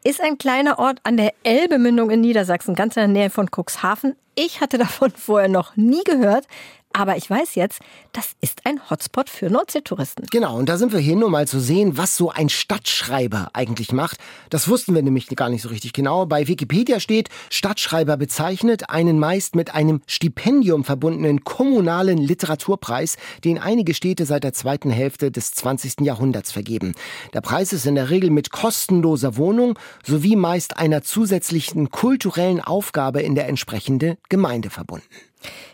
ist 0.04 0.22
ein 0.22 0.38
kleiner 0.38 0.78
Ort 0.78 1.00
an 1.02 1.18
der 1.18 1.34
Elbemündung 1.42 2.08
in 2.08 2.22
Niedersachsen, 2.22 2.74
ganz 2.74 2.96
in 2.96 3.00
der 3.00 3.08
Nähe 3.08 3.28
von 3.28 3.50
Cuxhaven. 3.54 4.16
Ich 4.34 4.62
hatte 4.62 4.78
davon 4.78 5.10
vorher 5.10 5.50
noch 5.50 5.76
nie 5.76 6.02
gehört. 6.02 6.46
Aber 6.98 7.16
ich 7.16 7.30
weiß 7.30 7.54
jetzt, 7.54 7.78
das 8.10 8.32
ist 8.40 8.62
ein 8.64 8.90
Hotspot 8.90 9.30
für 9.30 9.48
Nordseetouristen. 9.48 10.26
Genau, 10.32 10.58
und 10.58 10.68
da 10.68 10.76
sind 10.76 10.92
wir 10.92 10.98
hin, 10.98 11.22
um 11.22 11.30
mal 11.30 11.46
zu 11.46 11.60
sehen, 11.60 11.96
was 11.96 12.16
so 12.16 12.30
ein 12.30 12.48
Stadtschreiber 12.48 13.50
eigentlich 13.52 13.92
macht. 13.92 14.18
Das 14.50 14.66
wussten 14.66 14.96
wir 14.96 15.02
nämlich 15.02 15.28
gar 15.28 15.48
nicht 15.48 15.62
so 15.62 15.68
richtig 15.68 15.92
genau. 15.92 16.26
Bei 16.26 16.48
Wikipedia 16.48 16.98
steht, 16.98 17.28
Stadtschreiber 17.50 18.16
bezeichnet 18.16 18.90
einen 18.90 19.20
meist 19.20 19.54
mit 19.54 19.72
einem 19.76 20.02
Stipendium 20.08 20.82
verbundenen 20.82 21.44
kommunalen 21.44 22.18
Literaturpreis, 22.18 23.16
den 23.44 23.60
einige 23.60 23.94
Städte 23.94 24.26
seit 24.26 24.42
der 24.42 24.52
zweiten 24.52 24.90
Hälfte 24.90 25.30
des 25.30 25.52
20. 25.52 26.00
Jahrhunderts 26.00 26.50
vergeben. 26.50 26.96
Der 27.32 27.42
Preis 27.42 27.72
ist 27.72 27.86
in 27.86 27.94
der 27.94 28.10
Regel 28.10 28.30
mit 28.30 28.50
kostenloser 28.50 29.36
Wohnung 29.36 29.78
sowie 30.04 30.34
meist 30.34 30.78
einer 30.78 31.02
zusätzlichen 31.02 31.90
kulturellen 31.92 32.60
Aufgabe 32.60 33.22
in 33.22 33.36
der 33.36 33.46
entsprechenden 33.46 34.16
Gemeinde 34.28 34.70
verbunden. 34.70 35.06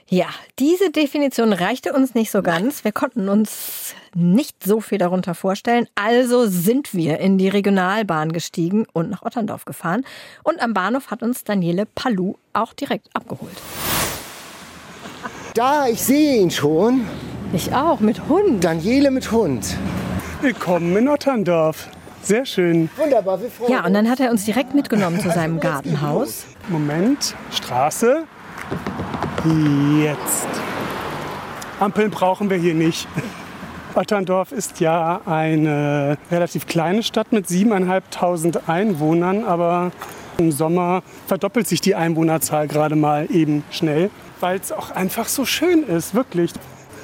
Ja, 0.08 0.26
diese 0.58 0.90
Definition 0.90 1.52
reichte 1.52 1.92
uns 1.92 2.14
nicht 2.14 2.30
so 2.30 2.42
ganz. 2.42 2.84
Wir 2.84 2.92
konnten 2.92 3.28
uns 3.28 3.94
nicht 4.14 4.62
so 4.62 4.80
viel 4.80 4.98
darunter 4.98 5.34
vorstellen. 5.34 5.88
Also 5.94 6.46
sind 6.46 6.94
wir 6.94 7.18
in 7.18 7.38
die 7.38 7.48
Regionalbahn 7.48 8.32
gestiegen 8.32 8.86
und 8.92 9.10
nach 9.10 9.22
Otterndorf 9.22 9.64
gefahren. 9.64 10.04
Und 10.42 10.60
am 10.60 10.74
Bahnhof 10.74 11.10
hat 11.10 11.22
uns 11.22 11.44
Daniele 11.44 11.86
Palou 11.86 12.36
auch 12.52 12.74
direkt 12.74 13.08
abgeholt. 13.14 13.56
Da, 15.54 15.88
ich 15.88 16.02
sehe 16.02 16.40
ihn 16.40 16.50
schon. 16.50 17.06
Ich 17.52 17.72
auch, 17.72 18.00
mit 18.00 18.28
Hund. 18.28 18.62
Daniele 18.62 19.10
mit 19.10 19.30
Hund. 19.30 19.76
Willkommen 20.42 20.96
in 20.96 21.08
Otterndorf. 21.08 21.88
Sehr 22.22 22.44
schön. 22.44 22.90
Wunderbar, 22.96 23.40
wir 23.40 23.50
freuen 23.50 23.72
Ja, 23.72 23.84
und 23.86 23.94
dann 23.94 24.10
hat 24.10 24.18
er 24.20 24.30
uns 24.30 24.44
direkt 24.44 24.74
mitgenommen 24.74 25.20
zu 25.20 25.30
seinem 25.30 25.60
Gartenhaus. 25.60 26.44
Moment, 26.68 27.34
Straße. 27.50 28.24
Jetzt. 30.02 30.48
Ampeln 31.80 32.10
brauchen 32.10 32.48
wir 32.50 32.56
hier 32.56 32.74
nicht. 32.74 33.06
Otterndorf 33.94 34.52
ist 34.52 34.80
ja 34.80 35.20
eine 35.26 36.18
relativ 36.30 36.66
kleine 36.66 37.02
Stadt 37.02 37.32
mit 37.32 37.46
7.500 37.46 38.68
Einwohnern, 38.68 39.44
aber 39.44 39.92
im 40.38 40.50
Sommer 40.50 41.02
verdoppelt 41.26 41.68
sich 41.68 41.80
die 41.80 41.94
Einwohnerzahl 41.94 42.66
gerade 42.66 42.96
mal 42.96 43.28
eben 43.30 43.62
schnell, 43.70 44.10
weil 44.40 44.58
es 44.58 44.72
auch 44.72 44.90
einfach 44.90 45.28
so 45.28 45.44
schön 45.44 45.84
ist, 45.84 46.14
wirklich. 46.14 46.52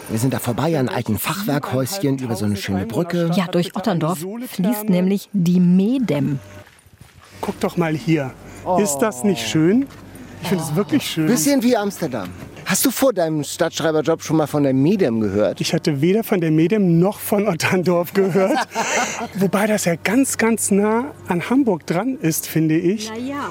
Wir 0.09 0.19
sind 0.19 0.35
da 0.35 0.41
vorbei 0.41 0.77
an 0.79 0.89
alten 0.89 1.19
Fachwerkhäuschen 1.19 2.19
über 2.19 2.35
so 2.35 2.45
eine 2.45 2.57
schöne 2.57 2.87
Brücke. 2.87 3.31
Ja, 3.37 3.47
durch 3.47 3.77
Otterndorf 3.77 4.19
fließt 4.19 4.89
nämlich 4.89 5.29
die 5.33 5.61
Medem. 5.61 6.41
Guck 7.41 7.61
doch 7.61 7.77
mal 7.77 7.95
hier. 7.95 8.33
Ist 8.79 8.99
das 8.99 9.23
nicht 9.23 9.47
schön? 9.47 9.87
Ich 10.43 10.49
finde 10.49 10.65
es 10.65 10.75
wirklich 10.75 11.05
schön. 11.05 11.27
Bisschen 11.27 11.63
wie 11.63 11.77
Amsterdam. 11.77 12.29
Hast 12.65 12.87
du 12.87 12.91
vor 12.93 13.13
deinem 13.13 13.43
Stadtschreiberjob 13.43 14.23
schon 14.23 14.37
mal 14.37 14.47
von 14.47 14.63
der 14.63 14.73
Medium 14.73 15.21
gehört? 15.21 15.61
Ich 15.61 15.75
hatte 15.75 16.01
weder 16.01 16.23
von 16.23 16.41
der 16.41 16.53
Medium 16.53 17.01
noch 17.01 17.19
von 17.19 17.49
Otterndorf 17.49 18.13
gehört. 18.13 18.59
Wobei 19.35 19.67
das 19.67 19.87
ja 19.87 19.97
ganz, 19.97 20.39
ganz 20.39 20.71
nah 20.71 21.13
an 21.27 21.51
Hamburg 21.51 21.85
dran 21.87 22.17
ist, 22.21 22.47
finde 22.47 22.77
ich. 22.77 23.11
Naja. 23.11 23.51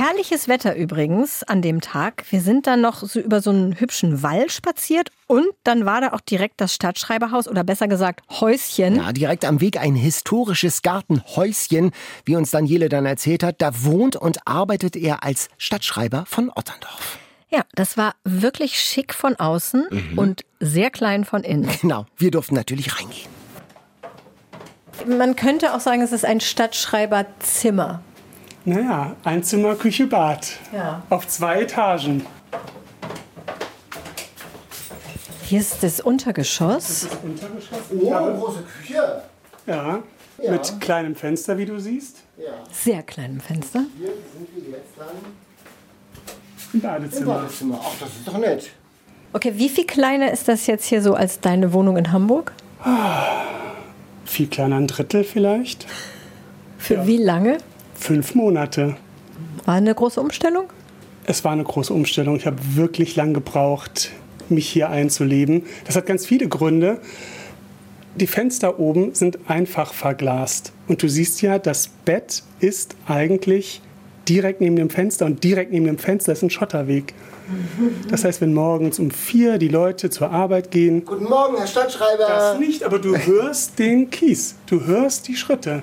Herrliches 0.00 0.48
Wetter 0.48 0.76
übrigens 0.76 1.42
an 1.42 1.60
dem 1.60 1.82
Tag. 1.82 2.24
Wir 2.30 2.40
sind 2.40 2.66
dann 2.66 2.80
noch 2.80 3.02
so 3.02 3.20
über 3.20 3.42
so 3.42 3.50
einen 3.50 3.78
hübschen 3.78 4.22
Wall 4.22 4.48
spaziert 4.48 5.10
und 5.26 5.44
dann 5.62 5.84
war 5.84 6.00
da 6.00 6.14
auch 6.14 6.22
direkt 6.22 6.58
das 6.62 6.74
Stadtschreiberhaus 6.74 7.46
oder 7.46 7.64
besser 7.64 7.86
gesagt 7.86 8.22
Häuschen. 8.40 8.96
Ja, 8.96 9.12
direkt 9.12 9.44
am 9.44 9.60
Weg 9.60 9.78
ein 9.78 9.94
historisches 9.94 10.80
Gartenhäuschen, 10.80 11.90
wie 12.24 12.34
uns 12.34 12.50
Daniele 12.50 12.88
dann 12.88 13.04
erzählt 13.04 13.42
hat. 13.42 13.56
Da 13.60 13.84
wohnt 13.84 14.16
und 14.16 14.46
arbeitet 14.46 14.96
er 14.96 15.22
als 15.22 15.50
Stadtschreiber 15.58 16.24
von 16.26 16.48
Otterndorf. 16.48 17.18
Ja, 17.50 17.64
das 17.74 17.98
war 17.98 18.14
wirklich 18.24 18.80
schick 18.80 19.12
von 19.12 19.36
außen 19.36 19.86
mhm. 19.90 20.18
und 20.18 20.44
sehr 20.60 20.88
klein 20.88 21.26
von 21.26 21.44
innen. 21.44 21.68
Genau, 21.82 22.06
wir 22.16 22.30
durften 22.30 22.54
natürlich 22.54 22.98
reingehen. 22.98 23.28
Man 25.06 25.36
könnte 25.36 25.74
auch 25.74 25.80
sagen, 25.80 26.00
es 26.00 26.12
ist 26.12 26.24
ein 26.24 26.40
Stadtschreiberzimmer. 26.40 28.02
Naja, 28.64 29.16
ein 29.24 29.42
Zimmer, 29.42 29.74
Küche, 29.74 30.06
Bad. 30.06 30.46
Ja. 30.72 31.02
Auf 31.08 31.26
zwei 31.26 31.62
Etagen. 31.62 32.26
Hier 35.44 35.60
ist 35.60 35.82
das 35.82 36.00
Untergeschoss. 36.00 36.86
Das 36.86 37.02
ist 37.02 37.12
das 37.12 37.20
Untergeschoss. 37.24 37.80
Oh, 37.98 38.14
eine 38.14 38.38
große 38.38 38.62
Küche. 38.62 39.22
Ja, 39.66 39.98
ja, 40.42 40.52
mit 40.52 40.80
kleinem 40.80 41.16
Fenster, 41.16 41.56
wie 41.58 41.64
du 41.64 41.80
siehst. 41.80 42.18
Ja. 42.36 42.52
Sehr 42.70 43.02
kleinem 43.02 43.40
Fenster. 43.40 43.84
Hier 43.98 44.08
sind 44.08 44.48
wir 44.54 44.76
jetzt 44.76 44.92
dann 44.96 45.08
im 46.72 46.80
Badezimmer. 46.80 47.34
Im 47.34 47.40
Badezimmer. 47.42 47.80
Ach, 47.82 47.94
das 47.98 48.08
ist 48.10 48.28
doch 48.28 48.38
nett. 48.38 48.70
Okay, 49.32 49.52
wie 49.56 49.68
viel 49.68 49.86
kleiner 49.86 50.30
ist 50.30 50.48
das 50.48 50.66
jetzt 50.66 50.86
hier 50.86 51.02
so 51.02 51.14
als 51.14 51.40
deine 51.40 51.72
Wohnung 51.72 51.96
in 51.96 52.12
Hamburg? 52.12 52.52
Viel 54.24 54.48
kleiner, 54.48 54.76
ein 54.76 54.86
Drittel 54.86 55.24
vielleicht. 55.24 55.86
Für 56.78 56.94
ja. 56.94 57.06
wie 57.06 57.18
lange? 57.18 57.58
Fünf 58.00 58.34
Monate. 58.34 58.96
War 59.66 59.74
eine 59.74 59.94
große 59.94 60.20
Umstellung? 60.20 60.64
Es 61.26 61.44
war 61.44 61.52
eine 61.52 61.64
große 61.64 61.92
Umstellung. 61.92 62.36
Ich 62.36 62.46
habe 62.46 62.56
wirklich 62.74 63.14
lang 63.14 63.34
gebraucht, 63.34 64.10
mich 64.48 64.68
hier 64.68 64.88
einzuleben. 64.88 65.64
Das 65.84 65.96
hat 65.96 66.06
ganz 66.06 66.24
viele 66.24 66.48
Gründe. 66.48 66.98
Die 68.16 68.26
Fenster 68.26 68.80
oben 68.80 69.14
sind 69.14 69.38
einfach 69.48 69.92
verglast. 69.92 70.72
Und 70.88 71.02
du 71.02 71.08
siehst 71.08 71.42
ja, 71.42 71.58
das 71.58 71.88
Bett 71.88 72.42
ist 72.58 72.96
eigentlich 73.06 73.82
direkt 74.28 74.62
neben 74.62 74.76
dem 74.76 74.88
Fenster 74.88 75.26
und 75.26 75.44
direkt 75.44 75.70
neben 75.70 75.84
dem 75.84 75.98
Fenster 75.98 76.32
ist 76.32 76.42
ein 76.42 76.50
Schotterweg. 76.50 77.14
Das 78.08 78.24
heißt, 78.24 78.40
wenn 78.40 78.54
morgens 78.54 78.98
um 78.98 79.10
vier 79.10 79.58
die 79.58 79.68
Leute 79.68 80.08
zur 80.08 80.30
Arbeit 80.30 80.70
gehen. 80.70 81.04
Guten 81.04 81.24
Morgen, 81.24 81.58
Herr 81.58 81.66
Stadtschreiber. 81.66 82.26
Das 82.26 82.58
nicht, 82.58 82.82
aber 82.82 82.98
du 82.98 83.14
hörst 83.14 83.78
den 83.78 84.08
Kies. 84.08 84.54
Du 84.66 84.86
hörst 84.86 85.28
die 85.28 85.36
Schritte. 85.36 85.82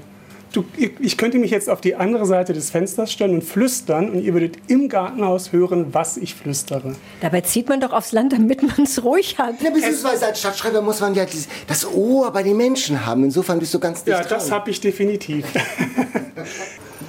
Du, 0.57 0.65
ich 0.75 1.17
könnte 1.17 1.37
mich 1.37 1.51
jetzt 1.51 1.69
auf 1.69 1.81
die 1.81 1.93
andere 1.93 2.25
Seite 2.25 2.51
des 2.51 2.71
Fensters 2.71 3.11
stellen 3.11 3.35
und 3.35 3.43
flüstern 3.43 4.09
und 4.09 4.23
ihr 4.23 4.33
würdet 4.33 4.57
im 4.65 4.89
Gartenhaus 4.89 5.51
hören, 5.51 5.93
was 5.93 6.17
ich 6.17 6.33
flüstere. 6.33 6.95
Dabei 7.21 7.41
zieht 7.41 7.69
man 7.69 7.79
doch 7.79 7.91
aufs 7.91 8.11
Land, 8.11 8.33
damit 8.33 8.63
man 8.63 8.85
es 8.85 9.03
ruhig 9.03 9.37
hat. 9.37 9.61
Ja, 9.61 9.69
beziehungsweise 9.69 10.25
als 10.25 10.39
Stadtschreiber 10.39 10.81
muss 10.81 10.99
man 10.99 11.13
ja 11.13 11.27
das 11.67 11.85
Ohr 11.93 12.31
bei 12.31 12.41
den 12.41 12.57
Menschen 12.57 13.05
haben. 13.05 13.23
Insofern 13.23 13.59
bist 13.59 13.71
du 13.75 13.79
ganz 13.79 14.03
dicht 14.03 14.17
Ja, 14.17 14.23
das 14.23 14.49
habe 14.49 14.71
ich 14.71 14.81
definitiv. 14.81 15.45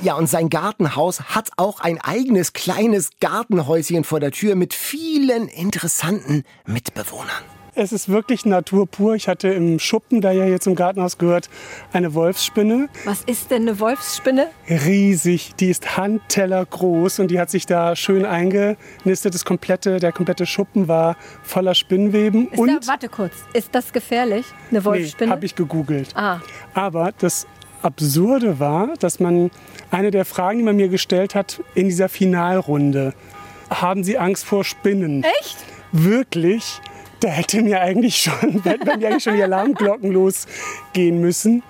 Ja, 0.00 0.14
und 0.14 0.28
sein 0.28 0.48
Gartenhaus 0.48 1.20
hat 1.34 1.48
auch 1.56 1.80
ein 1.80 2.00
eigenes 2.00 2.52
kleines 2.52 3.10
Gartenhäuschen 3.20 4.04
vor 4.04 4.20
der 4.20 4.30
Tür 4.30 4.54
mit 4.54 4.72
vielen 4.72 5.48
interessanten 5.48 6.44
Mitbewohnern. 6.66 7.57
Es 7.80 7.92
ist 7.92 8.08
wirklich 8.08 8.44
Natur 8.44 8.88
pur. 8.88 9.14
Ich 9.14 9.28
hatte 9.28 9.46
im 9.50 9.78
Schuppen, 9.78 10.20
der 10.20 10.32
ja 10.32 10.44
hier 10.44 10.58
zum 10.58 10.74
Gartenhaus 10.74 11.16
gehört, 11.16 11.48
eine 11.92 12.12
Wolfsspinne. 12.12 12.88
Was 13.04 13.22
ist 13.22 13.52
denn 13.52 13.62
eine 13.62 13.78
Wolfsspinne? 13.78 14.48
Riesig. 14.68 15.54
Die 15.60 15.70
ist 15.70 15.96
Handteller 15.96 16.66
groß 16.66 17.20
und 17.20 17.30
die 17.30 17.38
hat 17.38 17.50
sich 17.50 17.66
da 17.66 17.94
schön 17.94 18.24
eingenistet. 18.24 19.32
Das 19.32 19.44
komplette, 19.44 20.00
der 20.00 20.10
komplette 20.10 20.44
Schuppen 20.44 20.88
war 20.88 21.16
voller 21.44 21.76
Spinnweben. 21.76 22.48
Ist 22.50 22.58
und 22.58 22.68
da, 22.68 22.88
warte 22.88 23.08
kurz, 23.08 23.34
ist 23.52 23.72
das 23.72 23.92
gefährlich, 23.92 24.46
eine 24.72 24.84
Wolfsspinne? 24.84 25.28
Nee, 25.28 25.36
habe 25.36 25.46
ich 25.46 25.54
gegoogelt. 25.54 26.08
Ah. 26.16 26.40
Aber 26.74 27.12
das 27.16 27.46
Absurde 27.82 28.58
war, 28.58 28.94
dass 28.98 29.20
man 29.20 29.52
eine 29.92 30.10
der 30.10 30.24
Fragen, 30.24 30.58
die 30.58 30.64
man 30.64 30.74
mir 30.74 30.88
gestellt 30.88 31.36
hat 31.36 31.62
in 31.76 31.88
dieser 31.88 32.08
Finalrunde, 32.08 33.14
haben 33.70 34.02
Sie 34.02 34.18
Angst 34.18 34.46
vor 34.46 34.64
Spinnen? 34.64 35.22
Echt? 35.40 35.58
Wirklich? 35.92 36.80
Da 37.20 37.28
hätte 37.28 37.62
mir 37.62 37.80
eigentlich 37.80 38.16
schon, 38.16 38.62
hätten 38.64 38.84
mir 38.84 39.08
eigentlich 39.08 39.24
schon 39.24 39.36
die 39.36 39.42
Alarmglocken 39.42 40.12
losgehen 40.12 41.20
müssen. 41.20 41.62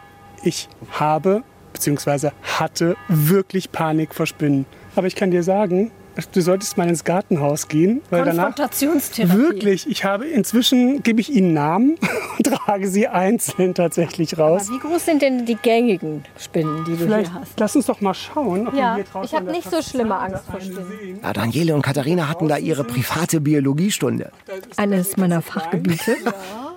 Ich 0.43 0.69
habe 0.91 1.43
bzw. 1.73 2.31
hatte 2.59 2.97
wirklich 3.09 3.73
Panik 3.73 4.15
vor 4.15 4.27
Spinnen. 4.27 4.67
Aber 4.95 5.07
ich 5.07 5.15
kann 5.15 5.31
dir 5.31 5.43
sagen, 5.43 5.91
du 6.33 6.41
solltest 6.41 6.77
mal 6.77 6.89
ins 6.89 7.05
Gartenhaus 7.05 7.69
gehen, 7.69 8.03
weil 8.11 8.25
danach 8.25 8.57
wirklich, 8.57 9.89
ich 9.89 10.05
habe 10.05 10.27
inzwischen 10.27 11.03
gebe 11.03 11.21
ich 11.21 11.31
ihnen 11.31 11.53
Namen 11.53 11.97
und 12.39 12.47
trage 12.47 12.89
sie 12.89 13.09
einzeln 13.09 13.75
tatsächlich 13.75 14.39
raus. 14.39 14.69
Aber 14.69 14.77
wie 14.77 14.81
groß 14.81 15.05
sind 15.05 15.23
denn 15.23 15.47
die 15.47 15.57
gängigen 15.57 16.25
Spinnen, 16.37 16.85
die 16.85 16.93
du 16.93 17.05
Vielleicht 17.05 17.31
hier 17.31 17.41
hast? 17.41 17.61
Lass 17.61 17.77
uns 17.77 17.87
doch 17.87 18.01
mal 18.01 18.15
schauen, 18.15 18.69
ob 18.69 18.75
ja, 18.75 18.81
wir 18.81 18.95
hier 18.97 19.05
draußen 19.05 19.25
ich 19.25 19.35
habe 19.35 19.51
nicht 19.51 19.71
so 19.71 19.83
schlimme 19.83 20.17
Angst 20.17 20.45
vor 20.51 20.61
Spinnen. 20.61 21.21
Ja, 21.23 21.33
Daniele 21.33 21.75
und 21.75 21.83
Katharina 21.83 22.29
hatten 22.29 22.49
da 22.49 22.57
ihre 22.57 22.85
private 22.85 23.41
Biologiestunde. 23.41 24.33
Eines 24.77 25.17
meiner 25.17 25.43
Fachgebiete. 25.43 26.17
Ja. 26.25 26.68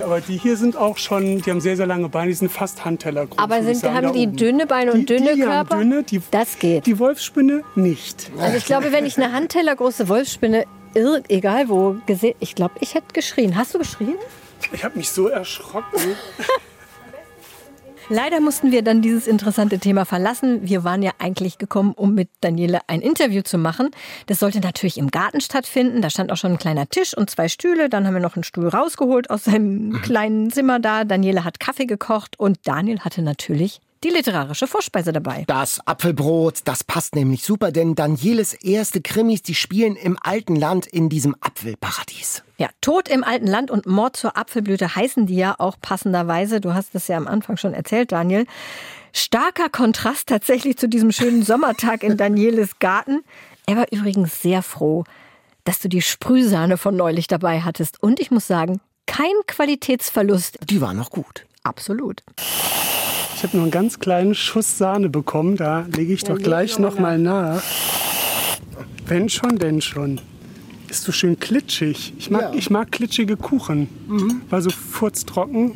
Aber 0.00 0.20
die 0.20 0.36
hier 0.36 0.56
sind 0.56 0.76
auch 0.76 0.98
schon, 0.98 1.40
die 1.42 1.50
haben 1.50 1.60
sehr, 1.60 1.76
sehr 1.76 1.86
lange 1.86 2.08
Beine, 2.08 2.28
die 2.28 2.34
sind 2.34 2.50
fast 2.50 2.84
Handteller 2.84 3.26
groß. 3.26 3.38
Aber 3.38 3.62
sind, 3.62 3.82
haben 3.84 4.12
die 4.12 4.26
oben. 4.26 4.36
dünne 4.36 4.66
Beine 4.66 4.92
und 4.92 5.00
die, 5.00 5.06
dünne 5.06 5.34
die 5.34 5.40
Körper? 5.40 5.78
Dünne, 5.78 6.02
die, 6.02 6.20
das 6.30 6.58
geht. 6.58 6.86
Die 6.86 6.98
Wolfsspinne 6.98 7.62
nicht. 7.74 8.30
Also 8.38 8.56
ich 8.56 8.66
glaube, 8.66 8.92
wenn 8.92 9.06
ich 9.06 9.16
eine 9.16 9.32
Handteller 9.32 9.74
große 9.74 10.08
Wolfsspinne, 10.08 10.64
egal 11.28 11.68
wo, 11.68 11.96
gesehen, 12.06 12.34
ich 12.40 12.54
glaube, 12.54 12.74
ich 12.80 12.94
hätte 12.94 13.12
geschrien. 13.12 13.56
Hast 13.56 13.74
du 13.74 13.78
geschrien? 13.78 14.16
Ich 14.72 14.84
habe 14.84 14.98
mich 14.98 15.10
so 15.10 15.28
erschrocken. 15.28 16.00
Leider 18.08 18.40
mussten 18.40 18.70
wir 18.70 18.82
dann 18.82 19.02
dieses 19.02 19.26
interessante 19.26 19.80
Thema 19.80 20.04
verlassen. 20.04 20.60
Wir 20.62 20.84
waren 20.84 21.02
ja 21.02 21.10
eigentlich 21.18 21.58
gekommen, 21.58 21.92
um 21.92 22.14
mit 22.14 22.28
Daniele 22.40 22.78
ein 22.86 23.00
Interview 23.00 23.42
zu 23.42 23.58
machen. 23.58 23.90
Das 24.26 24.38
sollte 24.38 24.60
natürlich 24.60 24.96
im 24.98 25.10
Garten 25.10 25.40
stattfinden. 25.40 26.02
Da 26.02 26.10
stand 26.10 26.30
auch 26.30 26.36
schon 26.36 26.52
ein 26.52 26.58
kleiner 26.58 26.88
Tisch 26.88 27.16
und 27.16 27.30
zwei 27.30 27.48
Stühle. 27.48 27.88
Dann 27.88 28.06
haben 28.06 28.14
wir 28.14 28.20
noch 28.20 28.36
einen 28.36 28.44
Stuhl 28.44 28.68
rausgeholt 28.68 29.28
aus 29.28 29.44
seinem 29.44 30.00
kleinen 30.02 30.52
Zimmer 30.52 30.78
da. 30.78 31.02
Daniele 31.02 31.42
hat 31.42 31.58
Kaffee 31.58 31.86
gekocht 31.86 32.38
und 32.38 32.58
Daniel 32.64 33.00
hatte 33.00 33.22
natürlich 33.22 33.80
die 34.04 34.08
literarische 34.08 34.66
Vorspeise 34.66 35.12
dabei. 35.12 35.44
Das 35.46 35.80
Apfelbrot, 35.86 36.60
das 36.64 36.84
passt 36.84 37.14
nämlich 37.14 37.42
super, 37.42 37.72
denn 37.72 37.94
Danieles 37.94 38.54
erste 38.54 39.00
Krimis, 39.00 39.42
die 39.42 39.54
spielen 39.54 39.96
im 39.96 40.18
alten 40.20 40.56
Land 40.56 40.86
in 40.86 41.08
diesem 41.08 41.34
Apfelparadies. 41.40 42.42
Ja, 42.58 42.68
Tod 42.80 43.08
im 43.08 43.24
alten 43.24 43.46
Land 43.46 43.70
und 43.70 43.86
Mord 43.86 44.16
zur 44.16 44.36
Apfelblüte 44.36 44.94
heißen 44.94 45.26
die 45.26 45.36
ja 45.36 45.54
auch 45.58 45.76
passenderweise. 45.80 46.60
Du 46.60 46.74
hast 46.74 46.94
es 46.94 47.08
ja 47.08 47.16
am 47.16 47.26
Anfang 47.26 47.56
schon 47.56 47.74
erzählt, 47.74 48.12
Daniel. 48.12 48.46
Starker 49.12 49.68
Kontrast 49.70 50.28
tatsächlich 50.28 50.76
zu 50.76 50.88
diesem 50.88 51.12
schönen 51.12 51.42
Sommertag 51.44 52.02
in 52.02 52.16
Danieles 52.16 52.78
Garten. 52.78 53.24
Er 53.66 53.76
war 53.76 53.86
übrigens 53.90 54.42
sehr 54.42 54.62
froh, 54.62 55.04
dass 55.64 55.80
du 55.80 55.88
die 55.88 56.02
Sprühsahne 56.02 56.76
von 56.76 56.96
neulich 56.96 57.26
dabei 57.26 57.60
hattest. 57.60 58.02
Und 58.02 58.20
ich 58.20 58.30
muss 58.30 58.46
sagen, 58.46 58.80
kein 59.06 59.32
Qualitätsverlust. 59.46 60.58
Die 60.68 60.80
war 60.80 60.94
noch 60.94 61.10
gut. 61.10 61.46
Absolut. 61.66 62.22
Ich 63.34 63.42
habe 63.42 63.56
nur 63.56 63.64
einen 63.64 63.72
ganz 63.72 63.98
kleinen 63.98 64.34
Schuss 64.34 64.78
Sahne 64.78 65.08
bekommen. 65.08 65.56
Da 65.56 65.84
lege 65.94 66.12
ich 66.12 66.22
ja, 66.22 66.28
doch 66.28 66.38
gleich 66.38 66.78
noch 66.78 66.98
mal 66.98 67.18
nach. 67.18 67.62
Wenn 69.06 69.28
schon, 69.28 69.58
denn 69.58 69.80
schon. 69.80 70.20
Ist 70.88 71.02
so 71.02 71.12
schön 71.12 71.38
klitschig. 71.38 72.14
Ich 72.18 72.30
mag, 72.30 72.42
ja. 72.42 72.54
ich 72.54 72.70
mag 72.70 72.92
klitschige 72.92 73.36
Kuchen. 73.36 73.88
Mhm. 74.06 74.42
Weil 74.48 74.62
so 74.62 74.70
furztrocken. 74.70 75.72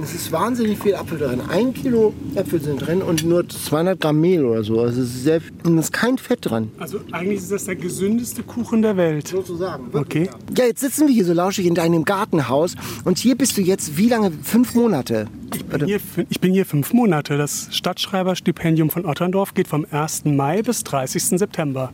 Es 0.00 0.14
ist 0.14 0.32
wahnsinnig 0.32 0.78
viel 0.78 0.94
Apfel 0.94 1.18
drin. 1.18 1.40
Ein 1.48 1.74
Kilo 1.74 2.14
Äpfel 2.34 2.60
sind 2.60 2.86
drin 2.86 3.02
und 3.02 3.24
nur 3.24 3.48
200 3.48 4.00
Gramm 4.00 4.20
Mehl 4.20 4.44
oder 4.44 4.64
so. 4.64 4.80
Also 4.80 5.02
es 5.02 5.08
ist 5.08 5.24
sehr, 5.24 5.40
und 5.64 5.78
es 5.78 5.86
ist 5.86 5.92
kein 5.92 6.18
Fett 6.18 6.38
dran. 6.42 6.70
Also 6.78 7.00
eigentlich 7.12 7.38
ist 7.38 7.52
das 7.52 7.64
der 7.66 7.76
gesündeste 7.76 8.42
Kuchen 8.42 8.82
der 8.82 8.96
Welt. 8.96 9.28
Sozusagen. 9.28 9.90
Okay. 9.92 10.30
Ja, 10.56 10.64
jetzt 10.64 10.80
sitzen 10.80 11.08
wir 11.08 11.14
hier 11.14 11.24
so 11.24 11.32
lauschig 11.32 11.66
in 11.66 11.74
deinem 11.74 12.04
Gartenhaus. 12.04 12.74
Und 13.04 13.18
hier 13.18 13.36
bist 13.36 13.56
du 13.56 13.60
jetzt 13.60 13.96
wie 13.98 14.08
lange? 14.08 14.30
Fünf 14.42 14.74
Monate? 14.74 15.26
Ich 15.54 15.64
bin, 15.64 15.84
hier, 15.86 16.00
ich 16.30 16.40
bin 16.40 16.52
hier 16.52 16.64
fünf 16.64 16.92
Monate. 16.92 17.36
Das 17.36 17.68
Stadtschreiberstipendium 17.70 18.90
von 18.90 19.04
Otterndorf 19.04 19.54
geht 19.54 19.68
vom 19.68 19.86
1. 19.90 20.24
Mai 20.24 20.62
bis 20.62 20.84
30. 20.84 21.38
September. 21.38 21.92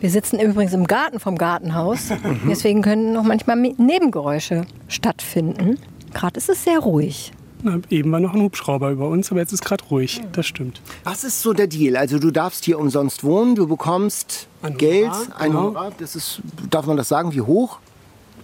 Wir 0.00 0.10
sitzen 0.10 0.40
übrigens 0.40 0.72
im 0.72 0.86
Garten 0.86 1.20
vom 1.20 1.36
Gartenhaus. 1.36 2.08
Deswegen 2.48 2.82
können 2.82 3.12
noch 3.12 3.24
manchmal 3.24 3.56
Nebengeräusche 3.56 4.66
stattfinden. 4.88 5.78
Gerade 6.12 6.38
ist 6.38 6.48
es 6.48 6.64
sehr 6.64 6.78
ruhig. 6.78 7.32
Na, 7.62 7.78
eben 7.90 8.10
war 8.10 8.20
noch 8.20 8.32
ein 8.32 8.40
Hubschrauber 8.40 8.90
über 8.90 9.08
uns, 9.08 9.30
aber 9.30 9.40
jetzt 9.40 9.52
ist 9.52 9.64
gerade 9.64 9.84
ruhig. 9.84 10.22
Das 10.32 10.46
stimmt. 10.46 10.80
Was 11.04 11.24
ist 11.24 11.42
so 11.42 11.52
der 11.52 11.66
Deal? 11.66 11.96
Also 11.96 12.18
du 12.18 12.30
darfst 12.30 12.64
hier 12.64 12.78
umsonst 12.78 13.22
wohnen, 13.22 13.54
du 13.54 13.66
bekommst 13.66 14.48
Ein 14.62 14.76
Geld, 14.78 15.10
Honorar, 15.10 15.40
ein 15.40 15.48
genau. 15.50 15.62
Honorar. 15.62 15.92
Das 15.98 16.16
ist, 16.16 16.40
darf 16.70 16.86
man 16.86 16.96
das 16.96 17.08
sagen, 17.08 17.34
wie 17.34 17.42
hoch? 17.42 17.78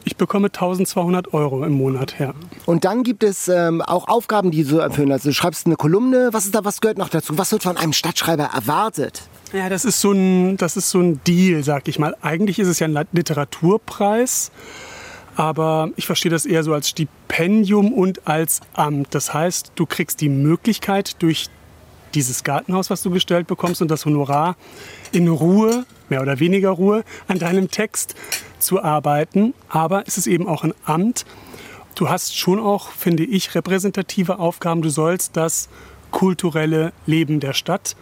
Ich 0.04 0.16
bekomme 0.16 0.46
1200 0.46 1.34
Euro 1.34 1.64
im 1.64 1.72
Monat 1.72 2.20
her. 2.20 2.34
Und 2.64 2.84
dann 2.84 3.02
gibt 3.02 3.24
es 3.24 3.48
ähm, 3.48 3.82
auch 3.82 4.06
Aufgaben, 4.06 4.52
die 4.52 4.62
du 4.62 4.78
erfüllen. 4.78 5.10
Also 5.10 5.30
du 5.30 5.34
schreibst 5.34 5.66
eine 5.66 5.74
Kolumne. 5.74 6.28
Was 6.30 6.44
ist 6.44 6.54
da, 6.54 6.64
was 6.64 6.80
gehört 6.80 6.96
noch 6.96 7.08
dazu? 7.08 7.36
Was 7.36 7.50
wird 7.50 7.64
von 7.64 7.76
einem 7.76 7.92
Stadtschreiber 7.92 8.50
erwartet? 8.54 9.22
Ja, 9.52 9.68
das 9.68 9.84
ist 9.84 10.00
so 10.00 10.12
ein, 10.12 10.58
das 10.58 10.76
ist 10.76 10.90
so 10.90 11.00
ein 11.00 11.20
Deal, 11.26 11.64
sag 11.64 11.88
ich 11.88 11.98
mal. 11.98 12.16
Eigentlich 12.20 12.60
ist 12.60 12.68
es 12.68 12.78
ja 12.78 12.86
ein 12.86 13.06
Literaturpreis, 13.12 14.52
aber 15.36 15.90
ich 15.96 16.06
verstehe 16.06 16.30
das 16.30 16.46
eher 16.46 16.62
so 16.62 16.72
als 16.72 16.88
Stipendium 16.88 17.92
und 17.92 18.26
als 18.26 18.62
Amt. 18.72 19.14
Das 19.14 19.34
heißt, 19.34 19.72
du 19.74 19.86
kriegst 19.86 20.20
die 20.20 20.30
Möglichkeit 20.30 21.22
durch 21.22 21.48
dieses 22.14 22.42
Gartenhaus, 22.42 22.88
was 22.88 23.02
du 23.02 23.10
gestellt 23.10 23.46
bekommst 23.46 23.82
und 23.82 23.90
das 23.90 24.06
Honorar 24.06 24.56
in 25.12 25.28
Ruhe, 25.28 25.84
mehr 26.08 26.22
oder 26.22 26.40
weniger 26.40 26.70
Ruhe, 26.70 27.04
an 27.28 27.38
deinem 27.38 27.70
Text 27.70 28.14
zu 28.58 28.82
arbeiten. 28.82 29.52
Aber 29.68 30.04
es 30.06 30.16
ist 30.16 30.26
eben 30.26 30.48
auch 30.48 30.64
ein 30.64 30.72
Amt. 30.84 31.26
Du 31.94 32.08
hast 32.08 32.36
schon 32.36 32.58
auch, 32.58 32.90
finde 32.90 33.24
ich, 33.24 33.54
repräsentative 33.54 34.38
Aufgaben. 34.38 34.80
Du 34.80 34.88
sollst 34.88 35.36
das 35.36 35.68
kulturelle 36.10 36.92
Leben 37.04 37.40
der 37.40 37.52
Stadt 37.52 37.96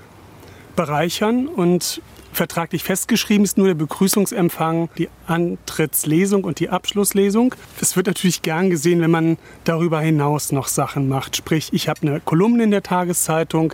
bereichern 0.76 1.48
und 1.48 2.00
vertraglich 2.34 2.84
festgeschrieben 2.84 3.44
ist 3.44 3.58
nur 3.58 3.66
der 3.66 3.74
Begrüßungsempfang, 3.74 4.88
die 4.98 5.08
Antrittslesung 5.26 6.44
und 6.44 6.60
die 6.60 6.68
Abschlusslesung. 6.68 7.54
Es 7.80 7.96
wird 7.96 8.06
natürlich 8.06 8.42
gern 8.42 8.70
gesehen, 8.70 9.00
wenn 9.00 9.10
man 9.10 9.38
darüber 9.64 10.00
hinaus 10.00 10.52
noch 10.52 10.68
Sachen 10.68 11.08
macht. 11.08 11.36
Sprich, 11.36 11.70
ich 11.72 11.88
habe 11.88 12.02
eine 12.02 12.20
Kolumne 12.20 12.64
in 12.64 12.70
der 12.70 12.82
Tageszeitung. 12.82 13.72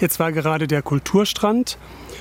Jetzt 0.00 0.20
war 0.20 0.32
gerade 0.32 0.66
der 0.66 0.82
Kulturstrand. 0.82 1.78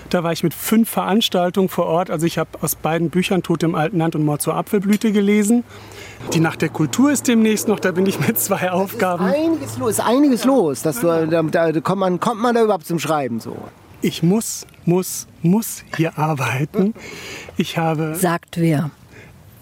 Da 0.09 0.23
war 0.23 0.31
ich 0.31 0.43
mit 0.43 0.53
fünf 0.53 0.89
Veranstaltungen 0.89 1.69
vor 1.69 1.85
Ort. 1.85 2.11
Also 2.11 2.25
ich 2.27 2.37
habe 2.37 2.49
aus 2.61 2.75
beiden 2.75 3.09
Büchern 3.09 3.41
Tod 3.41 3.63
im 3.63 3.73
alten 3.73 3.97
Land 3.97 4.15
und 4.15 4.23
Mord 4.23 4.41
zur 4.41 4.55
Apfelblüte 4.55 5.11
gelesen. 5.11 5.63
Die 6.33 6.39
Nacht 6.39 6.61
der 6.61 6.69
Kultur 6.69 7.11
ist 7.11 7.27
demnächst 7.27 7.67
noch. 7.67 7.79
Da 7.79 7.91
bin 7.91 8.05
ich 8.05 8.19
mit 8.19 8.39
zwei 8.39 8.71
Aufgaben. 8.71 9.25
Einiges 9.25 9.77
los, 9.77 9.91
ist 9.91 9.99
einiges 10.01 10.45
los. 10.45 10.81
Dass 10.83 10.99
du, 10.99 11.27
da, 11.27 11.41
da 11.41 11.81
kommt, 11.81 11.99
man, 11.99 12.19
kommt 12.19 12.41
man 12.41 12.53
da 12.53 12.63
überhaupt 12.63 12.85
zum 12.85 12.99
Schreiben 12.99 13.39
so? 13.39 13.57
Ich 14.01 14.21
muss, 14.21 14.67
muss, 14.85 15.27
muss 15.41 15.83
hier 15.95 16.17
arbeiten. 16.17 16.93
Ich 17.57 17.77
habe 17.77 18.15
Sagt 18.15 18.59
wer. 18.59 18.91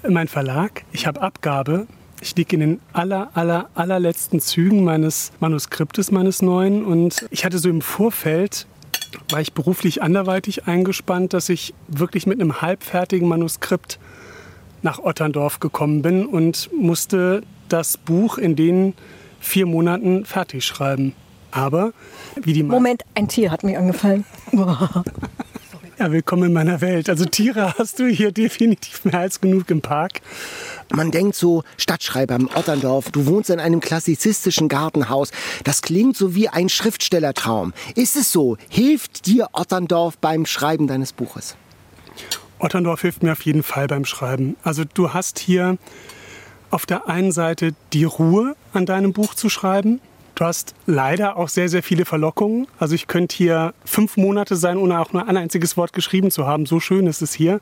mein 0.07 0.27
Verlag, 0.27 0.83
ich 0.91 1.07
habe 1.07 1.21
Abgabe. 1.21 1.87
Ich 2.21 2.35
liege 2.35 2.55
in 2.55 2.59
den 2.59 2.79
aller, 2.93 3.31
aller, 3.33 3.69
allerletzten 3.73 4.39
Zügen 4.39 4.83
meines 4.83 5.31
Manuskriptes, 5.39 6.11
meines 6.11 6.41
neuen. 6.43 6.85
Und 6.85 7.25
ich 7.31 7.45
hatte 7.45 7.57
so 7.57 7.67
im 7.67 7.81
Vorfeld, 7.81 8.67
war 9.29 9.41
ich 9.41 9.53
beruflich 9.53 10.03
anderweitig 10.03 10.67
eingespannt, 10.67 11.33
dass 11.33 11.49
ich 11.49 11.73
wirklich 11.87 12.27
mit 12.27 12.39
einem 12.39 12.61
halbfertigen 12.61 13.27
Manuskript 13.27 13.99
nach 14.83 14.99
Otterndorf 14.99 15.59
gekommen 15.59 16.01
bin 16.03 16.25
und 16.25 16.69
musste 16.77 17.41
das 17.69 17.97
Buch 17.97 18.37
in 18.37 18.55
den 18.55 18.93
vier 19.39 19.65
Monaten 19.65 20.25
fertig 20.25 20.65
schreiben. 20.65 21.13
Aber 21.51 21.93
wie 22.41 22.53
die 22.53 22.63
Moment, 22.63 23.03
ein 23.15 23.27
Tier 23.27 23.51
hat 23.51 23.63
mich 23.63 23.77
angefallen. 23.77 24.25
Ja, 25.99 26.11
willkommen 26.11 26.45
in 26.45 26.53
meiner 26.53 26.81
Welt. 26.81 27.09
Also 27.09 27.25
Tiere 27.25 27.75
hast 27.77 27.99
du 27.99 28.07
hier 28.07 28.31
definitiv 28.31 29.05
mehr 29.05 29.19
als 29.19 29.39
genug 29.39 29.69
im 29.69 29.81
Park. 29.81 30.21
Man 30.91 31.11
denkt 31.11 31.35
so, 31.35 31.63
Stadtschreiber 31.77 32.33
im 32.33 32.49
Otterndorf, 32.55 33.11
du 33.11 33.27
wohnst 33.27 33.51
in 33.51 33.59
einem 33.59 33.81
klassizistischen 33.81 34.67
Gartenhaus. 34.67 35.29
Das 35.63 35.83
klingt 35.83 36.17
so 36.17 36.33
wie 36.33 36.49
ein 36.49 36.69
Schriftstellertraum. 36.69 37.73
Ist 37.93 38.15
es 38.15 38.31
so? 38.31 38.57
Hilft 38.67 39.27
dir 39.27 39.49
Otterndorf 39.53 40.17
beim 40.17 40.47
Schreiben 40.47 40.87
deines 40.87 41.13
Buches? 41.13 41.55
Otterndorf 42.57 43.01
hilft 43.01 43.21
mir 43.21 43.33
auf 43.33 43.41
jeden 43.43 43.61
Fall 43.61 43.85
beim 43.85 44.05
Schreiben. 44.05 44.55
Also 44.63 44.83
du 44.91 45.13
hast 45.13 45.37
hier 45.37 45.77
auf 46.71 46.87
der 46.87 47.09
einen 47.09 47.31
Seite 47.31 47.75
die 47.93 48.05
Ruhe, 48.05 48.55
an 48.73 48.87
deinem 48.87 49.13
Buch 49.13 49.35
zu 49.35 49.49
schreiben. 49.49 50.01
Hast 50.41 50.73
leider 50.87 51.37
auch 51.37 51.49
sehr, 51.49 51.69
sehr 51.69 51.83
viele 51.83 52.03
Verlockungen. 52.03 52.65
Also 52.79 52.95
ich 52.95 53.05
könnte 53.05 53.35
hier 53.35 53.75
fünf 53.85 54.17
Monate 54.17 54.55
sein, 54.55 54.77
ohne 54.77 54.99
auch 54.99 55.13
nur 55.13 55.27
ein 55.27 55.37
einziges 55.37 55.77
Wort 55.77 55.93
geschrieben 55.93 56.31
zu 56.31 56.47
haben. 56.47 56.65
So 56.65 56.79
schön 56.79 57.05
ist 57.05 57.21
es 57.21 57.31
hier. 57.31 57.61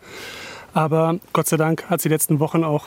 Aber 0.73 1.19
Gott 1.34 1.47
sei 1.47 1.57
Dank 1.57 1.89
hat 1.89 1.97
es 1.99 2.03
die 2.03 2.09
letzten 2.09 2.39
Wochen 2.39 2.63
auch 2.63 2.86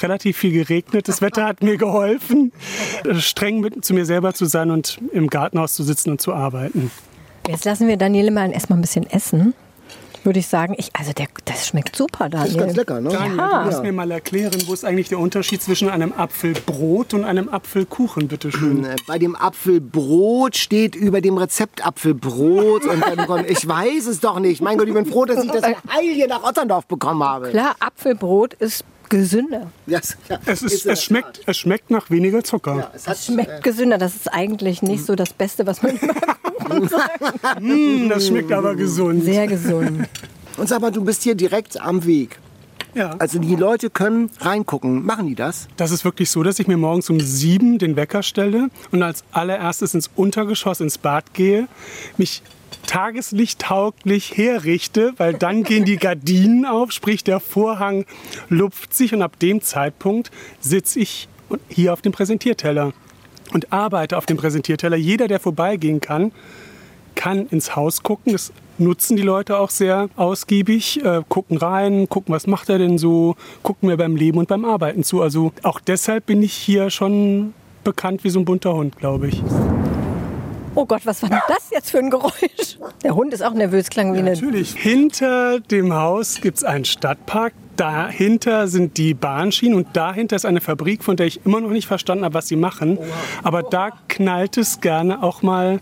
relativ 0.00 0.38
viel 0.38 0.52
geregnet. 0.52 1.06
Das 1.06 1.20
Wetter 1.20 1.44
hat 1.44 1.62
mir 1.62 1.76
geholfen, 1.76 2.52
streng 3.18 3.60
mit 3.60 3.84
zu 3.84 3.92
mir 3.92 4.06
selber 4.06 4.32
zu 4.32 4.46
sein 4.46 4.70
und 4.70 4.98
im 5.12 5.28
Gartenhaus 5.28 5.74
zu 5.74 5.82
sitzen 5.82 6.12
und 6.12 6.22
zu 6.22 6.32
arbeiten. 6.32 6.90
Jetzt 7.46 7.66
lassen 7.66 7.88
wir 7.88 7.98
Daniele 7.98 8.30
mal 8.30 8.50
erstmal 8.50 8.78
ein 8.78 8.82
bisschen 8.82 9.04
essen. 9.10 9.52
Würde 10.22 10.38
ich 10.38 10.46
sagen, 10.48 10.74
ich, 10.76 10.90
also 10.94 11.12
der, 11.12 11.28
das 11.46 11.66
schmeckt 11.66 11.96
super, 11.96 12.28
Daniel. 12.28 12.48
Das 12.48 12.50
ist 12.50 12.58
ganz 12.58 12.76
lecker, 12.76 13.00
ne? 13.00 13.08
Daniel, 13.08 13.36
du 13.36 13.64
musst 13.64 13.82
mir 13.82 13.92
mal 13.92 14.10
erklären, 14.10 14.52
wo 14.66 14.74
ist 14.74 14.84
eigentlich 14.84 15.08
der 15.08 15.18
Unterschied 15.18 15.62
zwischen 15.62 15.88
einem 15.88 16.12
Apfelbrot 16.12 17.14
und 17.14 17.24
einem 17.24 17.48
Apfelkuchen, 17.48 18.28
bitteschön. 18.28 18.84
Äh, 18.84 18.96
Bei 19.06 19.18
dem 19.18 19.34
Apfelbrot 19.34 20.56
steht 20.56 20.94
über 20.94 21.20
dem 21.20 21.38
Rezept 21.38 21.86
Apfelbrot 21.86 22.84
und 22.84 23.00
dann 23.00 23.26
kommt, 23.26 23.48
ich 23.48 23.66
weiß 23.66 24.06
es 24.06 24.20
doch 24.20 24.38
nicht. 24.40 24.60
Mein 24.60 24.76
Gott, 24.76 24.88
ich 24.88 24.94
bin 24.94 25.06
froh, 25.06 25.24
dass 25.24 25.42
ich 25.42 25.50
das 25.50 25.62
heil 25.64 26.12
hier 26.14 26.28
nach 26.28 26.42
Otterndorf 26.42 26.86
bekommen 26.86 27.22
habe. 27.24 27.48
Klar, 27.50 27.76
Apfelbrot 27.80 28.54
ist 28.54 28.84
gesünder. 29.10 29.70
Ja, 29.86 30.00
ja, 30.28 30.38
Es, 30.46 30.62
ist, 30.62 30.86
es, 30.86 31.04
schmeckt, 31.04 31.42
es 31.46 31.58
schmeckt 31.58 31.90
nach 31.90 32.08
weniger 32.08 32.42
Zucker. 32.42 32.76
Ja, 32.76 32.90
es 32.94 33.06
hat, 33.06 33.18
Schmeckt 33.18 33.62
gesünder. 33.62 33.98
Das 33.98 34.16
ist 34.16 34.32
eigentlich 34.32 34.80
nicht 34.80 35.04
so 35.04 35.14
das 35.14 35.34
Beste, 35.34 35.66
was 35.66 35.82
man 35.82 35.96
immer 35.96 36.14
Mm, 37.60 38.08
das 38.08 38.28
schmeckt 38.28 38.52
aber 38.52 38.76
gesund. 38.76 39.24
sehr 39.24 39.46
gesund. 39.48 40.08
und 40.56 40.68
sag 40.68 40.80
mal, 40.80 40.92
du 40.92 41.04
bist 41.04 41.22
hier 41.24 41.34
direkt 41.34 41.80
am 41.80 42.04
Weg. 42.06 42.38
Ja. 42.94 43.16
Also 43.18 43.38
die 43.38 43.56
Leute 43.56 43.90
können 43.90 44.30
reingucken. 44.40 45.04
Machen 45.04 45.26
die 45.26 45.34
das? 45.34 45.68
Das 45.76 45.90
ist 45.90 46.04
wirklich 46.04 46.30
so, 46.30 46.42
dass 46.42 46.58
ich 46.58 46.66
mir 46.66 46.76
morgens 46.76 47.10
um 47.10 47.20
sieben 47.20 47.78
den 47.78 47.96
Wecker 47.96 48.22
stelle 48.22 48.68
und 48.90 49.02
als 49.02 49.24
allererstes 49.32 49.94
ins 49.94 50.10
Untergeschoss 50.16 50.80
ins 50.80 50.98
Bad 50.98 51.34
gehe, 51.34 51.68
mich 52.16 52.42
tageslichttauglich 52.86 54.36
herrichte, 54.36 55.12
weil 55.16 55.34
dann 55.34 55.62
gehen 55.62 55.84
die 55.84 55.96
Gardinen 55.96 56.64
auf, 56.64 56.92
sprich 56.92 57.24
der 57.24 57.40
Vorhang 57.40 58.04
lupft 58.48 58.94
sich 58.94 59.12
und 59.14 59.22
ab 59.22 59.38
dem 59.38 59.62
Zeitpunkt 59.62 60.30
sitze 60.60 61.00
ich 61.00 61.28
hier 61.68 61.92
auf 61.92 62.02
dem 62.02 62.12
Präsentierteller 62.12 62.92
und 63.52 63.72
arbeite 63.72 64.16
auf 64.16 64.26
dem 64.26 64.36
Präsentierteller. 64.36 64.96
Jeder, 64.96 65.28
der 65.28 65.40
vorbeigehen 65.40 66.00
kann, 66.00 66.32
kann 67.14 67.46
ins 67.48 67.76
Haus 67.76 68.02
gucken. 68.02 68.32
Das 68.32 68.52
nutzen 68.78 69.16
die 69.16 69.22
Leute 69.22 69.58
auch 69.58 69.70
sehr 69.70 70.08
ausgiebig, 70.16 71.04
äh, 71.04 71.22
gucken 71.28 71.58
rein, 71.58 72.08
gucken, 72.08 72.34
was 72.34 72.46
macht 72.46 72.68
er 72.68 72.78
denn 72.78 72.98
so, 72.98 73.36
gucken 73.62 73.88
mir 73.88 73.96
beim 73.96 74.16
Leben 74.16 74.38
und 74.38 74.48
beim 74.48 74.64
Arbeiten 74.64 75.04
zu. 75.04 75.20
Also 75.20 75.52
auch 75.62 75.80
deshalb 75.80 76.26
bin 76.26 76.42
ich 76.42 76.54
hier 76.54 76.90
schon 76.90 77.52
bekannt 77.84 78.24
wie 78.24 78.30
so 78.30 78.38
ein 78.38 78.44
bunter 78.44 78.74
Hund, 78.74 78.96
glaube 78.96 79.28
ich. 79.28 79.42
Oh 80.80 80.86
Gott, 80.86 81.02
was 81.04 81.22
war 81.22 81.28
denn 81.28 81.42
das 81.46 81.68
jetzt 81.70 81.90
für 81.90 81.98
ein 81.98 82.08
Geräusch? 82.08 82.78
Der 83.02 83.14
Hund 83.14 83.34
ist 83.34 83.42
auch 83.42 83.52
nervös, 83.52 83.90
klang 83.90 84.14
wie 84.14 84.20
eine. 84.20 84.32
Natürlich. 84.32 84.72
Hinter 84.72 85.60
dem 85.60 85.92
Haus 85.92 86.40
gibt 86.40 86.56
es 86.56 86.64
einen 86.64 86.86
Stadtpark. 86.86 87.52
Dahinter 87.76 88.66
sind 88.66 88.96
die 88.96 89.12
Bahnschienen 89.12 89.76
und 89.76 89.88
dahinter 89.94 90.36
ist 90.36 90.46
eine 90.46 90.62
Fabrik, 90.62 91.04
von 91.04 91.18
der 91.18 91.26
ich 91.26 91.44
immer 91.44 91.60
noch 91.60 91.68
nicht 91.68 91.86
verstanden 91.86 92.24
habe, 92.24 92.32
was 92.32 92.48
sie 92.48 92.56
machen. 92.56 92.98
Aber 93.42 93.62
da 93.62 93.90
knallt 94.08 94.56
es 94.56 94.80
gerne 94.80 95.22
auch 95.22 95.42
mal 95.42 95.80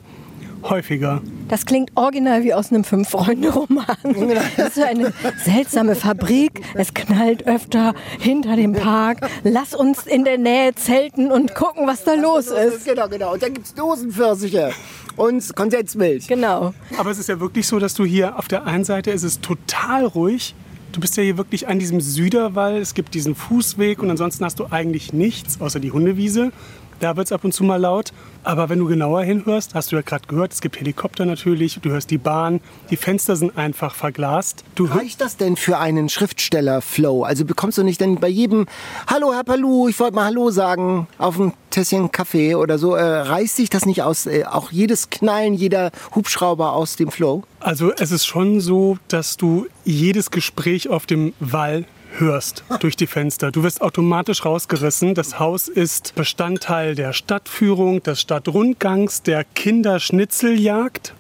häufiger. 0.63 1.23
Das 1.49 1.67
klingt 1.67 1.91
original 1.95 2.43
wie 2.45 2.55
aus 2.55 2.71
einem 2.71 2.85
Fünf-Freunde-Roman. 2.85 3.87
Das 4.57 4.69
ist 4.69 4.75
so 4.77 4.83
eine 4.83 5.13
seltsame 5.45 5.95
Fabrik. 5.95 6.61
Es 6.75 6.93
knallt 6.95 7.47
öfter 7.47 7.95
hinter 8.19 8.57
dem 8.57 8.73
Park. 8.73 9.29
Lass 9.45 9.75
uns 9.75 10.07
in 10.07 10.25
der 10.25 10.39
Nähe 10.39 10.75
zelten 10.75 11.31
und 11.31 11.55
gucken, 11.55 11.87
was 11.87 12.05
da 12.05 12.15
los 12.15 12.49
ist. 12.49 12.85
Genau, 12.85 13.09
genau. 13.09 13.33
Und 13.35 13.43
dann 13.43 13.55
gibt 13.55 13.67
es 13.67 13.75
Dosenpfirsiche 13.75 14.73
und 15.17 15.55
Kondensmilch. 15.55 16.27
Genau. 16.27 16.75
Aber 16.97 17.11
es 17.11 17.19
ist 17.19 17.29
ja 17.29 17.41
wirklich 17.41 17.67
so, 17.67 17.79
dass 17.79 17.95
du 17.95 18.05
hier 18.05 18.39
auf 18.39 18.49
der 18.49 18.65
einen 18.67 18.85
Seite 18.85 19.11
ist 19.11 19.23
es 19.23 19.41
total 19.41 20.05
ruhig. 20.05 20.55
Du 20.93 21.01
bist 21.01 21.17
ja 21.17 21.23
hier 21.23 21.37
wirklich 21.37 21.69
an 21.69 21.79
diesem 21.79 22.01
Süderwall. 22.01 22.79
Es 22.79 22.95
gibt 22.95 23.15
diesen 23.15 23.35
Fußweg 23.35 24.01
und 24.01 24.11
ansonsten 24.11 24.45
hast 24.45 24.59
du 24.59 24.67
eigentlich 24.71 25.13
nichts 25.13 25.61
außer 25.61 25.81
die 25.81 25.93
Hundewiese. 25.93 26.53
Da 27.01 27.17
wird 27.17 27.29
es 27.29 27.33
ab 27.33 27.45
und 27.45 27.53
zu 27.53 27.63
mal 27.63 27.77
laut. 27.77 28.13
Aber 28.43 28.69
wenn 28.69 28.79
du 28.79 28.87
genauer 28.87 29.23
hinhörst, 29.23 29.75
hast 29.75 29.93
du 29.93 29.97
ja 29.97 30.03
gerade 30.03 30.27
gehört, 30.27 30.53
es 30.53 30.61
gibt 30.61 30.81
Helikopter 30.81 31.27
natürlich, 31.27 31.79
du 31.81 31.91
hörst 31.91 32.11
die 32.11 32.19
Bahn, 32.19 32.61
die 32.91 32.97
Fenster 32.97 33.37
sind 33.37 33.59
einfach 33.59 33.95
verglast. 33.95 34.65
Du 34.75 34.87
Reicht 34.87 35.21
das 35.21 35.37
denn 35.37 35.57
für 35.57 35.79
einen 35.79 36.09
Schriftsteller-Flow? 36.09 37.25
Also 37.25 37.45
bekommst 37.45 37.79
du 37.79 37.83
nicht 37.83 38.01
denn 38.01 38.17
bei 38.17 38.29
jedem 38.29 38.67
Hallo 39.07 39.33
Herr 39.33 39.45
Palou, 39.45 39.89
ich 39.89 39.99
wollte 40.01 40.17
mal 40.17 40.25
Hallo 40.25 40.51
sagen 40.51 41.07
auf 41.19 41.39
ein 41.39 41.53
Tässchen 41.71 42.11
Kaffee 42.11 42.55
oder 42.55 42.79
so, 42.79 42.95
äh, 42.95 43.03
reißt 43.03 43.57
sich 43.57 43.71
das 43.71 43.85
nicht 43.85 44.03
aus, 44.03 44.27
äh, 44.27 44.45
auch 44.45 44.73
jedes 44.73 45.11
Knallen, 45.11 45.55
jeder 45.55 45.91
Hubschrauber 46.15 46.73
aus 46.73 46.97
dem 46.97 47.11
Flow? 47.11 47.43
Also 47.61 47.93
es 47.93 48.11
ist 48.11 48.27
schon 48.27 48.61
so, 48.61 48.99
dass 49.09 49.37
du 49.37 49.67
jedes 49.85 50.31
Gespräch 50.31 50.89
auf 50.89 51.07
dem 51.07 51.35
Wall 51.39 51.85
hörst 52.17 52.65
durch 52.81 52.97
die 52.97 53.07
Fenster. 53.07 53.51
Du 53.51 53.63
wirst 53.63 53.81
automatisch 53.81 54.45
rausgerissen. 54.45 55.15
Das 55.15 55.39
Haus 55.39 55.69
ist 55.69 56.15
Bestandteil 56.15 56.95
der 56.95 57.13
Stadtführung, 57.13 58.03
des 58.03 58.21
Stadtrundgangs, 58.21 59.23
der 59.23 59.45
Kinderschnitzeljagd, 59.45 61.15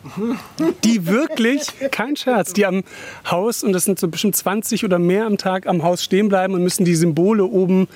die 0.84 1.06
wirklich, 1.06 1.68
kein 1.90 2.16
Scherz, 2.16 2.52
die 2.52 2.66
am 2.66 2.82
Haus, 3.30 3.62
und 3.62 3.72
das 3.72 3.84
sind 3.84 3.98
so 3.98 4.08
bestimmt 4.08 4.36
20 4.36 4.84
oder 4.84 4.98
mehr 4.98 5.26
am 5.26 5.38
Tag, 5.38 5.66
am 5.66 5.82
Haus 5.82 6.02
stehen 6.02 6.28
bleiben 6.28 6.54
und 6.54 6.62
müssen 6.62 6.84
die 6.84 6.94
Symbole 6.94 7.44
oben 7.44 7.88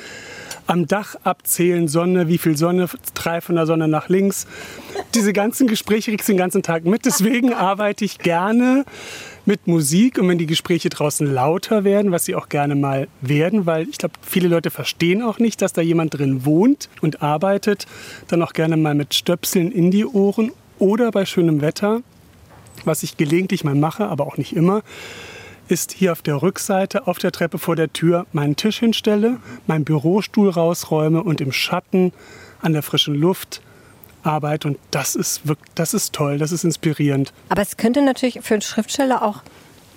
am 0.67 0.87
Dach 0.87 1.17
abzählen, 1.25 1.89
Sonne, 1.89 2.29
wie 2.29 2.39
viel 2.39 2.57
Sonne, 2.57 2.89
drei 3.15 3.41
von 3.41 3.57
der 3.57 3.67
Sonne 3.67 3.89
nach 3.89 4.09
links. 4.09 4.47
Diese 5.15 5.33
ganzen 5.33 5.67
Gespräche 5.67 6.11
kriegst 6.11 6.29
du 6.29 6.33
den 6.33 6.39
ganzen 6.39 6.63
Tag 6.63 6.85
mit. 6.85 7.05
Deswegen 7.05 7.53
arbeite 7.55 8.05
ich 8.05 8.19
gerne 8.19 8.85
mit 9.45 9.67
Musik 9.67 10.19
und 10.19 10.29
wenn 10.29 10.39
die 10.39 10.47
Gespräche 10.47 10.89
draußen 10.89 11.27
lauter 11.27 11.85
werden, 11.85 12.13
was 12.13 12.25
sie 12.25 12.35
auch 12.35 12.49
gerne 12.49 12.75
mal 12.75 13.09
werden, 13.21 13.67
weil 13.67 13.89
ich 13.89 13.99
glaube, 13.99 14.15
viele 14.23 14.49
Leute 14.49 14.71
verstehen 14.71 15.23
auch 15.23 15.39
nicht, 15.39 15.61
dass 15.63 15.73
da 15.73 15.83
jemand 15.83 16.17
drin 16.17 16.45
wohnt 16.45 16.89
und 17.01 17.23
arbeitet, 17.23 17.87
dann 18.29 18.43
auch 18.43 18.53
gerne 18.53 18.77
mal 18.77 18.95
mit 18.95 19.15
Stöpseln 19.15 19.73
in 19.73 19.91
die 19.91 20.07
Ohren 20.07 20.53
oder 20.79 21.11
bei 21.11 21.27
schönem 21.27 21.61
Wetter, 21.61 22.03
was 22.85 23.03
ich 23.03 23.17
gelegentlich 23.17 23.65
mal 23.65 23.75
mache, 23.75 24.07
aber 24.07 24.27
auch 24.27 24.37
nicht 24.37 24.55
immer, 24.55 24.83
ist 25.73 25.93
hier 25.93 26.13
auf 26.13 26.21
der 26.21 26.43
Rückseite 26.43 27.07
auf 27.07 27.19
der 27.19 27.33
Treppe 27.33 27.59
vor 27.59 27.77
der 27.77 27.91
Tür 27.91 28.27
meinen 28.33 28.57
Tisch 28.57 28.81
hinstelle, 28.81 29.39
meinen 29.67 29.85
Bürostuhl 29.85 30.51
rausräume 30.51 31.23
und 31.23 31.41
im 31.41 31.51
Schatten 31.51 32.13
an 32.61 32.75
der 32.75 32.83
frischen 32.83 33.15
Luft 33.15 33.63
arbeite. 34.23 34.69
Und 34.69 34.79
das 34.91 35.17
ist, 35.17 35.49
wirklich, 35.49 35.73
das 35.75 35.95
ist 35.95 36.13
toll, 36.13 36.37
das 36.37 36.53
ist 36.53 36.65
inspirierend. 36.65 37.33
Aber 37.49 37.63
es 37.63 37.79
könnte 37.79 38.03
natürlich 38.03 38.41
für 38.43 38.53
einen 38.53 38.61
Schriftsteller 38.61 39.23
auch 39.23 39.41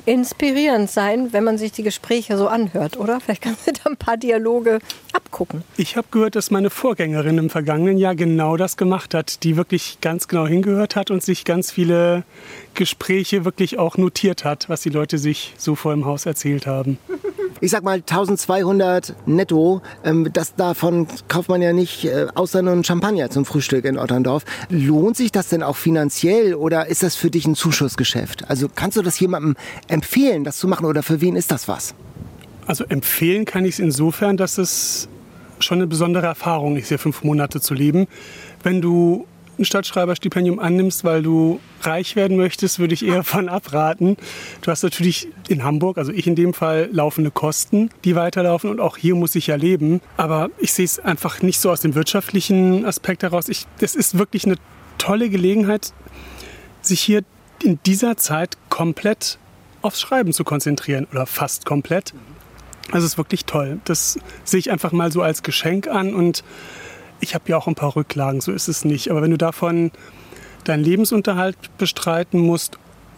inspirierend 0.05 0.89
sein, 0.89 1.33
wenn 1.33 1.43
man 1.43 1.57
sich 1.57 1.73
die 1.73 1.83
Gespräche 1.83 2.37
so 2.37 2.47
anhört, 2.47 2.97
oder? 2.97 3.19
Vielleicht 3.19 3.41
kannst 3.41 3.67
du 3.67 3.73
da 3.73 3.89
ein 3.89 3.97
paar 3.97 4.15
Dialoge 4.15 4.79
abgucken. 5.11 5.63
Ich 5.75 5.97
habe 5.97 6.07
gehört, 6.11 6.35
dass 6.35 6.51
meine 6.51 6.69
Vorgängerin 6.69 7.37
im 7.37 7.49
vergangenen 7.49 7.97
Jahr 7.97 8.15
genau 8.15 8.55
das 8.55 8.77
gemacht 8.77 9.13
hat, 9.13 9.43
die 9.43 9.57
wirklich 9.57 9.97
ganz 9.99 10.29
genau 10.29 10.47
hingehört 10.47 10.95
hat 10.95 11.11
und 11.11 11.21
sich 11.21 11.43
ganz 11.43 11.71
viele 11.71 12.23
Gespräche 12.75 13.45
wirklich 13.45 13.79
auch 13.79 13.97
notiert 13.97 14.45
hat, 14.45 14.69
was 14.69 14.81
die 14.81 14.89
Leute 14.89 15.17
sich 15.17 15.53
so 15.57 15.75
vor 15.75 15.93
im 15.93 16.05
Haus 16.05 16.25
erzählt 16.25 16.67
haben. 16.67 16.97
Ich 17.61 17.71
sag 17.71 17.83
mal 17.83 17.95
1200 17.95 19.15
netto, 19.25 19.81
ähm, 20.03 20.29
das 20.33 20.55
davon 20.55 21.07
kauft 21.29 21.47
man 21.47 21.61
ja 21.61 21.71
nicht 21.71 22.03
äh, 22.03 22.27
außer 22.35 22.61
nur 22.61 22.73
einen 22.73 22.83
Champagner 22.83 23.29
zum 23.29 23.45
Frühstück 23.45 23.85
in 23.85 23.97
Otterndorf. 23.97 24.43
Lohnt 24.69 25.15
sich 25.15 25.31
das 25.31 25.47
denn 25.47 25.63
auch 25.63 25.77
finanziell 25.77 26.53
oder 26.53 26.87
ist 26.87 27.01
das 27.01 27.15
für 27.15 27.31
dich 27.31 27.47
ein 27.47 27.55
Zuschussgeschäft? 27.55 28.49
Also 28.49 28.67
kannst 28.73 28.97
du 28.97 29.01
das 29.01 29.19
jemandem 29.19 29.55
empfehlen, 29.87 30.43
das 30.43 30.57
zu 30.57 30.67
machen 30.67 30.85
oder 30.85 31.01
für 31.01 31.21
wen 31.21 31.35
ist 31.35 31.49
das 31.49 31.67
was? 31.67 31.95
Also 32.67 32.83
empfehlen 32.85 33.45
kann 33.45 33.63
ich 33.63 33.75
es 33.75 33.79
insofern, 33.79 34.37
dass 34.37 34.57
es 34.57 35.07
schon 35.59 35.77
eine 35.77 35.87
besondere 35.87 36.25
Erfahrung 36.25 36.75
ist, 36.75 36.89
hier 36.89 36.99
fünf 36.99 37.23
Monate 37.23 37.61
zu 37.61 37.73
leben. 37.73 38.07
Wenn 38.63 38.81
du 38.81 39.25
ein 39.59 39.65
Stadtschreiberstipendium 39.65 40.59
annimmst, 40.59 41.03
weil 41.03 41.23
du 41.23 41.59
reich 41.81 42.15
werden 42.15 42.37
möchtest, 42.37 42.79
würde 42.79 42.93
ich 42.93 43.05
eher 43.05 43.23
von 43.35 43.49
abraten. 43.49 44.17
Du 44.61 44.71
hast 44.71 44.83
natürlich 44.83 45.27
in 45.47 45.63
Hamburg, 45.63 45.97
also 45.97 46.11
ich 46.11 46.27
in 46.27 46.35
dem 46.35 46.53
Fall, 46.53 46.89
laufende 46.91 47.31
Kosten, 47.31 47.89
die 48.03 48.15
weiterlaufen 48.15 48.69
und 48.69 48.79
auch 48.79 48.97
hier 48.97 49.15
muss 49.15 49.35
ich 49.35 49.47
ja 49.47 49.55
leben. 49.55 50.01
Aber 50.17 50.49
ich 50.57 50.73
sehe 50.73 50.85
es 50.85 50.99
einfach 50.99 51.41
nicht 51.41 51.59
so 51.59 51.71
aus 51.71 51.81
dem 51.81 51.95
wirtschaftlichen 51.95 52.85
Aspekt 52.85 53.23
heraus. 53.23 53.49
Ich, 53.49 53.65
das 53.79 53.95
ist 53.95 54.17
wirklich 54.17 54.45
eine 54.45 54.55
tolle 54.97 55.29
Gelegenheit, 55.29 55.93
sich 56.81 57.01
hier 57.01 57.23
in 57.63 57.79
dieser 57.85 58.17
Zeit 58.17 58.57
komplett 58.69 59.37
aufs 59.81 60.01
Schreiben 60.01 60.33
zu 60.33 60.43
konzentrieren 60.43 61.07
oder 61.11 61.25
fast 61.25 61.65
komplett. 61.65 62.13
Das 62.91 63.03
ist 63.03 63.17
wirklich 63.17 63.45
toll. 63.45 63.79
Das 63.85 64.19
sehe 64.43 64.59
ich 64.59 64.71
einfach 64.71 64.91
mal 64.91 65.11
so 65.11 65.21
als 65.21 65.43
Geschenk 65.43 65.87
an 65.87 66.13
und 66.13 66.43
ich 67.19 67.35
habe 67.35 67.45
ja 67.47 67.57
auch 67.57 67.67
ein 67.67 67.75
paar 67.75 67.95
Rücklagen, 67.95 68.41
so 68.41 68.51
ist 68.51 68.67
es 68.67 68.85
nicht. 68.85 69.09
Aber 69.11 69.21
wenn 69.21 69.31
du 69.31 69.37
davon 69.37 69.91
deinen 70.63 70.83
Lebensunterhalt 70.83 71.57
bestreiten 71.77 72.39
musst 72.39 72.77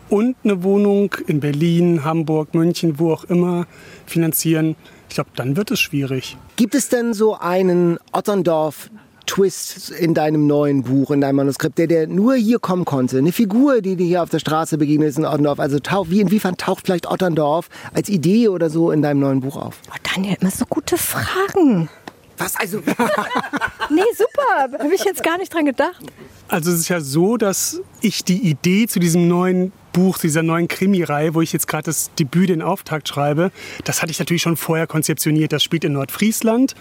und 0.09 0.35
eine 0.43 0.63
Wohnung 0.63 1.15
in 1.27 1.39
Berlin, 1.39 2.03
Hamburg, 2.03 2.53
München, 2.53 2.99
wo 2.99 3.11
auch 3.11 3.23
immer 3.25 3.67
finanzieren, 4.05 4.75
ich 5.09 5.15
glaube, 5.15 5.29
dann 5.35 5.55
wird 5.55 5.71
es 5.71 5.79
schwierig. 5.79 6.37
Gibt 6.55 6.75
es 6.75 6.89
denn 6.89 7.13
so 7.13 7.37
einen 7.37 7.97
Otterndorf 8.11 8.89
Twist 9.25 9.91
in 9.91 10.13
deinem 10.13 10.47
neuen 10.47 10.83
Buch, 10.83 11.11
in 11.11 11.21
deinem 11.21 11.35
Manuskript, 11.35 11.77
der, 11.77 11.87
der 11.87 12.07
nur 12.07 12.35
hier 12.35 12.59
kommen 12.59 12.85
konnte? 12.85 13.17
Eine 13.17 13.31
Figur, 13.31 13.81
die 13.81 13.95
dir 13.95 14.05
hier 14.05 14.23
auf 14.23 14.29
der 14.29 14.39
Straße 14.39 14.77
begegnet 14.77 15.09
ist 15.09 15.17
in 15.17 15.25
Otterndorf. 15.25 15.59
Also 15.59 15.79
tauch, 15.79 16.07
wie, 16.09 16.21
inwiefern 16.21 16.57
taucht 16.57 16.85
vielleicht 16.85 17.09
Otterndorf 17.09 17.69
als 17.93 18.09
Idee 18.09 18.47
oder 18.47 18.69
so 18.69 18.91
in 18.91 19.01
deinem 19.01 19.19
neuen 19.19 19.41
Buch 19.41 19.57
auf? 19.57 19.81
Oh, 19.89 19.97
Daniel, 20.15 20.37
immer 20.39 20.51
so 20.51 20.65
gute 20.65 20.97
Fragen. 20.97 21.89
Was? 22.37 22.55
Also. 22.55 22.79
nee, 23.89 24.01
super. 24.15 24.79
Habe 24.79 24.93
ich 24.93 25.03
jetzt 25.03 25.23
gar 25.23 25.37
nicht 25.37 25.53
dran 25.53 25.65
gedacht. 25.65 26.03
Also 26.47 26.71
es 26.71 26.79
ist 26.79 26.89
ja 26.89 27.01
so, 27.01 27.37
dass 27.37 27.81
ich 28.01 28.23
die 28.23 28.49
Idee 28.49 28.87
zu 28.87 28.99
diesem 28.99 29.27
neuen 29.27 29.73
Buch, 29.91 30.17
dieser 30.17 30.43
neuen 30.43 30.67
Krimireihe, 30.67 31.33
wo 31.33 31.41
ich 31.41 31.51
jetzt 31.51 31.67
gerade 31.67 31.85
das 31.85 32.11
Debüt, 32.15 32.49
den 32.49 32.61
Auftakt 32.61 33.07
schreibe, 33.09 33.51
das 33.83 34.01
hatte 34.01 34.11
ich 34.11 34.19
natürlich 34.19 34.43
schon 34.43 34.55
vorher 34.55 34.87
konzeptioniert. 34.87 35.51
Das 35.51 35.63
spielt 35.63 35.83
in 35.83 35.93
Nordfriesland. 35.93 36.75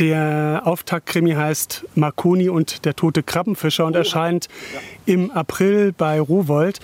Der 0.00 0.62
Auftakt-Krimi 0.64 1.32
heißt 1.32 1.84
Marconi 1.94 2.48
und 2.48 2.86
der 2.86 2.96
tote 2.96 3.22
Krabbenfischer 3.22 3.84
und 3.84 3.94
erscheint 3.94 4.48
im 5.04 5.30
April 5.30 5.92
bei 5.92 6.18
Rowold. 6.18 6.80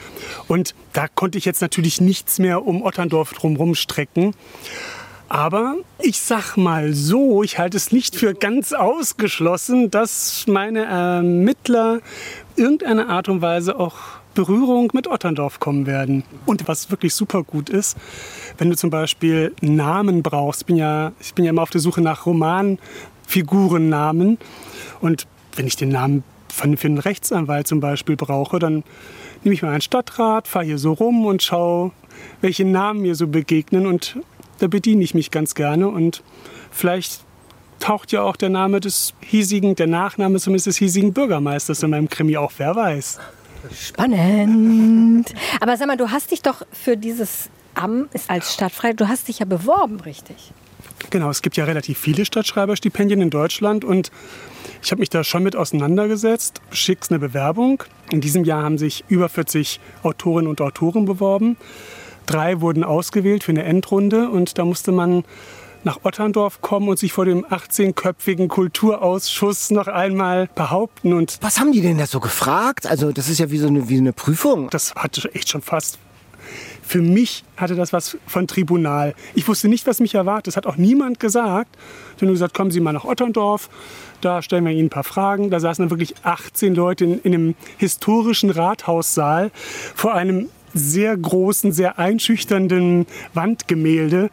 Und 0.49 0.75
da 0.93 1.09
konnte 1.09 1.39
ich 1.39 1.47
jetzt 1.47 1.63
natürlich 1.63 2.01
nichts 2.01 2.39
mehr 2.39 2.67
um 2.67 2.83
Otterndorf 2.83 3.33
drumherum 3.33 3.75
strecken. 3.75 4.35
Aber 5.29 5.77
ich 5.99 6.21
sag 6.21 6.57
mal 6.57 6.95
so, 6.95 7.43
ich 7.43 7.59
halte 7.59 7.77
es 7.77 7.91
nicht 7.91 8.15
für 8.15 8.35
ganz 8.35 8.73
ausgeschlossen, 8.73 9.91
dass 9.91 10.45
meine 10.47 10.85
Ermittler 10.85 11.99
irgendeine 12.55 13.09
Art 13.09 13.29
und 13.29 13.43
Weise 13.43 13.77
auch 13.79 13.97
Berührung 14.35 14.91
mit 14.93 15.09
Otterndorf 15.09 15.59
kommen 15.59 15.87
werden. 15.87 16.23
Und 16.45 16.69
was 16.69 16.91
wirklich 16.91 17.15
super 17.15 17.43
gut 17.43 17.71
ist, 17.71 17.97
wenn 18.59 18.71
du 18.71 18.77
zum 18.77 18.91
Beispiel 18.91 19.53
Namen 19.61 20.23
brauchst, 20.23 20.63
ich 20.63 20.67
bin 20.67 20.77
ja, 20.77 21.13
ich 21.19 21.35
bin 21.35 21.45
ja 21.45 21.51
immer 21.51 21.63
auf 21.63 21.71
der 21.71 21.81
Suche 21.81 22.03
nach 22.03 22.27
Romanfigurennamen. 22.27 24.39
Und 25.01 25.27
wenn 25.57 25.67
ich 25.67 25.77
den 25.77 25.89
Namen 25.89 26.23
für 26.49 26.65
einen 26.65 26.99
Rechtsanwalt 26.99 27.67
zum 27.67 27.81
Beispiel 27.81 28.17
brauche, 28.17 28.59
dann 28.59 28.85
nehme 29.43 29.55
ich 29.55 29.63
mal 29.63 29.73
einen 29.73 29.81
Stadtrat, 29.81 30.47
fahre 30.47 30.67
hier 30.67 30.79
so 30.79 30.93
rum 30.93 31.27
und 31.27 31.43
schaue, 31.43 31.91
welche 32.41 32.65
Namen 32.65 33.03
mir 33.03 33.15
so 33.15 33.27
begegnen 33.27 33.87
und 33.87 34.19
da 34.59 34.67
bediene 34.67 35.03
ich 35.03 35.15
mich 35.15 35.31
ganz 35.31 35.55
gerne 35.55 35.89
und 35.89 36.23
vielleicht 36.71 37.21
taucht 37.81 38.13
ja 38.13 38.23
auch 38.23 38.37
der 38.37 38.49
Name 38.49 38.81
des 38.81 39.15
hiesigen, 39.21 39.75
der 39.75 39.87
Nachname 39.87 40.39
zumindest 40.39 40.67
des 40.67 40.77
hiesigen 40.77 41.13
Bürgermeisters 41.13 41.83
in 41.83 41.91
meinem 41.91 42.09
Krimi 42.09 42.37
auf, 42.37 42.55
wer 42.59 42.75
weiß. 42.75 43.19
Spannend. 43.75 45.35
Aber 45.61 45.77
sag 45.77 45.87
mal, 45.87 45.97
du 45.97 46.11
hast 46.11 46.31
dich 46.31 46.43
doch 46.43 46.63
für 46.73 46.97
dieses 46.97 47.51
Amt 47.75 48.11
als 48.29 48.55
Stadtfrei, 48.55 48.93
du 48.93 49.09
hast 49.09 49.29
dich 49.29 49.41
ja 49.41 49.45
beworben, 49.45 50.01
richtig? 50.01 50.53
Genau, 51.11 51.31
es 51.31 51.43
gibt 51.43 51.57
ja 51.57 51.65
relativ 51.65 51.99
viele 51.99 52.25
Stadtschreiberstipendien 52.25 53.21
in 53.21 53.31
Deutschland 53.31 53.85
und 53.85 54.11
ich 54.83 54.91
habe 54.91 55.01
mich 55.01 55.11
da 55.11 55.25
schon 55.25 55.43
mit 55.43 55.57
auseinandergesetzt, 55.57 56.61
schickst 56.71 57.11
eine 57.11 57.19
Bewerbung. 57.19 57.83
In 58.11 58.21
diesem 58.21 58.45
Jahr 58.45 58.63
haben 58.63 58.79
sich 58.79 59.05
über 59.09 59.29
40 59.29 59.81
Autorinnen 60.03 60.49
und 60.49 60.61
Autoren 60.61 61.05
beworben. 61.05 61.57
Drei 62.27 62.61
wurden 62.61 62.85
ausgewählt 62.85 63.45
für 63.45 63.53
eine 63.53 63.63
Endrunde 63.63 64.29
und 64.29 64.59
da 64.59 64.65
musste 64.65 64.93
man 64.93 65.25
nach 65.85 66.01
Otterndorf 66.03 66.61
kommen 66.61 66.89
und 66.89 66.99
sich 66.99 67.13
vor 67.13 67.25
dem 67.25 67.47
18-köpfigen 67.47 68.49
Kulturausschuss 68.49 69.71
noch 69.71 69.87
einmal 69.87 70.49
behaupten. 70.55 71.13
Und 71.13 71.39
Was 71.41 71.61
haben 71.61 71.71
die 71.71 71.81
denn 71.81 71.97
da 71.97 72.07
so 72.07 72.19
gefragt? 72.19 72.87
Also 72.87 73.13
das 73.13 73.29
ist 73.29 73.39
ja 73.39 73.51
wie 73.53 73.59
so 73.59 73.69
eine, 73.69 73.89
wie 73.89 73.99
eine 73.99 74.13
Prüfung. 74.13 74.69
das 74.71 74.97
hatte 74.97 75.33
echt 75.35 75.49
schon 75.49 75.63
fast. 75.63 75.99
Für 76.83 77.03
mich 77.03 77.45
hatte 77.57 77.75
das 77.75 77.93
was 77.93 78.17
von 78.27 78.47
Tribunal. 78.47 79.15
Ich 79.35 79.47
wusste 79.49 79.69
nicht, 79.69 79.87
was 79.87 80.01
mich 80.01 80.15
erwartet. 80.15 80.49
Das 80.49 80.57
hat 80.57 80.67
auch 80.67 80.77
niemand 80.77 81.19
gesagt. 81.19 81.75
Die 82.17 82.21
haben 82.21 82.27
nur 82.27 82.35
gesagt, 82.35 82.55
kommen 82.55 82.71
Sie 82.71 82.81
mal 82.81 82.93
nach 82.93 83.05
Otterndorf. 83.05 83.69
Da 84.21 84.43
stellen 84.43 84.65
wir 84.65 84.73
Ihnen 84.73 84.87
ein 84.87 84.91
paar 84.91 85.05
Fragen. 85.05 85.51
Da 85.51 85.61
saßen 85.61 85.83
dann 85.83 85.91
wirklich 85.91 86.15
18 86.23 86.75
Leute 86.75 87.05
in, 87.05 87.21
in 87.21 87.35
einem 87.35 87.55
historischen 87.77 88.51
Rathaussaal 88.51 89.51
vor 89.95 90.15
einem 90.15 90.49
sehr 90.79 91.17
großen, 91.17 91.73
sehr 91.73 91.99
einschüchternden 91.99 93.07
Wandgemälde. 93.35 94.31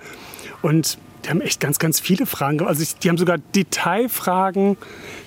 Und 0.62 0.98
die 1.26 1.30
haben 1.30 1.42
echt 1.42 1.60
ganz, 1.60 1.80
ganz 1.80 2.00
viele 2.00 2.26
Fragen. 2.26 2.58
ge- 2.60 2.68
Also 2.68 2.84
ich, 2.84 2.96
die 2.98 3.10
haben 3.10 3.18
sogar 3.18 3.38
Detailfragen 3.56 4.78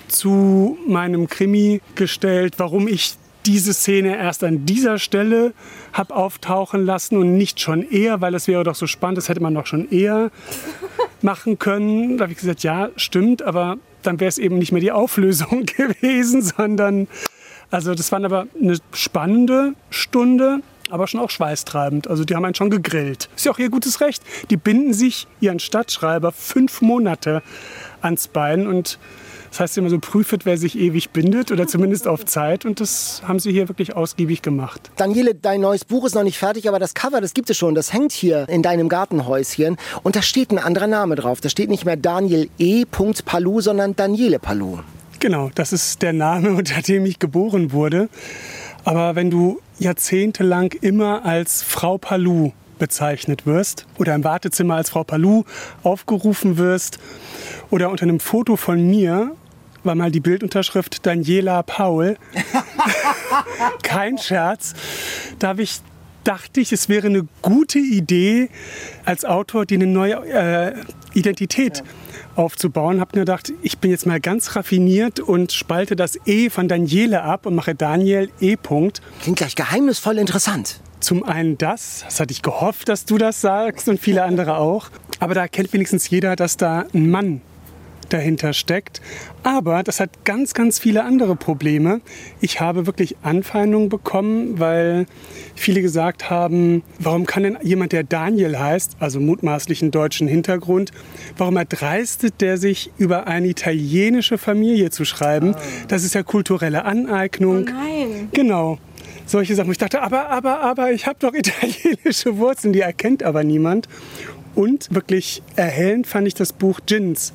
zu 0.07 0.77
meinem 0.87 1.27
Krimi 1.27 1.81
gestellt, 1.95 2.55
warum 2.57 2.87
ich 2.87 3.15
diese 3.45 3.73
Szene 3.73 4.17
erst 4.17 4.43
an 4.43 4.65
dieser 4.65 4.99
Stelle 4.99 5.53
habe 5.93 6.13
auftauchen 6.15 6.85
lassen 6.85 7.17
und 7.17 7.37
nicht 7.37 7.59
schon 7.61 7.89
eher, 7.89 8.19
weil 8.19 8.33
das 8.33 8.47
wäre 8.47 8.63
doch 8.63 8.75
so 8.75 8.87
spannend, 8.87 9.17
das 9.17 9.29
hätte 9.29 9.41
man 9.41 9.53
doch 9.55 9.65
schon 9.65 9.89
eher 9.89 10.31
machen 11.21 11.57
können. 11.57 12.17
Da 12.17 12.23
habe 12.23 12.33
ich 12.33 12.39
gesagt, 12.39 12.63
ja, 12.63 12.89
stimmt, 12.97 13.41
aber 13.41 13.77
dann 14.03 14.19
wäre 14.19 14.27
es 14.29 14.37
eben 14.37 14.57
nicht 14.59 14.71
mehr 14.71 14.81
die 14.81 14.91
Auflösung 14.91 15.65
gewesen, 15.77 16.41
sondern 16.41 17.07
also 17.71 17.95
das 17.95 18.11
war 18.11 18.23
aber 18.23 18.47
eine 18.61 18.77
spannende 18.93 19.73
Stunde 19.89 20.59
aber 20.89 21.07
schon 21.07 21.19
auch 21.19 21.29
schweißtreibend. 21.29 22.07
Also 22.07 22.23
die 22.23 22.35
haben 22.35 22.45
einen 22.45 22.55
schon 22.55 22.69
gegrillt. 22.69 23.29
Ist 23.35 23.45
ja 23.45 23.51
auch 23.51 23.59
ihr 23.59 23.69
gutes 23.69 24.01
Recht. 24.01 24.23
Die 24.49 24.57
binden 24.57 24.93
sich 24.93 25.27
ihren 25.39 25.59
Stadtschreiber 25.59 26.31
fünf 26.31 26.81
Monate 26.81 27.41
ans 28.01 28.27
Bein 28.27 28.67
und 28.67 28.99
das 29.49 29.59
heißt 29.61 29.77
immer 29.77 29.89
so, 29.89 29.99
prüfet, 29.99 30.45
wer 30.45 30.57
sich 30.57 30.77
ewig 30.77 31.11
bindet 31.11 31.51
oder 31.51 31.67
zumindest 31.67 32.07
auf 32.07 32.25
Zeit. 32.25 32.65
Und 32.65 32.79
das 32.79 33.21
haben 33.25 33.39
sie 33.39 33.51
hier 33.51 33.67
wirklich 33.69 33.95
ausgiebig 33.95 34.41
gemacht. 34.41 34.91
Daniele, 34.97 35.35
dein 35.35 35.61
neues 35.61 35.85
Buch 35.85 36.05
ist 36.05 36.15
noch 36.15 36.23
nicht 36.23 36.37
fertig, 36.37 36.67
aber 36.67 36.79
das 36.79 36.93
Cover, 36.93 37.21
das 37.21 37.33
gibt 37.33 37.49
es 37.49 37.57
schon. 37.57 37.73
Das 37.73 37.93
hängt 37.93 38.11
hier 38.11 38.47
in 38.49 38.61
deinem 38.61 38.89
Gartenhäuschen. 38.89 39.77
Und 40.03 40.15
da 40.15 40.21
steht 40.21 40.51
ein 40.51 40.59
anderer 40.59 40.87
Name 40.87 41.15
drauf. 41.15 41.41
Da 41.41 41.49
steht 41.49 41.69
nicht 41.69 41.85
mehr 41.85 41.95
Daniel 41.97 42.49
E. 42.57 42.83
Palou, 43.25 43.61
sondern 43.61 43.95
Daniele 43.95 44.39
Palou. 44.39 44.79
Genau, 45.19 45.49
das 45.55 45.73
ist 45.73 46.01
der 46.01 46.13
Name, 46.13 46.51
unter 46.55 46.81
dem 46.81 47.05
ich 47.05 47.19
geboren 47.19 47.71
wurde. 47.71 48.09
Aber 48.87 49.15
wenn 49.17 49.29
du 49.29 49.59
jahrzehntelang 49.79 50.71
immer 50.79 51.25
als 51.25 51.61
Frau 51.61 51.97
Palou 51.97 52.53
bezeichnet 52.79 53.45
wirst 53.45 53.85
oder 53.97 54.15
im 54.15 54.23
Wartezimmer 54.23 54.75
als 54.75 54.91
Frau 54.91 55.03
Palou 55.03 55.43
aufgerufen 55.83 56.57
wirst 56.57 56.97
oder 57.69 57.89
unter 57.89 58.03
einem 58.03 58.21
Foto 58.21 58.55
von 58.55 58.89
mir 58.89 59.35
war 59.83 59.95
mal 59.95 60.09
die 60.09 60.21
Bildunterschrift 60.21 61.05
Daniela 61.05 61.63
Paul. 61.63 62.15
Kein 63.83 64.17
Scherz. 64.17 64.73
Da 65.37 65.49
habe 65.49 65.63
ich 65.63 65.81
dachte 66.27 66.59
ich, 66.59 66.73
es 66.73 66.89
wäre 66.89 67.07
eine 67.07 67.27
gute 67.41 67.79
Idee, 67.79 68.49
als 69.05 69.23
Autor 69.23 69.65
die 69.65 69.75
eine 69.75 69.87
neue 69.87 70.15
äh, 70.27 70.73
Identität 71.13 71.77
ja. 71.77 71.83
aufzubauen. 72.35 72.99
Habe 72.99 73.17
mir 73.17 73.21
gedacht, 73.21 73.53
ich 73.61 73.77
bin 73.77 73.91
jetzt 73.91 74.05
mal 74.05 74.19
ganz 74.19 74.55
raffiniert 74.55 75.19
und 75.21 75.53
spalte 75.53 75.95
das 75.95 76.19
E 76.25 76.49
von 76.49 76.67
Daniele 76.67 77.23
ab 77.23 77.45
und 77.45 77.55
mache 77.55 77.75
Daniel 77.75 78.29
E. 78.41 78.57
Punkt. 78.57 79.01
Klingt 79.21 79.37
gleich 79.37 79.55
geheimnisvoll 79.55 80.17
interessant. 80.17 80.81
Zum 80.99 81.23
einen 81.23 81.57
das, 81.57 82.03
das 82.05 82.19
hatte 82.19 82.33
ich 82.33 82.41
gehofft, 82.41 82.89
dass 82.89 83.05
du 83.05 83.17
das 83.17 83.39
sagst 83.39 83.87
und 83.87 83.99
viele 83.99 84.23
andere 84.23 84.57
auch. 84.57 84.89
Aber 85.19 85.33
da 85.33 85.47
kennt 85.47 85.71
wenigstens 85.71 86.09
jeder, 86.09 86.35
dass 86.35 86.57
da 86.57 86.85
ein 86.93 87.09
Mann 87.09 87.41
dahinter 88.13 88.53
steckt. 88.53 89.01
Aber 89.43 89.83
das 89.83 89.99
hat 89.99 90.25
ganz, 90.25 90.53
ganz 90.53 90.79
viele 90.79 91.03
andere 91.03 91.35
Probleme. 91.35 92.01
Ich 92.41 92.59
habe 92.59 92.85
wirklich 92.85 93.15
Anfeindungen 93.21 93.89
bekommen, 93.89 94.59
weil 94.59 95.05
viele 95.55 95.81
gesagt 95.81 96.29
haben, 96.29 96.83
warum 96.99 97.25
kann 97.25 97.43
denn 97.43 97.57
jemand, 97.61 97.91
der 97.91 98.03
Daniel 98.03 98.59
heißt, 98.59 98.97
also 98.99 99.19
mutmaßlichen 99.19 99.91
deutschen 99.91 100.27
Hintergrund, 100.27 100.91
warum 101.37 101.57
erdreistet 101.57 102.41
der 102.41 102.57
sich 102.57 102.91
über 102.97 103.27
eine 103.27 103.47
italienische 103.47 104.37
Familie 104.37 104.89
zu 104.89 105.05
schreiben? 105.05 105.55
Das 105.87 106.03
ist 106.03 106.15
ja 106.15 106.23
kulturelle 106.23 106.85
Aneignung. 106.85 107.67
Oh 107.67 107.71
nein. 107.71 108.29
Genau 108.33 108.79
solche 109.25 109.55
Sachen. 109.55 109.71
Ich 109.71 109.77
dachte, 109.77 110.01
aber, 110.01 110.29
aber, 110.29 110.61
aber, 110.61 110.91
ich 110.91 111.05
habe 111.05 111.17
doch 111.19 111.33
italienische 111.33 112.37
Wurzeln, 112.37 112.73
die 112.73 112.81
erkennt 112.81 113.23
aber 113.23 113.43
niemand. 113.43 113.87
Und 114.55 114.87
wirklich 114.93 115.43
erhellend 115.55 116.07
fand 116.07 116.27
ich 116.27 116.33
das 116.33 116.53
Buch 116.53 116.79
Gins 116.85 117.33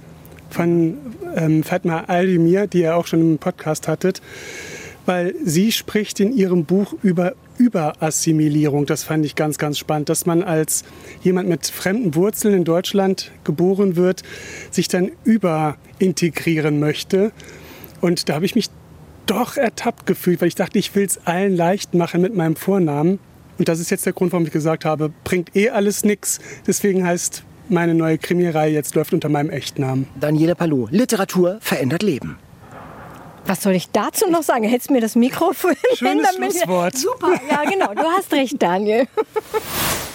von 0.53 0.97
ähm, 1.37 1.63
Fatma 1.63 2.05
Aldemir, 2.07 2.67
die 2.67 2.83
ihr 2.83 2.97
auch 2.97 3.07
schon 3.07 3.21
im 3.21 3.39
Podcast 3.39 3.89
hattet, 3.89 4.21
weil 5.07 5.35
sie 5.45 5.73
spricht 5.73 6.21
in 6.21 6.33
ihrem 6.33 6.65
Buch 6.65 6.95
über 7.03 7.35
Überassimilierung. 7.59 8.87
Das 8.87 9.05
fand 9.05 9.25
ich 9.25 9.35
ganz, 9.35 9.59
ganz 9.59 9.79
spannend, 9.79 10.09
dass 10.09 10.27
man 10.27 10.43
als 10.43 10.85
jemand 11.23 11.49
mit 11.49 11.67
fremden 11.67 12.15
Wurzeln 12.15 12.55
in 12.55 12.65
Deutschland 12.65 13.31
geboren 13.45 13.97
wird, 13.97 14.23
sich 14.71 14.89
dann 14.89 15.13
überintegrieren 15.25 16.81
möchte. 16.81 17.33
Und 18.01 18.29
da 18.29 18.35
habe 18.35 18.45
ich 18.45 18.55
mich 18.55 18.69
doch 19.27 19.57
ertappt 19.57 20.07
gefühlt, 20.07 20.41
weil 20.41 20.49
ich 20.49 20.55
dachte, 20.55 20.79
ich 20.79 20.95
will 20.95 21.05
es 21.05 21.27
allen 21.27 21.57
leicht 21.57 21.95
machen 21.95 22.21
mit 22.21 22.35
meinem 22.35 22.57
Vornamen. 22.57 23.19
Und 23.59 23.69
das 23.69 23.81
ist 23.81 23.91
jetzt 23.91 24.07
der 24.07 24.13
Grund, 24.13 24.33
warum 24.33 24.47
ich 24.47 24.53
gesagt 24.53 24.85
habe, 24.85 25.13
bringt 25.25 25.55
eh 25.55 25.71
alles 25.71 26.05
nichts. 26.05 26.41
Deswegen 26.67 27.07
heißt 27.07 27.45
meine 27.73 27.95
neue 27.95 28.19
Krimireihe 28.19 28.73
jetzt 28.73 28.95
läuft 28.95 29.13
unter 29.13 29.29
meinem 29.29 29.51
Echtnamen. 29.51 30.07
Daniele 30.21 30.55
Palou, 30.55 30.87
Literatur 30.91 31.59
verändert 31.61 32.03
Leben. 32.03 32.39
Was 33.47 33.63
soll 33.63 33.73
ich 33.73 33.91
dazu 33.91 34.31
noch 34.31 34.43
sagen? 34.43 34.65
Hättest 34.65 34.91
du 34.91 34.95
mir 34.95 35.01
das 35.01 35.17
Mikrofon 35.17 35.75
Schönes 35.95 36.29
Schlusswort. 36.37 36.97
Super, 36.97 37.33
ja 37.51 37.69
genau, 37.69 37.93
du 37.95 38.05
hast 38.05 38.33
recht, 38.33 38.63
Daniel. 38.63 39.09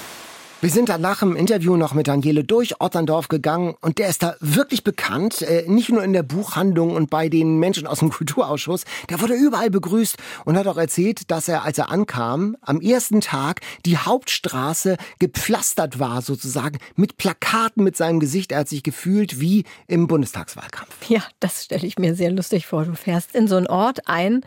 Wir 0.59 0.71
sind 0.71 0.89
dann 0.89 1.01
nach 1.01 1.19
dem 1.19 1.35
Interview 1.35 1.77
noch 1.77 1.93
mit 1.93 2.07
Daniele 2.07 2.43
durch 2.43 2.81
Otterndorf 2.81 3.27
gegangen 3.27 3.75
und 3.81 3.99
der 3.99 4.09
ist 4.09 4.23
da 4.23 4.35
wirklich 4.39 4.83
bekannt, 4.83 5.43
äh, 5.43 5.65
nicht 5.67 5.89
nur 5.89 6.03
in 6.03 6.13
der 6.13 6.23
Buchhandlung 6.23 6.95
und 6.95 7.11
bei 7.11 7.29
den 7.29 7.59
Menschen 7.59 7.85
aus 7.85 7.99
dem 7.99 8.09
Kulturausschuss, 8.11 8.83
der 9.11 9.21
wurde 9.21 9.35
überall 9.35 9.69
begrüßt 9.69 10.17
und 10.45 10.57
hat 10.57 10.65
auch 10.65 10.77
erzählt, 10.77 11.29
dass 11.29 11.47
er, 11.47 11.63
als 11.63 11.77
er 11.77 11.91
ankam, 11.91 12.57
am 12.61 12.81
ersten 12.81 13.21
Tag 13.21 13.61
die 13.85 13.99
Hauptstraße 13.99 14.97
gepflastert 15.19 15.99
war 15.99 16.23
sozusagen 16.23 16.79
mit 16.95 17.17
Plakaten 17.17 17.83
mit 17.83 17.95
seinem 17.95 18.19
Gesicht. 18.19 18.51
Er 18.51 18.61
hat 18.61 18.67
sich 18.67 18.81
gefühlt 18.81 19.39
wie 19.39 19.63
im 19.85 20.07
Bundestagswahlkampf. 20.07 21.07
Ja, 21.07 21.21
das 21.39 21.65
stelle 21.65 21.85
ich 21.85 21.99
mir 21.99 22.15
sehr 22.15 22.31
lustig 22.31 22.65
vor. 22.65 22.83
Du 22.83 22.95
fährst 22.95 23.35
in 23.35 23.47
so 23.47 23.57
einen 23.57 23.67
Ort 23.67 24.07
ein, 24.07 24.41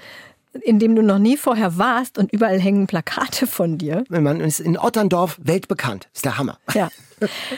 in 0.52 0.78
dem 0.78 0.96
du 0.96 1.02
noch 1.02 1.18
nie 1.18 1.36
vorher 1.36 1.78
warst 1.78 2.18
und 2.18 2.32
überall 2.32 2.58
hängen 2.58 2.86
Plakate 2.86 3.46
von 3.46 3.78
dir. 3.78 4.04
Man 4.08 4.40
ist 4.40 4.60
in 4.60 4.78
Otterndorf 4.78 5.38
weltbekannt. 5.42 6.08
Ist 6.14 6.24
der 6.24 6.38
Hammer. 6.38 6.58
Ja. 6.74 6.88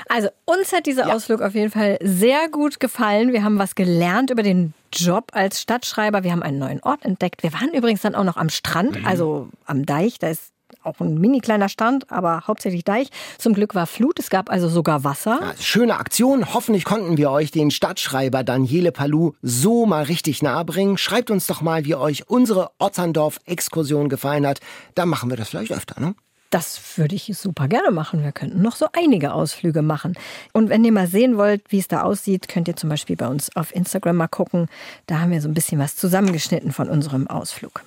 Also 0.08 0.28
uns 0.44 0.72
hat 0.72 0.86
dieser 0.86 1.06
ja. 1.08 1.14
Ausflug 1.14 1.40
auf 1.40 1.54
jeden 1.54 1.70
Fall 1.70 1.98
sehr 2.02 2.48
gut 2.48 2.80
gefallen. 2.80 3.32
Wir 3.32 3.44
haben 3.44 3.58
was 3.58 3.74
gelernt 3.74 4.30
über 4.30 4.42
den 4.42 4.74
Job 4.92 5.28
als 5.32 5.60
Stadtschreiber. 5.60 6.24
Wir 6.24 6.32
haben 6.32 6.42
einen 6.42 6.58
neuen 6.58 6.82
Ort 6.82 7.04
entdeckt. 7.04 7.42
Wir 7.42 7.52
waren 7.52 7.72
übrigens 7.72 8.02
dann 8.02 8.14
auch 8.14 8.24
noch 8.24 8.36
am 8.36 8.50
Strand, 8.50 9.00
mhm. 9.00 9.06
also 9.06 9.48
am 9.64 9.86
Deich. 9.86 10.18
Da 10.18 10.28
ist 10.28 10.52
auch 10.84 11.00
ein 11.00 11.18
mini 11.18 11.40
kleiner 11.40 11.68
Stand, 11.68 12.10
aber 12.10 12.44
hauptsächlich 12.46 12.84
Deich. 12.84 13.08
Zum 13.38 13.54
Glück 13.54 13.74
war 13.74 13.86
Flut, 13.86 14.18
es 14.18 14.30
gab 14.30 14.50
also 14.50 14.68
sogar 14.68 15.04
Wasser. 15.04 15.38
Ja, 15.40 15.52
schöne 15.60 15.96
Aktion. 15.96 16.54
Hoffentlich 16.54 16.84
konnten 16.84 17.16
wir 17.16 17.30
euch 17.30 17.50
den 17.50 17.70
Stadtschreiber 17.70 18.44
Daniele 18.44 18.92
Palou 18.92 19.32
so 19.42 19.86
mal 19.86 20.04
richtig 20.04 20.42
nahe 20.42 20.64
bringen. 20.64 20.98
Schreibt 20.98 21.30
uns 21.30 21.46
doch 21.46 21.60
mal, 21.60 21.84
wie 21.84 21.94
euch 21.94 22.28
unsere 22.28 22.70
Otterndorf-Exkursion 22.78 24.08
gefallen 24.08 24.46
hat. 24.46 24.60
Dann 24.94 25.08
machen 25.08 25.30
wir 25.30 25.36
das 25.36 25.48
vielleicht 25.48 25.72
öfter, 25.72 26.00
ne? 26.00 26.14
Das 26.52 26.98
würde 26.98 27.14
ich 27.14 27.32
super 27.34 27.66
gerne 27.66 27.90
machen. 27.90 28.22
Wir 28.22 28.30
könnten 28.30 28.60
noch 28.60 28.76
so 28.76 28.86
einige 28.92 29.32
Ausflüge 29.32 29.80
machen. 29.80 30.12
Und 30.52 30.68
wenn 30.68 30.84
ihr 30.84 30.92
mal 30.92 31.06
sehen 31.06 31.38
wollt, 31.38 31.62
wie 31.70 31.78
es 31.78 31.88
da 31.88 32.02
aussieht, 32.02 32.46
könnt 32.46 32.68
ihr 32.68 32.76
zum 32.76 32.90
Beispiel 32.90 33.16
bei 33.16 33.26
uns 33.26 33.56
auf 33.56 33.74
Instagram 33.74 34.16
mal 34.16 34.28
gucken. 34.28 34.68
Da 35.06 35.20
haben 35.20 35.30
wir 35.30 35.40
so 35.40 35.48
ein 35.48 35.54
bisschen 35.54 35.78
was 35.78 35.96
zusammengeschnitten 35.96 36.70
von 36.70 36.90
unserem 36.90 37.26
Ausflug. 37.26 37.82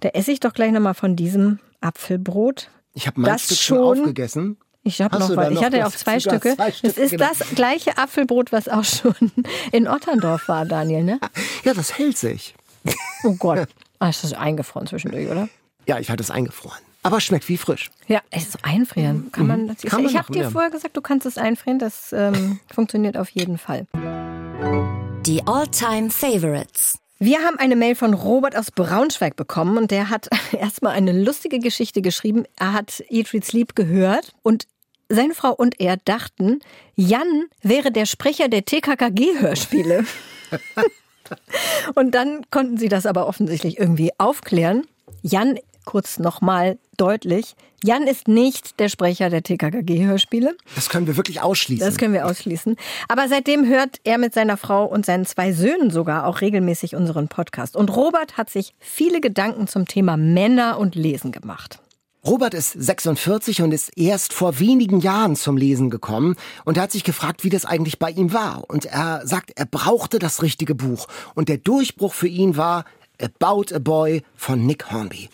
Da 0.00 0.10
esse 0.10 0.30
ich 0.30 0.40
doch 0.40 0.52
gleich 0.52 0.72
nochmal 0.72 0.92
von 0.92 1.16
diesem 1.16 1.58
Apfelbrot. 1.84 2.70
Ich 2.94 3.06
habe 3.06 3.20
mein 3.20 3.38
Stück 3.38 3.58
schon 3.58 3.78
aufgegessen. 3.78 4.56
Ich 4.82 5.00
habe 5.00 5.18
noch 5.18 5.34
was. 5.34 5.50
Ich 5.50 5.64
hatte 5.64 5.78
ja 5.78 5.86
auch 5.86 5.92
zwei 5.92 6.20
Stücke. 6.20 6.54
zwei 6.54 6.70
Stücke. 6.70 6.88
Es 6.88 6.98
ist 6.98 7.10
genau. 7.12 7.26
das 7.26 7.48
gleiche 7.54 7.96
Apfelbrot, 7.96 8.52
was 8.52 8.68
auch 8.68 8.84
schon 8.84 9.14
in 9.72 9.88
Otterndorf 9.88 10.48
war, 10.48 10.66
Daniel, 10.66 11.02
ne? 11.02 11.18
Ja, 11.64 11.72
das 11.72 11.98
hält 11.98 12.18
sich. 12.18 12.54
Oh 13.24 13.34
Gott. 13.34 13.66
Ah, 13.98 14.10
ist 14.10 14.22
das 14.24 14.34
eingefroren 14.34 14.86
zwischendurch, 14.86 15.28
oder? 15.28 15.48
Ja, 15.86 15.98
ich 15.98 16.10
hatte 16.10 16.22
es 16.22 16.30
eingefroren. 16.30 16.78
Aber 17.02 17.20
schmeckt 17.20 17.48
wie 17.48 17.56
frisch. 17.56 17.90
Ja, 18.08 18.20
es 18.30 18.48
ist 18.48 18.64
einfrieren. 18.64 19.30
Kann 19.32 19.46
man 19.46 19.68
das 19.68 19.82
Kann 19.82 20.04
Ich 20.04 20.16
habe 20.16 20.32
dir 20.32 20.50
vorher 20.50 20.70
gesagt, 20.70 20.96
du 20.96 21.00
kannst 21.00 21.26
es 21.26 21.38
einfrieren. 21.38 21.78
Das 21.78 22.12
ähm, 22.12 22.60
funktioniert 22.74 23.16
auf 23.16 23.30
jeden 23.30 23.58
Fall. 23.58 23.86
Die 25.26 25.46
All-Time 25.46 26.10
Favorites. 26.10 26.98
Wir 27.18 27.40
haben 27.40 27.58
eine 27.58 27.76
Mail 27.76 27.94
von 27.94 28.12
Robert 28.12 28.56
aus 28.56 28.70
Braunschweig 28.70 29.36
bekommen 29.36 29.78
und 29.78 29.90
der 29.90 30.10
hat 30.10 30.28
erstmal 30.52 30.94
eine 30.94 31.12
lustige 31.12 31.58
Geschichte 31.58 32.02
geschrieben. 32.02 32.44
Er 32.56 32.72
hat 32.72 33.02
Eat, 33.08 33.32
Read, 33.32 33.44
Sleep 33.44 33.74
gehört 33.74 34.32
und 34.42 34.66
seine 35.08 35.34
Frau 35.34 35.52
und 35.52 35.80
er 35.80 35.96
dachten, 35.98 36.60
Jan 36.96 37.44
wäre 37.62 37.92
der 37.92 38.06
Sprecher 38.06 38.48
der 38.48 38.64
TKKG-Hörspiele. 38.64 40.04
und 41.94 42.14
dann 42.14 42.42
konnten 42.50 42.78
sie 42.78 42.88
das 42.88 43.06
aber 43.06 43.26
offensichtlich 43.28 43.78
irgendwie 43.78 44.10
aufklären. 44.18 44.86
Jan 45.22 45.58
kurz 45.84 46.18
nochmal 46.18 46.78
deutlich. 46.96 47.54
Jan 47.82 48.06
ist 48.06 48.28
nicht 48.28 48.80
der 48.80 48.88
Sprecher 48.88 49.28
der 49.28 49.42
TKKG-Hörspiele. 49.42 50.56
Das 50.74 50.88
können 50.88 51.06
wir 51.06 51.16
wirklich 51.16 51.42
ausschließen. 51.42 51.86
Das 51.86 51.98
können 51.98 52.14
wir 52.14 52.26
ausschließen. 52.26 52.76
Aber 53.08 53.28
seitdem 53.28 53.66
hört 53.66 54.00
er 54.04 54.18
mit 54.18 54.32
seiner 54.32 54.56
Frau 54.56 54.86
und 54.86 55.04
seinen 55.04 55.26
zwei 55.26 55.52
Söhnen 55.52 55.90
sogar 55.90 56.26
auch 56.26 56.40
regelmäßig 56.40 56.96
unseren 56.96 57.28
Podcast. 57.28 57.76
Und 57.76 57.94
Robert 57.94 58.36
hat 58.36 58.48
sich 58.48 58.74
viele 58.78 59.20
Gedanken 59.20 59.66
zum 59.66 59.86
Thema 59.86 60.16
Männer 60.16 60.78
und 60.78 60.94
Lesen 60.94 61.30
gemacht. 61.30 61.80
Robert 62.26 62.54
ist 62.54 62.72
46 62.72 63.60
und 63.60 63.72
ist 63.72 63.90
erst 63.98 64.32
vor 64.32 64.58
wenigen 64.58 65.00
Jahren 65.00 65.36
zum 65.36 65.58
Lesen 65.58 65.90
gekommen 65.90 66.36
und 66.64 66.78
er 66.78 66.84
hat 66.84 66.92
sich 66.92 67.04
gefragt, 67.04 67.44
wie 67.44 67.50
das 67.50 67.66
eigentlich 67.66 67.98
bei 67.98 68.10
ihm 68.10 68.32
war. 68.32 68.64
Und 68.68 68.86
er 68.86 69.26
sagt, 69.26 69.52
er 69.56 69.66
brauchte 69.66 70.18
das 70.18 70.40
richtige 70.40 70.74
Buch. 70.74 71.06
Und 71.34 71.50
der 71.50 71.58
Durchbruch 71.58 72.14
für 72.14 72.28
ihn 72.28 72.56
war 72.56 72.86
About 73.20 73.74
a 73.74 73.78
Boy 73.78 74.22
von 74.36 74.64
Nick 74.64 74.90
Hornby. 74.90 75.28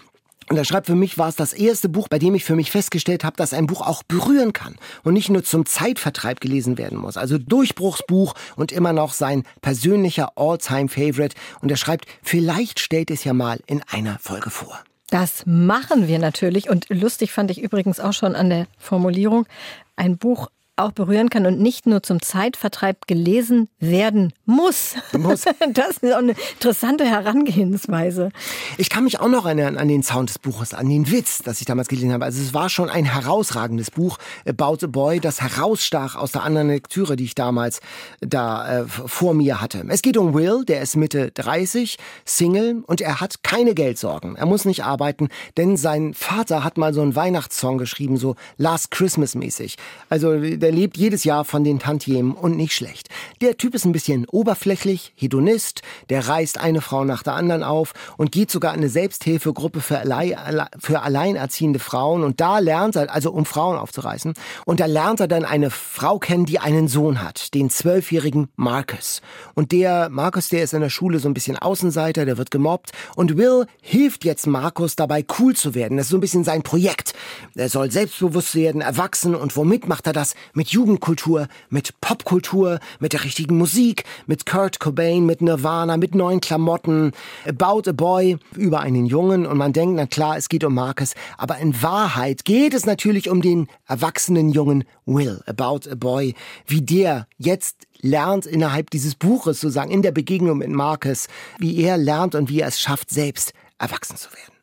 Und 0.51 0.57
er 0.57 0.65
schreibt, 0.65 0.87
für 0.87 0.97
mich 0.97 1.17
war 1.17 1.29
es 1.29 1.37
das 1.37 1.53
erste 1.53 1.89
Buch, 1.89 2.09
bei 2.09 2.19
dem 2.19 2.35
ich 2.35 2.43
für 2.45 2.57
mich 2.57 2.73
festgestellt 2.73 3.23
habe, 3.23 3.37
dass 3.37 3.55
ein 3.55 3.69
Buch 3.69 3.83
auch 3.83 4.03
berühren 4.03 4.53
kann 4.53 4.75
und 5.05 5.15
nicht 5.15 5.31
nur 5.31 5.45
zum 5.45 5.65
Zeitvertreib 5.65 6.41
gelesen 6.41 6.77
werden 6.77 6.99
muss. 6.99 7.17
Also 7.17 7.39
Durchbruchsbuch 7.39 8.35
und 8.57 8.73
immer 8.73 8.93
noch 8.93 9.13
sein 9.13 9.45
persönlicher 9.63 10.33
All-Time-Favorite. 10.35 11.37
Und 11.61 11.71
er 11.71 11.77
schreibt, 11.77 12.07
vielleicht 12.23 12.81
stellt 12.81 13.13
es 13.13 13.23
ja 13.23 13.33
mal 13.33 13.61
in 13.69 13.81
einer 13.93 14.19
Folge 14.19 14.51
vor. 14.51 14.81
Das 15.11 15.45
machen 15.47 16.09
wir 16.09 16.19
natürlich. 16.19 16.69
Und 16.69 16.87
lustig 16.89 17.31
fand 17.31 17.53
ich 17.53 17.63
übrigens 17.63 18.01
auch 18.01 18.13
schon 18.13 18.35
an 18.35 18.51
der 18.51 18.67
Formulierung, 18.77 19.47
ein 19.95 20.19
Buch 20.19 20.49
auch 20.83 20.93
berühren 20.93 21.31
kann 21.31 21.47
und 21.47 21.61
nicht 21.61 21.87
nur 21.87 22.03
zum 22.03 22.23
Zeitvertreib 22.23 23.07
gelesen 23.07 23.69
werden 23.79 24.33
muss. 24.45 24.95
muss. 25.17 25.45
Das 25.73 25.99
ist 25.99 26.13
auch 26.13 26.19
eine 26.19 26.35
interessante 26.55 27.05
Herangehensweise. 27.05 28.31
Ich 28.77 28.91
kann 28.91 29.05
mich 29.05 29.21
auch 29.21 29.29
noch 29.29 29.47
erinnern 29.47 29.77
an 29.77 29.89
den 29.89 30.03
Sound 30.03 30.31
des 30.31 30.39
Buches, 30.39 30.75
an 30.75 30.89
den 30.89 31.11
Witz, 31.11 31.43
das 31.43 31.61
ich 31.61 31.67
damals 31.67 31.89
gelesen 31.89 32.13
habe. 32.13 32.25
Also 32.25 32.43
es 32.43 32.55
war 32.55 32.69
schon 32.69 32.91
ein 32.91 33.05
herausragendes 33.05 33.91
Buch, 33.91 34.19
About 34.47 34.85
a 34.85 34.87
Boy, 34.89 35.21
das 35.21 35.41
herausstach 35.41 36.17
aus 36.17 36.33
der 36.33 36.43
anderen 36.43 36.69
Lektüre, 36.69 37.17
die 37.17 37.25
ich 37.25 37.35
damals 37.35 37.81
da 38.21 38.81
äh, 38.81 38.85
vor 38.87 39.35
mir 39.35 39.61
hatte. 39.61 39.85
Es 39.89 40.03
geht 40.03 40.17
um 40.17 40.35
Will, 40.35 40.65
der 40.65 40.81
ist 40.81 40.97
Mitte 40.97 41.31
30, 41.31 41.99
Single 42.25 42.83
und 42.87 43.01
er 43.01 43.21
hat 43.21 43.43
keine 43.43 43.75
Geldsorgen. 43.75 44.37
Er 44.37 44.47
muss 44.47 44.65
nicht 44.65 44.85
arbeiten, 44.85 45.29
denn 45.57 45.77
sein 45.77 46.15
Vater 46.15 46.65
hat 46.65 46.79
mal 46.79 46.95
so 46.95 47.03
einen 47.03 47.15
Weihnachtssong 47.15 47.79
geschrieben, 47.79 48.17
so 48.17 48.37
Last 48.57 48.91
Christmas 48.91 49.35
mäßig. 49.35 49.77
Also 50.09 50.39
der 50.39 50.70
der 50.71 50.79
lebt 50.79 50.97
jedes 50.97 51.25
Jahr 51.25 51.45
von 51.45 51.65
den 51.65 51.81
Tantiemen 51.81 52.33
und 52.33 52.57
nicht 52.57 52.75
schlecht. 52.75 53.09
Der 53.41 53.57
Typ 53.57 53.75
ist 53.75 53.85
ein 53.85 53.91
bisschen 53.91 54.25
oberflächlich, 54.27 55.13
Hedonist, 55.17 55.83
der 56.11 56.29
reißt 56.29 56.59
eine 56.59 56.81
Frau 56.81 57.05
nach 57.05 57.25
der 57.25 57.35
anderen 57.35 57.65
auf 57.65 57.93
und 58.19 58.31
geht 58.31 58.53
sogar 58.53 58.73
in 58.73 58.79
eine 58.79 58.89
Selbsthilfegruppe 58.89 59.81
für, 59.81 59.99
Allein, 59.99 60.37
für 60.79 61.03
alleinerziehende 61.03 61.81
Frauen 61.81 62.23
und 62.23 62.41
da 62.41 62.61
lernt 62.61 62.95
er, 62.95 63.13
also 63.13 63.33
um 63.33 63.47
Frauen 63.47 63.79
aufzureißen, 63.79 64.35
und 64.65 64.79
da 64.79 64.87
lernt 64.87 65.19
er 65.19 65.27
dann 65.27 65.45
eine 65.45 65.71
Frau 65.71 66.21
kennen, 66.21 66.47
die 66.47 66.61
einen 66.61 66.87
Sohn 66.87 67.21
hat, 67.21 67.53
den 67.53 67.69
zwölfjährigen 67.69 68.49
Marcus. 68.55 69.23
Und 69.55 69.73
der 69.73 70.09
Marcus, 70.09 70.51
der 70.51 70.63
ist 70.63 70.73
in 70.73 70.83
der 70.83 70.89
Schule 70.89 71.19
so 71.19 71.29
ein 71.29 71.35
bisschen 71.35 71.59
Außenseiter, 71.59 72.27
der 72.27 72.39
wird 72.39 72.53
gemobbt 72.53 72.93
und 73.17 73.37
Will 73.37 73.67
hilft 73.83 74.25
jetzt 74.25 74.47
Marcus 74.47 74.95
dabei 74.95 75.25
cool 75.41 75.57
zu 75.57 75.75
werden. 75.75 75.97
Das 75.97 76.07
ist 76.07 76.11
so 76.11 76.17
ein 76.17 76.21
bisschen 76.21 76.45
sein 76.45 76.63
Projekt. 76.63 77.13
Er 77.57 77.69
soll 77.69 77.91
selbstbewusst 77.91 78.55
werden, 78.55 78.83
erwachsen 78.83 79.35
und 79.35 79.57
womit 79.57 79.89
macht 79.89 80.07
er 80.07 80.13
das? 80.13 80.35
Jugendkultur, 80.69 81.49
mit 81.69 82.01
Popkultur, 82.01 82.79
mit 82.99 83.13
der 83.13 83.25
richtigen 83.25 83.57
Musik, 83.57 84.05
mit 84.27 84.47
Kurt 84.47 84.81
Cobain, 84.81 85.27
mit 85.27 85.41
Nirvana, 85.41 85.97
mit 85.97 86.15
neuen 86.15 86.41
Klamotten, 86.41 87.13
About 87.47 87.89
a 87.89 87.93
Boy, 87.93 88.39
über 88.55 88.81
einen 88.81 89.07
Jungen. 89.07 89.47
Und 89.47 89.59
man 89.59 89.73
denkt, 89.73 89.97
na 89.97 90.07
klar, 90.07 90.37
es 90.37 90.49
geht 90.49 90.65
um 90.65 90.75
Marcus, 90.75 91.15
aber 91.39 91.59
in 91.59 91.83
Wahrheit 91.83 92.45
geht 92.45 92.75
es 92.75 92.87
natürlich 92.87 93.31
um 93.31 93.43
den 93.43 93.69
erwachsenen 93.87 94.51
Jungen 94.51 94.85
Will, 95.07 95.43
About 95.47 95.91
a 95.91 95.95
Boy, 95.95 96.35
wie 96.67 96.83
der 96.83 97.27
jetzt 97.39 97.87
lernt 98.01 98.47
innerhalb 98.47 98.91
dieses 98.91 99.15
Buches 99.15 99.61
sozusagen 99.61 99.91
in 99.91 100.03
der 100.03 100.13
Begegnung 100.13 100.59
mit 100.59 100.71
Marcus, 100.71 101.29
wie 101.59 101.77
er 101.79 101.97
lernt 101.97 102.35
und 102.35 102.49
wie 102.49 102.61
er 102.61 102.69
es 102.69 102.81
schafft, 102.81 103.11
selbst 103.11 103.53
erwachsen 103.79 104.17
zu 104.17 104.31
werden. 104.33 104.55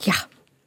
Ja, 0.00 0.14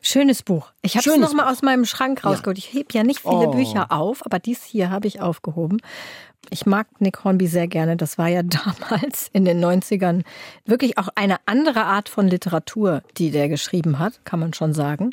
Schönes 0.08 0.42
Buch. 0.42 0.72
Ich 0.84 0.96
habe 0.96 1.10
es 1.10 1.18
nochmal 1.18 1.52
aus 1.52 1.64
meinem 1.64 1.84
Schrank 1.84 2.24
rausgeholt. 2.24 2.58
Ja. 2.58 2.64
Ich 2.64 2.74
hebe 2.74 2.94
ja 2.94 3.04
nicht 3.04 3.20
viele 3.20 3.50
oh. 3.50 3.52
Bücher 3.52 3.92
auf, 3.92 4.26
aber 4.26 4.40
dies 4.40 4.64
hier 4.64 4.90
habe 4.90 5.06
ich 5.06 5.20
aufgehoben. 5.20 5.82
Ich 6.50 6.66
mag 6.66 6.88
Nick 7.02 7.26
Hornby 7.26 7.48
sehr 7.48 7.68
gerne. 7.68 7.98
Das 7.98 8.18
war 8.18 8.30
ja 8.30 8.42
damals 8.44 9.30
in 9.34 9.44
den 9.44 9.62
90ern 9.62 10.24
wirklich 10.64 10.98
auch 10.98 11.10
eine 11.16 11.36
andere 11.46 11.84
Art 11.84 12.08
von 12.08 12.30
Literatur, 12.30 13.04
die 13.18 13.32
der 13.32 13.50
geschrieben 13.50 14.00
hat, 14.00 14.24
kann 14.24 14.40
man 14.40 14.54
schon 14.54 14.74
sagen. 14.74 15.10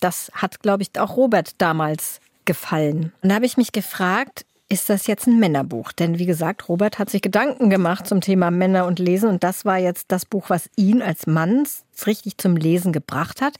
Das 0.00 0.32
hat, 0.34 0.60
glaube 0.60 0.82
ich, 0.82 0.98
auch 0.98 1.16
Robert 1.16 1.52
damals 1.58 2.20
gefallen. 2.44 3.12
Und 3.22 3.28
da 3.28 3.36
habe 3.36 3.46
ich 3.46 3.56
mich 3.56 3.70
gefragt, 3.70 4.44
ist 4.68 4.90
das 4.90 5.06
jetzt 5.06 5.28
ein 5.28 5.38
Männerbuch? 5.38 5.92
Denn 5.92 6.18
wie 6.18 6.26
gesagt, 6.26 6.68
Robert 6.68 6.98
hat 6.98 7.10
sich 7.10 7.22
Gedanken 7.22 7.70
gemacht 7.70 8.08
zum 8.08 8.20
Thema 8.20 8.50
Männer 8.50 8.86
und 8.86 8.98
Lesen 8.98 9.28
und 9.28 9.44
das 9.44 9.64
war 9.64 9.78
jetzt 9.78 10.06
das 10.08 10.26
Buch, 10.26 10.50
was 10.50 10.68
ihn 10.74 11.00
als 11.00 11.28
Mann 11.28 11.64
richtig 12.06 12.38
zum 12.38 12.56
Lesen 12.56 12.92
gebracht 12.92 13.40
hat 13.40 13.54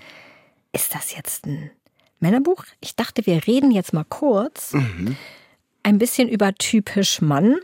ist 0.73 0.95
das 0.95 1.15
jetzt 1.15 1.47
ein 1.47 1.71
Männerbuch? 2.21 2.65
Ich 2.81 2.97
dachte, 2.97 3.27
wir 3.27 3.47
reden 3.47 3.71
jetzt 3.71 3.93
mal 3.93 4.05
kurz 4.05 4.73
mhm. 4.73 5.17
ein 5.83 5.99
bisschen 5.99 6.29
über 6.29 6.55
typisch 6.55 7.21
Mann. 7.21 7.57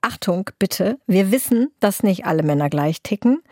Achtung, 0.00 0.50
bitte, 0.58 0.98
wir 1.06 1.30
wissen, 1.30 1.70
dass 1.80 2.02
nicht 2.02 2.26
alle 2.26 2.42
Männer 2.42 2.68
gleich 2.68 3.00
ticken. 3.02 3.42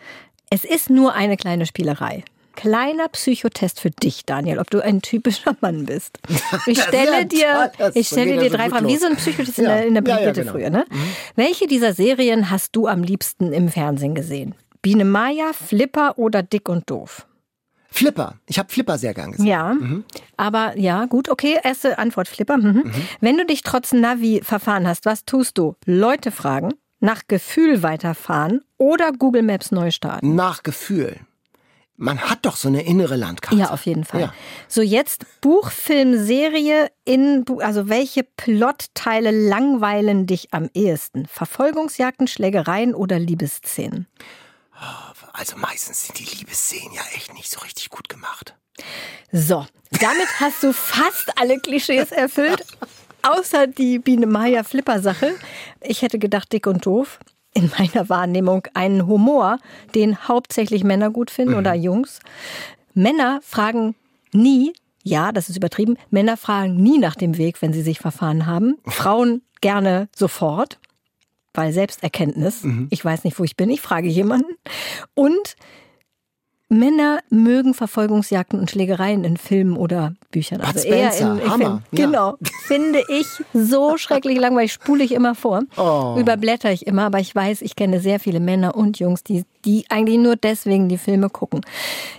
Es 0.51 0.65
ist 0.65 0.91
nur 0.91 1.15
eine 1.15 1.37
kleine 1.37 1.65
Spielerei. 1.65 2.25
Kleiner 2.55 3.09
Psychotest 3.09 3.81
für 3.81 3.91
dich, 3.91 4.27
Daniel, 4.27 4.59
ob 4.59 4.69
du 4.69 4.85
ein 4.85 5.01
typischer 5.01 5.57
Mann 5.63 5.87
bist. 5.87 6.19
Ich 6.67 6.83
stelle 6.83 7.25
dir, 7.25 7.73
ich 7.95 8.09
stelle 8.09 8.39
dir 8.39 8.51
drei 8.51 8.69
Fragen, 8.69 8.87
wie 8.87 8.99
so 8.99 9.07
ein 9.07 9.17
Psychotest 9.17 9.59
in 9.59 9.65
der, 9.65 9.87
in 9.87 9.95
der 9.95 10.05
ja, 10.05 10.33
genau. 10.33 10.53
früher. 10.53 10.69
Ne? 10.69 10.85
Mhm. 10.91 11.17
Welche 11.35 11.67
dieser 11.67 11.95
Serien 11.95 12.51
hast 12.51 12.77
du 12.77 12.87
am 12.87 13.03
liebsten 13.03 13.53
im 13.53 13.71
Fernsehen 13.71 14.15
gesehen? 14.15 14.55
Biene 14.83 15.07
Maya, 15.07 15.53
Flipper 15.55 16.19
oder 16.19 16.43
Dick 16.43 16.69
und 16.69 16.91
Doof? 16.91 17.27
Flipper. 17.93 18.35
Ich 18.47 18.59
habe 18.59 18.73
Flipper 18.73 18.99
sehr 18.99 19.15
gern 19.15 19.33
gesehen. 19.33 19.47
Ja, 19.47 19.75
mhm. 19.75 20.05
aber 20.37 20.77
ja, 20.79 21.05
gut, 21.07 21.29
okay. 21.29 21.59
Erste 21.63 21.99
Antwort 21.99 22.29
Flipper. 22.29 22.57
Mhm. 22.57 22.83
Mhm. 22.85 22.93
Wenn 23.21 23.37
du 23.37 23.47
dich 23.47 23.63
trotz 23.63 23.93
Navi 23.93 24.41
verfahren 24.43 24.89
hast, 24.89 25.05
was 25.05 25.25
tust 25.25 25.59
du? 25.59 25.77
Leute 25.85 26.31
fragen, 26.31 26.75
nach 27.01 27.23
Gefühl 27.29 27.83
weiterfahren 27.83 28.63
oder 28.79 29.13
Google 29.13 29.43
Maps 29.43 29.73
neu 29.73 29.91
starten? 29.91 30.35
Nach 30.35 30.63
Gefühl. 30.63 31.17
Man 31.97 32.19
hat 32.19 32.41
doch 32.43 32.57
so 32.57 32.69
eine 32.69 32.85
innere 32.85 33.17
Landkarte. 33.17 33.57
Ja, 33.57 33.71
auf 33.71 33.87
jeden 33.87 34.05
Fall. 34.05 34.23
Ja. 34.23 34.35
So, 34.67 34.83
jetzt 34.83 35.25
Buch, 35.41 35.71
Film, 35.71 36.19
Serie 36.19 36.91
in, 37.05 37.45
also 37.61 37.89
welche 37.89 38.25
Plotteile 38.25 39.31
langweilen 39.31 40.27
dich 40.27 40.53
am 40.53 40.69
ehesten? 40.75 41.27
Verfolgungsjagden, 41.27 42.27
Schlägereien 42.27 42.95
oder 42.95 43.19
Liebesszenen? 43.19 44.09
Also 45.33 45.57
meistens 45.57 46.07
sind 46.07 46.19
die 46.19 46.37
Liebesszenen 46.37 46.93
ja 46.93 47.03
echt 47.15 47.33
nicht 47.35 47.51
so 47.51 47.61
richtig 47.61 47.91
gut 47.91 48.09
gemacht. 48.09 48.55
So, 49.33 49.67
damit 50.01 50.29
hast 50.41 50.63
du 50.63 50.73
fast 50.73 51.39
alle 51.39 51.59
Klischees 51.59 52.13
erfüllt, 52.13 52.65
außer 53.23 53.67
die 53.67 53.99
Biene 53.99 54.27
Maya 54.27 54.63
Flipper 54.63 55.01
Sache. 55.01 55.35
Ich 55.81 56.03
hätte 56.03 56.19
gedacht, 56.19 56.53
dick 56.53 56.67
und 56.67 56.85
doof. 56.85 57.19
In 57.55 57.71
meiner 57.79 58.09
Wahrnehmung 58.09 58.67
einen 58.73 59.07
Humor, 59.07 59.59
den 59.95 60.27
hauptsächlich 60.27 60.85
Männer 60.85 61.11
gut 61.11 61.31
finden 61.31 61.53
mhm. 61.53 61.59
oder 61.59 61.75
Jungs. 61.75 62.21
Männer 62.95 63.41
fragen 63.43 63.95
nie, 64.33 64.73
ja, 65.03 65.33
das 65.33 65.49
ist 65.51 65.57
übertrieben, 65.57 65.99
Männer 66.11 66.37
fragen 66.37 66.77
nie 66.77 66.99
nach 66.99 67.15
dem 67.15 67.37
Weg, 67.37 67.61
wenn 67.61 67.73
sie 67.73 67.83
sich 67.83 67.99
verfahren 67.99 68.47
haben. 68.47 68.79
Frauen 68.87 69.43
gerne 69.61 70.09
sofort 70.17 70.79
weil 71.55 71.73
Selbsterkenntnis, 71.73 72.65
mhm. 72.65 72.89
ich 72.91 73.05
weiß 73.05 73.25
nicht, 73.25 73.39
wo 73.39 73.45
ich 73.45 73.57
bin, 73.57 73.71
ich 73.71 73.81
frage 73.81 74.09
jemanden. 74.09 74.53
Und 75.15 75.57
Männer 76.73 77.21
mögen 77.29 77.75
Verfolgungsjagden 77.75 78.59
und 78.59 78.71
Schlägereien 78.71 79.25
in 79.25 79.37
Filmen 79.37 79.77
oder 79.77 80.15
Büchern. 80.31 80.63
Also 80.63 80.89
eher 80.89 81.15
in, 81.19 81.39
in 81.39 81.51
Filmen. 81.51 81.85
Genau. 81.93 82.39
Finde 82.67 83.05
ich 83.09 83.27
so 83.53 83.97
schrecklich 83.99 84.39
langweilig, 84.39 84.73
spule 84.73 85.05
ich 85.05 85.13
immer 85.13 85.35
vor. 85.35 85.63
Oh. 85.77 86.17
Überblätter 86.19 86.73
ich 86.73 86.87
immer, 86.87 87.05
aber 87.05 87.21
ich 87.21 87.35
weiß, 87.35 87.61
ich 87.61 87.77
kenne 87.77 88.01
sehr 88.01 88.19
viele 88.19 88.41
Männer 88.41 88.75
und 88.75 88.99
Jungs, 88.99 89.23
die, 89.23 89.45
die 89.67 89.85
eigentlich 89.91 90.19
nur 90.19 90.37
deswegen 90.37 90.89
die 90.89 90.97
Filme 90.97 91.29
gucken. 91.29 91.61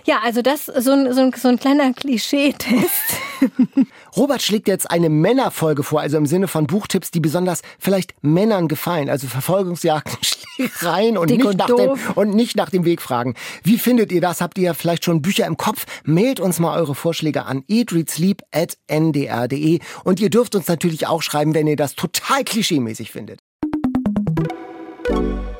Ja, 0.04 0.20
also 0.24 0.40
das 0.40 0.66
so 0.66 0.92
ein, 0.92 1.12
so 1.12 1.22
ein, 1.22 1.32
so 1.36 1.48
ein 1.48 1.58
kleiner 1.58 1.92
Klischee-Test. 1.92 3.20
Robert 4.16 4.42
schlägt 4.42 4.68
jetzt 4.68 4.88
eine 4.90 5.08
Männerfolge 5.08 5.82
vor, 5.82 6.00
also 6.00 6.16
im 6.16 6.26
Sinne 6.26 6.46
von 6.46 6.68
Buchtipps, 6.68 7.10
die 7.10 7.18
besonders 7.20 7.62
vielleicht 7.78 8.14
Männern 8.22 8.68
gefallen, 8.68 9.10
also 9.10 9.26
Verfolgungsjagden, 9.26 10.16
Schlägereien 10.22 11.18
und 11.18 11.30
nicht, 11.30 11.44
und, 11.44 11.58
nach 11.58 11.66
dem, 11.66 11.98
und 12.14 12.32
nicht 12.34 12.56
nach 12.56 12.70
dem 12.70 12.84
Weg 12.84 13.02
fragen. 13.02 13.34
Wie 13.64 13.78
findet 13.78 14.12
ihr 14.12 14.20
das? 14.20 14.40
Habt 14.40 14.56
ihr 14.58 14.72
vielleicht 14.74 15.04
schon 15.04 15.20
Bücher 15.20 15.46
im 15.46 15.56
Kopf? 15.56 15.86
Mailt 16.04 16.38
uns 16.38 16.60
mal 16.60 16.78
eure 16.78 16.94
Vorschläge 16.94 17.46
an 17.46 17.64
eatreadsleep.ndr.de 17.66 19.80
und 20.04 20.20
ihr 20.20 20.30
dürft 20.30 20.54
uns 20.54 20.68
natürlich 20.68 21.08
auch 21.08 21.22
schreiben, 21.22 21.54
wenn 21.54 21.66
ihr 21.66 21.76
das 21.76 21.96
total 21.96 22.44
klischeemäßig 22.44 23.10
findet. 23.10 23.40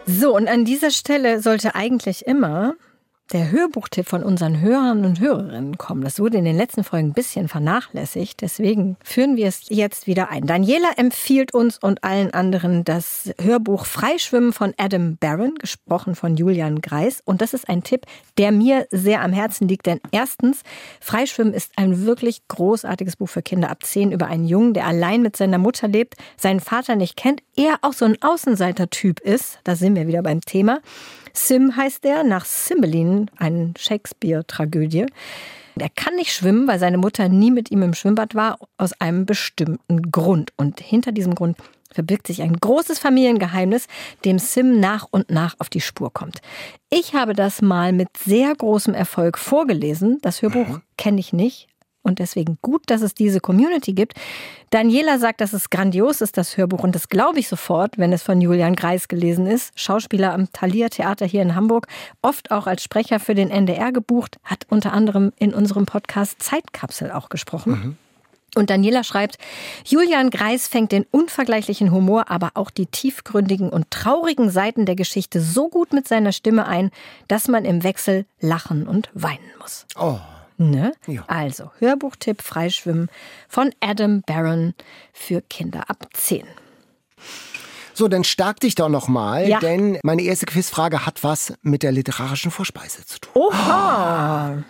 So, 0.07 0.36
und 0.36 0.46
an 0.48 0.64
dieser 0.64 0.92
Stelle 0.92 1.42
sollte 1.42 1.74
eigentlich 1.74 2.24
immer 2.26 2.76
der 3.32 3.50
Hörbuchtipp 3.50 4.06
von 4.06 4.22
unseren 4.22 4.60
Hörern 4.60 5.04
und 5.04 5.18
Hörerinnen 5.18 5.78
kommen. 5.78 6.02
Das 6.02 6.20
wurde 6.20 6.36
in 6.36 6.44
den 6.44 6.56
letzten 6.56 6.84
Folgen 6.84 7.08
ein 7.08 7.14
bisschen 7.14 7.48
vernachlässigt. 7.48 8.42
Deswegen 8.42 8.96
führen 9.02 9.36
wir 9.36 9.46
es 9.46 9.62
jetzt 9.68 10.06
wieder 10.06 10.30
ein. 10.30 10.46
Daniela 10.46 10.90
empfiehlt 10.96 11.54
uns 11.54 11.78
und 11.78 12.04
allen 12.04 12.34
anderen 12.34 12.84
das 12.84 13.30
Hörbuch 13.40 13.86
Freischwimmen 13.86 14.52
von 14.52 14.74
Adam 14.76 15.16
Barron, 15.16 15.54
gesprochen 15.54 16.14
von 16.14 16.36
Julian 16.36 16.82
Greis. 16.82 17.22
Und 17.24 17.40
das 17.40 17.54
ist 17.54 17.68
ein 17.68 17.82
Tipp, 17.82 18.06
der 18.36 18.52
mir 18.52 18.86
sehr 18.90 19.22
am 19.22 19.32
Herzen 19.32 19.68
liegt. 19.68 19.86
Denn 19.86 20.00
erstens, 20.10 20.62
Freischwimmen 21.00 21.54
ist 21.54 21.72
ein 21.76 22.04
wirklich 22.04 22.46
großartiges 22.48 23.16
Buch 23.16 23.28
für 23.28 23.42
Kinder 23.42 23.70
ab 23.70 23.84
10 23.84 24.12
über 24.12 24.26
einen 24.26 24.46
Jungen, 24.46 24.74
der 24.74 24.86
allein 24.86 25.22
mit 25.22 25.36
seiner 25.36 25.58
Mutter 25.58 25.88
lebt, 25.88 26.14
seinen 26.36 26.60
Vater 26.60 26.94
nicht 26.94 27.16
kennt, 27.16 27.42
er 27.56 27.78
auch 27.80 27.94
so 27.94 28.04
ein 28.04 28.20
Außenseiter-Typ 28.20 29.20
ist. 29.20 29.60
Da 29.64 29.76
sind 29.76 29.94
wir 29.94 30.06
wieder 30.06 30.22
beim 30.22 30.42
Thema. 30.42 30.80
Sim 31.35 31.76
heißt 31.76 32.05
er, 32.05 32.24
nach 32.24 32.47
Cymbeline, 32.47 33.26
eine 33.37 33.74
Shakespeare-Tragödie. 33.76 35.07
Er 35.76 35.89
kann 35.91 36.14
nicht 36.14 36.32
schwimmen, 36.32 36.68
weil 36.68 36.78
seine 36.78 36.99
Mutter 36.99 37.28
nie 37.28 37.51
mit 37.51 37.70
ihm 37.70 37.82
im 37.82 37.95
Schwimmbad 37.95 38.35
war, 38.35 38.59
aus 38.78 38.93
einem 39.01 39.26
bestimmten 39.26 40.11
Grund. 40.12 40.53
Und 40.57 40.80
hinter 40.80 41.11
diesem 41.11 41.35
Grund 41.35 41.59
verbirgt 41.91 42.26
sich 42.26 42.43
ein 42.43 42.57
großes 42.57 42.99
Familiengeheimnis, 42.99 43.87
dem 44.24 44.39
Sim 44.39 44.78
nach 44.78 45.07
und 45.11 45.30
nach 45.30 45.55
auf 45.59 45.68
die 45.68 45.80
Spur 45.80 46.12
kommt. 46.12 46.41
Ich 46.91 47.14
habe 47.14 47.35
das 47.35 47.62
mal 47.62 47.93
mit 47.93 48.09
sehr 48.16 48.55
großem 48.55 48.95
Erfolg 48.95 49.39
vorgelesen. 49.39 50.18
Das 50.22 50.43
Hörbuch 50.43 50.68
mhm. 50.68 50.82
kenne 50.97 51.20
ich 51.20 51.32
nicht, 51.32 51.68
und 52.05 52.20
deswegen 52.20 52.59
gut, 52.62 52.82
dass 52.86 53.02
es 53.02 53.14
diese 53.14 53.40
Community 53.40 53.92
gibt. 53.92 54.14
Daniela 54.70 55.18
sagt, 55.18 55.40
dass 55.40 55.52
es 55.52 55.70
grandios 55.70 56.20
ist, 56.20 56.36
das 56.36 56.57
Hörbuch. 56.57 56.84
Und 56.84 56.94
das 56.94 57.09
glaube 57.09 57.38
ich 57.40 57.48
sofort, 57.48 57.98
wenn 57.98 58.12
es 58.12 58.22
von 58.22 58.40
Julian 58.40 58.76
Greis 58.76 59.09
gelesen 59.09 59.46
ist. 59.46 59.72
Schauspieler 59.78 60.32
am 60.32 60.52
Thalia 60.52 60.88
Theater 60.88 61.26
hier 61.26 61.42
in 61.42 61.55
Hamburg, 61.55 61.88
oft 62.22 62.50
auch 62.50 62.66
als 62.66 62.82
Sprecher 62.82 63.18
für 63.18 63.34
den 63.34 63.50
NDR 63.50 63.90
gebucht, 63.92 64.38
hat 64.44 64.66
unter 64.68 64.92
anderem 64.92 65.32
in 65.38 65.55
unserem 65.55 65.86
Podcast 65.86 66.42
Zeitkapsel 66.42 67.11
auch 67.11 67.28
gesprochen. 67.28 67.70
Mhm. 67.70 67.96
Und 68.55 68.70
Daniela 68.70 69.02
schreibt, 69.02 69.38
Julian 69.84 70.30
Greis 70.30 70.68
fängt 70.68 70.92
den 70.92 71.07
unvergleichlichen 71.11 71.90
Humor, 71.90 72.30
aber 72.30 72.52
auch 72.55 72.70
die 72.70 72.86
tiefgründigen 72.86 73.68
und 73.68 73.90
traurigen 73.90 74.50
Seiten 74.50 74.86
der 74.86 74.94
Geschichte 74.94 75.40
so 75.40 75.68
gut 75.68 75.92
mit 75.92 76.07
seiner 76.07 76.32
Stimme 76.32 76.66
ein, 76.66 76.90
dass 77.26 77.48
man 77.48 77.64
im 77.64 77.82
Wechsel 77.82 78.26
lachen 78.40 78.86
und 78.86 79.11
weinen 79.14 79.40
muss. 79.59 79.86
Oh. 79.96 80.18
Ne? 80.70 80.94
Ja. 81.06 81.24
Also, 81.26 81.70
Hörbuchtipp 81.78 82.42
Freischwimmen 82.42 83.08
von 83.48 83.70
Adam 83.80 84.22
Barron 84.22 84.74
für 85.12 85.40
Kinder 85.42 85.90
ab 85.90 86.08
10. 86.12 86.44
So, 87.96 88.08
dann 88.08 88.24
stark 88.24 88.58
dich 88.58 88.74
doch 88.74 88.88
noch 88.88 89.06
mal, 89.06 89.48
ja. 89.48 89.60
denn 89.60 89.98
meine 90.02 90.22
erste 90.22 90.46
Quizfrage 90.46 91.06
hat 91.06 91.22
was 91.22 91.54
mit 91.62 91.84
der 91.84 91.92
literarischen 91.92 92.50
Vorspeise 92.50 93.06
zu 93.06 93.20
tun. 93.20 93.32
Oha! 93.34 94.64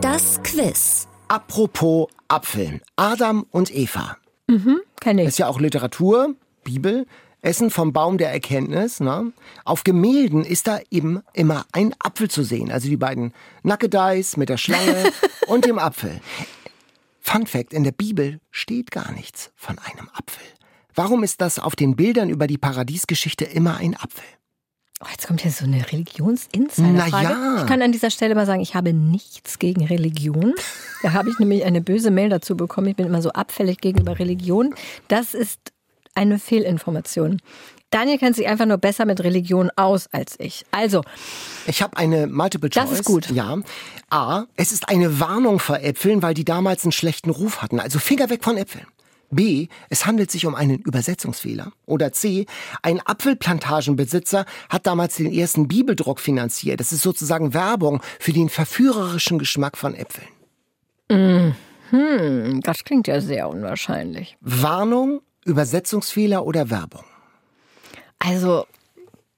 Das 0.00 0.42
Quiz. 0.42 1.06
Apropos 1.28 2.08
Apfeln. 2.28 2.80
Adam 2.96 3.44
und 3.50 3.74
Eva. 3.74 4.16
Mhm, 4.46 4.80
kenne 5.00 5.22
ich. 5.22 5.26
Das 5.26 5.34
ist 5.34 5.38
ja 5.38 5.48
auch 5.48 5.60
Literatur, 5.60 6.34
Bibel. 6.64 7.06
Essen 7.40 7.70
vom 7.70 7.92
Baum 7.92 8.18
der 8.18 8.32
Erkenntnis. 8.32 9.00
Ne? 9.00 9.32
Auf 9.64 9.84
Gemälden 9.84 10.44
ist 10.44 10.66
da 10.66 10.80
eben 10.90 11.22
immer 11.32 11.66
ein 11.72 11.94
Apfel 11.98 12.28
zu 12.28 12.42
sehen. 12.42 12.70
Also 12.70 12.88
die 12.88 12.96
beiden 12.96 13.32
Nackedeis 13.62 14.36
mit 14.36 14.48
der 14.48 14.56
Schlange 14.56 15.12
und 15.46 15.64
dem 15.64 15.78
Apfel. 15.78 16.20
Fun 17.20 17.46
Fact, 17.46 17.72
in 17.72 17.84
der 17.84 17.92
Bibel 17.92 18.40
steht 18.50 18.90
gar 18.90 19.12
nichts 19.12 19.50
von 19.54 19.78
einem 19.78 20.08
Apfel. 20.14 20.44
Warum 20.94 21.22
ist 21.22 21.40
das 21.40 21.58
auf 21.58 21.76
den 21.76 21.94
Bildern 21.94 22.28
über 22.28 22.46
die 22.46 22.58
Paradiesgeschichte 22.58 23.44
immer 23.44 23.76
ein 23.76 23.94
Apfel? 23.94 24.24
Oh, 25.00 25.06
jetzt 25.12 25.28
kommt 25.28 25.42
hier 25.42 25.52
so 25.52 25.64
eine 25.64 25.92
Religionsinsider-Frage. 25.92 27.24
Ja. 27.24 27.56
Ich 27.60 27.66
kann 27.66 27.82
an 27.82 27.92
dieser 27.92 28.10
Stelle 28.10 28.34
mal 28.34 28.46
sagen, 28.46 28.60
ich 28.60 28.74
habe 28.74 28.92
nichts 28.92 29.60
gegen 29.60 29.84
Religion. 29.86 30.54
Da 31.02 31.12
habe 31.12 31.30
ich 31.30 31.38
nämlich 31.38 31.64
eine 31.64 31.80
böse 31.80 32.10
Mail 32.10 32.30
dazu 32.30 32.56
bekommen. 32.56 32.88
Ich 32.88 32.96
bin 32.96 33.06
immer 33.06 33.22
so 33.22 33.30
abfällig 33.30 33.78
gegenüber 33.78 34.18
Religion. 34.18 34.74
Das 35.06 35.34
ist 35.34 35.72
eine 36.18 36.38
Fehlinformation. 36.38 37.40
Daniel 37.90 38.18
kennt 38.18 38.36
sich 38.36 38.46
einfach 38.46 38.66
nur 38.66 38.76
besser 38.76 39.06
mit 39.06 39.22
Religion 39.24 39.70
aus 39.76 40.08
als 40.12 40.34
ich. 40.38 40.66
Also. 40.70 41.02
Ich 41.66 41.80
habe 41.80 41.96
eine 41.96 42.26
Multiple 42.26 42.68
Choice. 42.68 42.90
Das 42.90 43.00
ist 43.00 43.04
gut. 43.04 43.30
Ja. 43.30 43.56
A. 44.10 44.44
Es 44.56 44.72
ist 44.72 44.88
eine 44.90 45.20
Warnung 45.20 45.58
vor 45.58 45.80
Äpfeln, 45.80 46.22
weil 46.22 46.34
die 46.34 46.44
damals 46.44 46.84
einen 46.84 46.92
schlechten 46.92 47.30
Ruf 47.30 47.62
hatten. 47.62 47.80
Also 47.80 47.98
Finger 47.98 48.28
weg 48.28 48.44
von 48.44 48.58
Äpfeln. 48.58 48.86
B. 49.30 49.68
Es 49.90 50.06
handelt 50.06 50.30
sich 50.30 50.44
um 50.44 50.54
einen 50.54 50.78
Übersetzungsfehler. 50.78 51.72
Oder 51.86 52.12
C. 52.12 52.46
Ein 52.82 53.00
Apfelplantagenbesitzer 53.04 54.44
hat 54.68 54.86
damals 54.86 55.16
den 55.16 55.32
ersten 55.32 55.68
Bibeldruck 55.68 56.20
finanziert. 56.20 56.80
Das 56.80 56.92
ist 56.92 57.02
sozusagen 57.02 57.54
Werbung 57.54 58.02
für 58.18 58.32
den 58.32 58.48
verführerischen 58.48 59.38
Geschmack 59.38 59.78
von 59.78 59.94
Äpfeln. 59.94 60.28
Hm, 61.90 62.60
das 62.62 62.84
klingt 62.84 63.06
ja 63.06 63.20
sehr 63.20 63.48
unwahrscheinlich. 63.48 64.36
Warnung 64.40 65.22
Übersetzungsfehler 65.48 66.44
oder 66.44 66.70
Werbung? 66.70 67.04
Also 68.18 68.66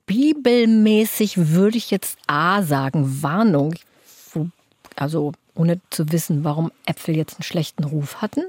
bibelmäßig 0.06 1.48
würde 1.50 1.78
ich 1.78 1.90
jetzt 1.90 2.18
A 2.26 2.62
sagen, 2.62 3.22
Warnung. 3.22 3.74
Also 4.96 5.32
ohne 5.54 5.80
zu 5.90 6.10
wissen, 6.12 6.44
warum 6.44 6.72
Äpfel 6.84 7.16
jetzt 7.16 7.36
einen 7.36 7.44
schlechten 7.44 7.84
Ruf 7.84 8.20
hatten. 8.20 8.42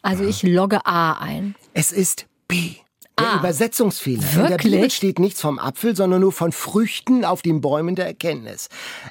Also 0.00 0.24
ich 0.24 0.42
logge 0.42 0.86
A 0.86 1.12
ein. 1.12 1.54
Es 1.74 1.92
ist 1.92 2.26
B. 2.48 2.76
Der 3.18 3.34
ah, 3.34 3.38
Übersetzungsfehler. 3.40 4.22
Wirklich? 4.22 4.42
In 4.42 4.48
der 4.48 4.78
Bibel 4.78 4.90
steht 4.90 5.18
nichts 5.18 5.40
vom 5.40 5.58
Apfel, 5.58 5.94
sondern 5.94 6.22
nur 6.22 6.32
von 6.32 6.50
Früchten 6.50 7.26
auf 7.26 7.42
den 7.42 7.60
Bäumen 7.60 7.94
der 7.94 8.06
Erkenntnis. 8.06 8.68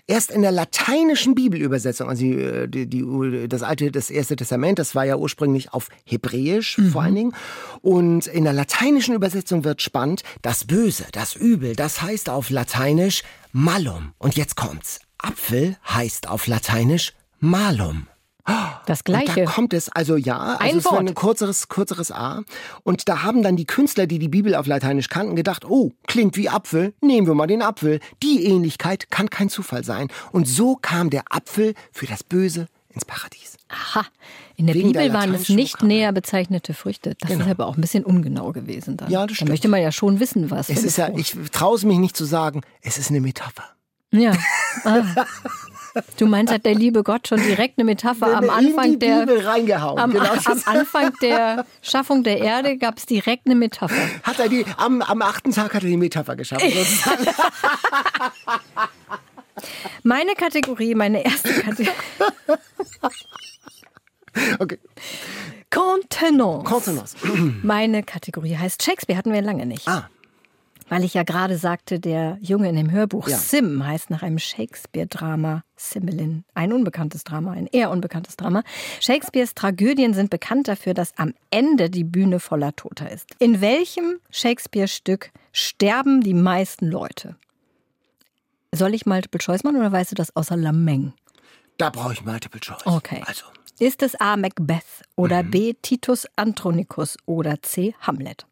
Erst 0.08 0.32
in 0.32 0.42
der 0.42 0.52
lateinischen 0.52 1.36
Bibelübersetzung, 1.36 2.10
also 2.10 2.24
die, 2.24 2.68
die, 2.68 2.88
die, 2.88 3.48
das 3.48 3.62
alte, 3.62 3.92
das 3.92 4.10
erste 4.10 4.36
Testament, 4.36 4.80
das 4.80 4.96
war 4.96 5.06
ja 5.06 5.18
ursprünglich 5.18 5.72
auf 5.74 5.90
Hebräisch 6.04 6.80
mhm. 6.80 6.92
vor 6.92 7.04
allen 7.04 7.16
Dingen. 7.16 7.36
Und 7.82 8.26
in 8.26 8.44
der 8.44 8.54
lateinischen 8.54 9.14
Übersetzung 9.14 9.64
wird 9.64 9.84
spannend, 9.84 10.24
das 10.42 10.66
Böse, 10.66 11.06
das 11.12 11.36
Übel, 11.36 11.76
das 11.76 12.02
heißt 12.02 12.30
auf 12.30 12.50
Lateinisch 12.50 13.22
malum. 13.52 14.14
Und 14.18 14.36
jetzt 14.36 14.56
kommt's. 14.56 15.00
Apfel 15.20 15.78
heißt 15.88 16.28
auf 16.28 16.48
Lateinisch 16.48 17.14
malum. 17.40 18.08
Das 18.86 19.04
gleiche. 19.04 19.42
Und 19.42 19.46
da 19.48 19.52
kommt 19.52 19.74
es, 19.74 19.90
also 19.90 20.16
ja, 20.18 20.38
also 20.38 20.60
ein 20.60 20.78
es 20.78 20.86
Wort. 20.86 20.94
war 20.94 21.00
ein 21.02 21.14
kürzeres, 21.16 21.70
kürzeres 21.70 22.12
A. 22.12 22.42
Und 22.84 23.08
da 23.08 23.24
haben 23.24 23.44
dann 23.44 23.56
die 23.56 23.66
Künstler, 23.66 24.08
die 24.08 24.20
die 24.20 24.28
Bibel 24.30 24.56
auf 24.56 24.66
Lateinisch 24.68 25.10
kannten, 25.10 25.36
gedacht, 25.36 25.66
oh, 25.66 25.92
klingt 26.08 26.38
wie 26.38 26.50
Apfel, 26.50 26.94
nehmen 27.02 27.28
wir 27.28 27.36
mal 27.36 27.48
den 27.48 27.62
Apfel. 27.62 28.00
Die 28.24 28.46
Ähnlichkeit 28.46 29.12
kann 29.12 29.30
kein 29.30 29.50
Zufall 29.50 29.84
sein. 29.84 30.08
Und 30.32 30.48
so 30.48 30.76
kam 30.82 31.10
der 31.10 31.24
Apfel 31.30 31.74
für 31.92 32.08
das 32.08 32.24
Böse 32.24 32.68
ins 32.90 33.06
Paradies. 33.06 33.58
Aha, 33.70 34.06
in 34.58 34.66
der 34.68 34.76
Wegen 34.76 34.90
Bibel 34.90 35.04
der 35.04 35.14
waren 35.14 35.34
es 35.34 35.48
nicht 35.48 35.82
näher 35.82 36.12
bezeichnete 36.12 36.74
Früchte. 36.74 37.16
Das 37.20 37.30
Genau. 37.30 37.46
ist 37.46 37.52
aber 37.52 37.68
auch 37.68 37.78
ein 37.78 37.82
bisschen 37.82 38.04
ungenau 38.04 38.52
gewesen 38.52 38.98
dann. 38.98 39.10
Ja, 39.10 39.22
das 39.22 39.30
Da 39.30 39.36
stimmt. 39.36 39.50
möchte 39.52 39.70
man 39.70 39.82
ja 39.82 39.94
schon 39.94 40.20
wissen, 40.20 40.52
was. 40.52 40.70
Es 40.70 40.84
ist 40.84 40.98
ja, 40.98 41.08
ich 41.16 41.34
traue 41.54 41.78
es 41.78 41.86
mich 41.86 42.00
nicht 42.00 42.18
zu 42.18 42.26
sagen, 42.26 42.62
es 42.82 42.98
ist 42.98 43.10
eine 43.10 43.22
Metapher. 43.22 43.64
Ja. 44.12 44.34
Ah. 44.86 45.04
Du 46.18 46.26
meinst, 46.26 46.54
hat 46.54 46.66
der 46.66 46.76
liebe 46.76 47.04
Gott 47.04 47.28
schon 47.28 47.42
direkt 47.42 47.78
eine 47.78 47.86
Metapher 47.86 48.38
am 48.38 48.50
Anfang 48.50 49.00
der 49.00 49.22
am, 49.22 50.12
genau, 50.12 50.34
am 50.46 50.62
Anfang 50.66 51.14
der 51.22 51.66
Schaffung 51.82 52.24
der 52.24 52.40
Erde 52.40 52.78
gab 52.78 52.98
es 52.98 53.06
direkt 53.06 53.46
eine 53.46 53.56
Metapher. 53.56 54.10
hat 54.24 54.40
er 54.40 54.50
die, 54.50 54.66
am, 54.78 55.02
am 55.02 55.22
achten 55.22 55.52
Tag 55.52 55.74
hat 55.74 55.84
er 55.84 55.90
die 55.90 55.98
Metapher 55.98 56.36
geschaffen. 56.36 56.72
Meine 60.04 60.34
Kategorie, 60.34 60.96
meine 60.96 61.24
erste 61.24 61.54
Kategorie. 61.54 61.92
Okay. 64.60 64.80
Contenance. 65.70 66.64
Kontenance. 66.64 67.16
Meine 67.64 68.02
Kategorie 68.04 68.58
heißt 68.58 68.82
Shakespeare, 68.82 69.18
hatten 69.18 69.34
wir 69.34 69.42
lange 69.42 69.66
nicht. 69.66 69.88
Ah, 69.88 70.10
Weil 70.92 71.06
ich 71.06 71.14
ja 71.14 71.24
gerade 71.24 71.58
sagte, 71.58 72.02
der 72.02 72.38
Junge 72.42 72.68
in 72.68 72.76
dem 72.76 72.92
Hörbuch 72.92 73.30
Ja. 73.30 73.38
Sim 73.38 73.86
heißt 73.86 74.10
nach 74.10 74.24
einem 74.24 74.40
Shakespeare-Drama 74.40 75.64
Cymbeline. 75.78 76.44
Ein 76.54 76.74
unbekanntes 76.74 77.24
Drama, 77.24 77.54
ein 77.54 77.68
eher 77.68 77.92
unbekanntes 77.92 78.36
Drama. 78.36 78.62
Shakespeares 79.00 79.56
Tragödien 79.56 80.14
sind 80.14 80.30
bekannt 80.30 80.68
dafür, 80.68 80.94
dass 80.94 81.18
am 81.18 81.34
Ende 81.50 81.90
die 81.90 82.04
Bühne 82.04 82.42
voller 82.42 82.76
Toter 82.76 83.10
ist. 83.10 83.30
In 83.40 83.62
welchem 83.62 84.20
Shakespeare-Stück 84.32 85.32
sterben 85.54 86.20
die 86.20 86.34
meisten 86.34 86.88
Leute? 86.88 87.38
Soll 88.74 88.94
ich 88.94 89.06
Multiple 89.06 89.40
Choice 89.40 89.64
machen 89.64 89.78
oder 89.78 89.94
weißt 89.94 90.12
du 90.12 90.16
das 90.16 90.36
außer 90.36 90.58
Lameng? 90.58 91.14
da 91.78 91.90
brauche 91.90 92.12
ich 92.12 92.26
Multiple 92.26 92.60
Choice. 92.60 92.86
Okay. 92.86 93.24
Also, 93.26 93.46
Ist 93.80 94.04
es 94.04 94.16
A. 94.20 94.36
Macbeth 94.36 94.84
oder 95.16 95.42
B. 95.42 95.74
Titus 95.82 96.28
Andronicus 96.36 97.16
oder 97.26 97.62
C. 97.62 97.96
Hamlet? 98.02 98.46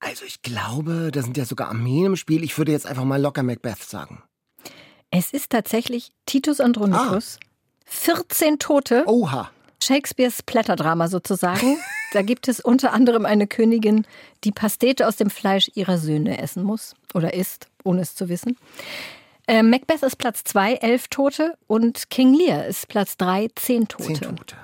Also 0.00 0.24
ich 0.24 0.42
glaube, 0.42 1.10
da 1.12 1.22
sind 1.22 1.36
ja 1.36 1.44
sogar 1.44 1.68
Armeen 1.68 2.06
im 2.06 2.16
Spiel. 2.16 2.44
Ich 2.44 2.56
würde 2.58 2.72
jetzt 2.72 2.86
einfach 2.86 3.04
mal 3.04 3.20
locker 3.20 3.42
Macbeth 3.42 3.82
sagen. 3.82 4.22
Es 5.10 5.32
ist 5.32 5.50
tatsächlich 5.50 6.12
Titus 6.26 6.60
Andronicus. 6.60 7.38
14 7.86 8.58
Tote. 8.58 9.04
Oha. 9.06 9.50
Shakespeares 9.82 10.42
Blätterdrama 10.42 11.08
sozusagen. 11.08 11.78
Da 12.12 12.22
gibt 12.22 12.48
es 12.48 12.58
unter 12.58 12.94
anderem 12.94 13.26
eine 13.26 13.46
Königin, 13.46 14.06
die 14.42 14.50
Pastete 14.50 15.06
aus 15.06 15.16
dem 15.16 15.28
Fleisch 15.28 15.70
ihrer 15.74 15.98
Söhne 15.98 16.38
essen 16.38 16.62
muss 16.62 16.94
oder 17.12 17.34
isst, 17.34 17.68
ohne 17.84 18.00
es 18.00 18.14
zu 18.14 18.30
wissen. 18.30 18.56
Äh, 19.46 19.62
Macbeth 19.62 20.02
ist 20.02 20.16
Platz 20.16 20.42
2, 20.44 20.76
elf 20.76 21.08
Tote. 21.08 21.58
Und 21.66 22.08
King 22.08 22.32
Lear 22.32 22.64
ist 22.66 22.88
Platz 22.88 23.18
3, 23.18 23.48
zehn 23.56 23.88
Tote. 23.88 24.14
Zehn 24.14 24.36
Tote. 24.36 24.56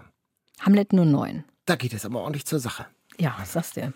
Hamlet 0.61 0.95
nur 0.95 1.05
neun. 1.05 1.45
Da 1.67 1.77
geht 1.77 1.93
es 1.93 2.07
aber 2.07 2.21
ordentlich 2.21 2.47
zur 2.47 2.61
Sache. 2.61 2.87
Ja, 3.19 3.35
was 3.39 3.53
sagst 3.53 3.77
du? 3.77 3.93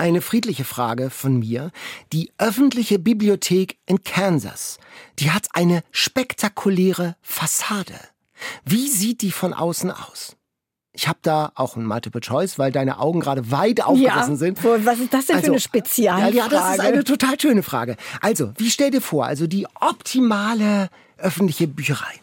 Eine 0.00 0.22
friedliche 0.22 0.64
Frage 0.64 1.10
von 1.10 1.38
mir. 1.40 1.72
Die 2.14 2.32
öffentliche 2.38 2.98
Bibliothek 2.98 3.76
in 3.84 4.02
Kansas, 4.02 4.78
die 5.18 5.30
hat 5.30 5.48
eine 5.52 5.82
spektakuläre 5.90 7.16
Fassade. 7.20 7.94
Wie 8.64 8.88
sieht 8.88 9.20
die 9.20 9.30
von 9.30 9.52
außen 9.52 9.90
aus? 9.90 10.36
Ich 10.92 11.06
habe 11.06 11.18
da 11.20 11.52
auch 11.54 11.76
ein 11.76 11.84
Multiple 11.84 12.22
Choice, 12.22 12.58
weil 12.58 12.72
deine 12.72 12.98
Augen 12.98 13.20
gerade 13.20 13.50
weit 13.50 13.82
aufgerissen 13.82 14.36
sind. 14.38 14.64
wo- 14.64 14.74
was 14.86 15.00
ist 15.00 15.12
das 15.12 15.26
denn 15.26 15.38
für 15.40 15.46
eine 15.48 15.60
Spezialfrage? 15.60 16.34
Ja, 16.34 16.44
ja, 16.44 16.48
das 16.48 16.72
ist 16.74 16.80
eine 16.80 17.04
total 17.04 17.38
schöne 17.38 17.62
Frage. 17.62 17.96
Also, 18.22 18.52
wie 18.56 18.70
stell 18.70 18.90
dir 18.90 19.02
vor, 19.02 19.26
also 19.26 19.46
die 19.46 19.66
optimale 19.80 20.88
öffentliche 21.18 21.68
Bücherei. 21.68 22.14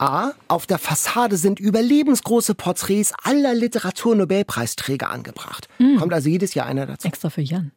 A. 0.00 0.32
Auf 0.48 0.66
der 0.66 0.78
Fassade 0.78 1.36
sind 1.36 1.60
überlebensgroße 1.60 2.54
Porträts 2.54 3.12
aller 3.22 3.54
Literaturnobelpreisträger 3.54 5.10
angebracht. 5.10 5.68
Kommt 5.98 6.12
also 6.12 6.28
jedes 6.28 6.54
Jahr 6.54 6.66
einer 6.66 6.86
dazu. 6.86 7.06
Extra 7.06 7.28
für 7.30 7.42
Jan. 7.42 7.70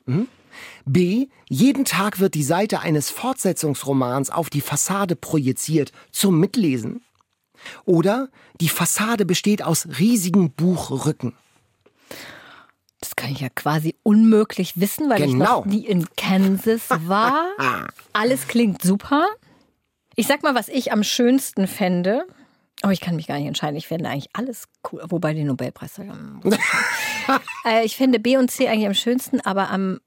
B. 0.86 1.28
Jeden 1.50 1.84
Tag 1.84 2.20
wird 2.20 2.34
die 2.36 2.44
Seite 2.44 2.80
eines 2.80 3.10
Fortsetzungsromans 3.10 4.30
auf 4.30 4.50
die 4.50 4.62
Fassade 4.62 5.16
projiziert 5.16 5.92
zum 6.12 6.40
Mitlesen. 6.40 7.02
Oder 7.86 8.30
die 8.62 8.70
Fassade 8.70 9.26
besteht 9.26 9.62
aus 9.64 9.88
riesigen 10.00 10.52
Buchrücken. 10.52 11.34
Das 13.00 13.16
kann 13.18 13.32
ich 13.32 13.42
ja 13.42 13.50
quasi 13.50 13.96
unmöglich 14.04 14.80
wissen, 14.80 15.10
weil 15.10 15.24
ich 15.24 15.32
Genau. 15.32 15.60
noch 15.60 15.66
nie 15.66 15.86
in 15.86 16.08
Kansas 16.16 16.84
war. 16.90 17.48
Alles 18.14 18.48
klingt 18.48 18.82
super. 18.82 19.26
Ich 20.16 20.28
sag 20.28 20.44
mal, 20.44 20.56
was 20.56 20.68
ich 20.68 20.92
am 20.92 21.04
schönsten 21.04 21.68
fände. 21.68 22.26
Oh, 22.86 22.90
ich 22.90 23.00
kann 23.00 23.16
mich 23.16 23.28
gar 23.28 23.38
nicht 23.38 23.48
entscheiden. 23.48 23.78
Ich 23.78 23.88
fände 23.88 24.10
eigentlich 24.10 24.30
alles 24.34 24.66
cool. 24.92 25.02
Wobei 25.08 25.34
die 25.34 25.44
Nobelpreisträger. 25.44 26.18
äh, 27.66 27.86
ich 27.86 27.96
finde 27.96 28.20
B 28.20 28.38
und 28.38 28.52
C 28.52 28.68
eigentlich 28.68 28.88
am 28.88 28.94
schönsten, 28.94 29.40
aber 29.42 29.70
am 29.70 30.00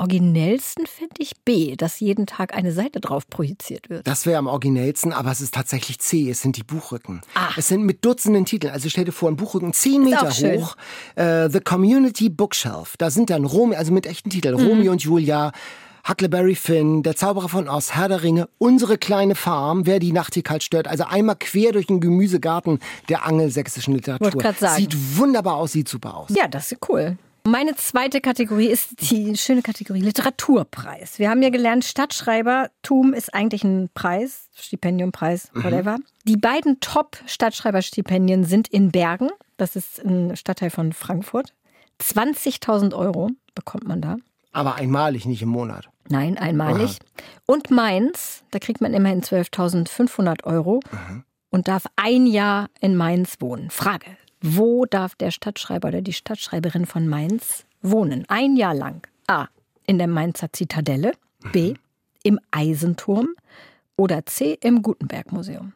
originellsten 0.00 0.86
finde 0.86 1.16
ich 1.18 1.32
B, 1.44 1.76
dass 1.76 2.00
jeden 2.00 2.26
Tag 2.26 2.54
eine 2.54 2.72
Seite 2.72 3.00
drauf 3.00 3.28
projiziert 3.28 3.90
wird. 3.90 4.06
Das 4.06 4.24
wäre 4.24 4.38
am 4.38 4.46
originellsten, 4.46 5.12
aber 5.12 5.30
es 5.30 5.42
ist 5.42 5.52
tatsächlich 5.52 5.98
C. 5.98 6.30
Es 6.30 6.40
sind 6.40 6.56
die 6.56 6.62
Buchrücken. 6.62 7.20
Ah. 7.34 7.50
Es 7.56 7.68
sind 7.68 7.82
mit 7.82 8.04
Dutzenden 8.04 8.46
Titeln. 8.46 8.72
Also 8.72 8.88
stell 8.88 9.04
dir 9.04 9.12
vor, 9.12 9.28
ein 9.28 9.36
Buchrücken 9.36 9.74
10 9.74 10.04
Meter 10.04 10.30
hoch. 10.30 10.76
Äh, 11.16 11.50
The 11.50 11.60
Community 11.60 12.30
Bookshelf. 12.30 12.96
Da 12.96 13.10
sind 13.10 13.28
dann 13.28 13.44
Romeo, 13.44 13.78
also 13.78 13.92
mit 13.92 14.06
echten 14.06 14.30
Titeln. 14.30 14.54
Mhm. 14.58 14.66
Romeo 14.68 14.92
und 14.92 15.02
Julia. 15.02 15.52
Huckleberry 16.08 16.54
Finn, 16.54 17.02
der 17.02 17.16
Zauberer 17.16 17.48
von 17.48 17.68
Oz, 17.68 17.94
Herr 17.94 18.08
der 18.08 18.22
Ringe, 18.22 18.48
unsere 18.58 18.98
kleine 18.98 19.34
Farm, 19.34 19.86
wer 19.86 19.98
die 19.98 20.12
Nachtigall 20.12 20.60
stört. 20.60 20.88
Also 20.88 21.04
einmal 21.04 21.36
quer 21.36 21.72
durch 21.72 21.86
den 21.86 22.00
Gemüsegarten 22.00 22.78
der 23.08 23.26
angelsächsischen 23.26 23.94
Literatur. 23.94 24.42
Sagen. 24.58 24.76
Sieht 24.76 25.18
wunderbar 25.18 25.56
aus, 25.56 25.72
sieht 25.72 25.88
super 25.88 26.16
aus. 26.16 26.30
Ja, 26.34 26.48
das 26.48 26.72
ist 26.72 26.88
cool. 26.88 27.16
Meine 27.44 27.74
zweite 27.74 28.20
Kategorie 28.20 28.66
ist 28.66 29.10
die 29.10 29.34
schöne 29.36 29.62
Kategorie 29.62 30.00
Literaturpreis. 30.00 31.18
Wir 31.18 31.30
haben 31.30 31.42
ja 31.42 31.48
gelernt, 31.48 31.84
Stadtschreibertum 31.84 33.14
ist 33.14 33.32
eigentlich 33.32 33.64
ein 33.64 33.88
Preis, 33.94 34.48
Stipendiumpreis, 34.54 35.50
whatever. 35.54 35.96
Die 36.24 36.36
beiden 36.36 36.80
Top-Stadtschreiberstipendien 36.80 38.44
sind 38.44 38.68
in 38.68 38.90
Bergen. 38.90 39.30
Das 39.56 39.74
ist 39.74 40.04
ein 40.04 40.36
Stadtteil 40.36 40.70
von 40.70 40.92
Frankfurt. 40.92 41.54
20.000 42.02 42.94
Euro 42.94 43.30
bekommt 43.54 43.88
man 43.88 44.02
da. 44.02 44.16
Aber 44.52 44.74
einmalig, 44.76 45.26
nicht 45.26 45.42
im 45.42 45.48
Monat. 45.48 45.88
Nein, 46.08 46.36
einmalig. 46.36 46.98
Und 47.46 47.70
Mainz, 47.70 48.42
da 48.50 48.58
kriegt 48.58 48.80
man 48.80 48.94
immerhin 48.94 49.22
12.500 49.22 50.44
Euro 50.44 50.80
und 51.50 51.68
darf 51.68 51.84
ein 51.96 52.26
Jahr 52.26 52.68
in 52.80 52.96
Mainz 52.96 53.36
wohnen. 53.40 53.70
Frage, 53.70 54.16
wo 54.40 54.86
darf 54.86 55.14
der 55.14 55.30
Stadtschreiber 55.30 55.88
oder 55.88 56.02
die 56.02 56.12
Stadtschreiberin 56.12 56.86
von 56.86 57.06
Mainz 57.08 57.64
wohnen? 57.82 58.24
Ein 58.28 58.56
Jahr 58.56 58.74
lang. 58.74 59.06
A. 59.26 59.46
In 59.86 59.98
der 59.98 60.08
Mainzer 60.08 60.52
Zitadelle. 60.52 61.12
B. 61.52 61.74
Im 62.22 62.40
Eisenturm. 62.50 63.34
Oder 63.96 64.24
C. 64.26 64.58
Im 64.62 64.82
Gutenberg-Museum. 64.82 65.72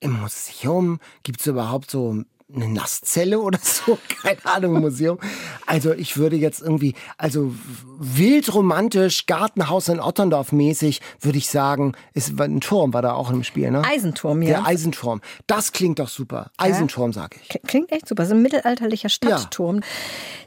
Im 0.00 0.20
Museum 0.20 0.98
gibt's 1.22 1.46
überhaupt 1.46 1.90
so 1.90 2.24
eine 2.54 2.68
Nasszelle 2.68 3.40
oder 3.40 3.58
so? 3.62 3.98
Keine 4.22 4.44
Ahnung, 4.44 4.80
Museum. 4.80 5.18
Also 5.66 5.92
ich 5.92 6.16
würde 6.16 6.36
jetzt 6.36 6.60
irgendwie, 6.62 6.94
also 7.18 7.54
wild 7.98 8.54
romantisch, 8.54 9.26
Gartenhaus 9.26 9.88
in 9.88 10.00
Otterndorf 10.00 10.52
mäßig, 10.52 11.00
würde 11.20 11.38
ich 11.38 11.48
sagen, 11.48 11.92
ist 12.14 12.40
ein 12.40 12.60
Turm 12.60 12.92
war 12.92 13.02
da 13.02 13.14
auch 13.14 13.30
im 13.30 13.44
Spiel, 13.44 13.70
ne? 13.70 13.82
Eisenturm, 13.84 14.42
ja. 14.42 14.48
Der 14.48 14.66
Eisenturm. 14.66 15.20
Das 15.46 15.72
klingt 15.72 15.98
doch 15.98 16.08
super. 16.08 16.50
Eisenturm, 16.56 17.12
sage 17.12 17.36
ich. 17.42 17.60
Klingt 17.66 17.92
echt 17.92 18.08
super. 18.08 18.26
So 18.26 18.34
ein 18.34 18.42
mittelalterlicher 18.42 19.08
Stadtturm. 19.08 19.80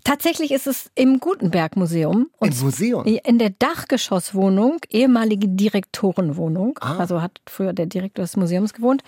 Tatsächlich 0.03 0.51
ist 0.51 0.68
es 0.68 0.91
im 0.93 1.20
Gutenberg-Museum. 1.20 2.30
Im 2.39 2.60
Museum? 2.60 3.06
In 3.06 3.39
der 3.39 3.49
Dachgeschosswohnung, 3.49 4.78
ehemalige 4.89 5.47
Direktorenwohnung. 5.47 6.78
Ah. 6.80 6.97
Also 6.97 7.22
hat 7.22 7.41
früher 7.47 7.74
der 7.74 7.88
Direktor 7.88 8.24
des 8.24 8.38
Museums 8.38 8.74
gewohnt. 8.74 9.01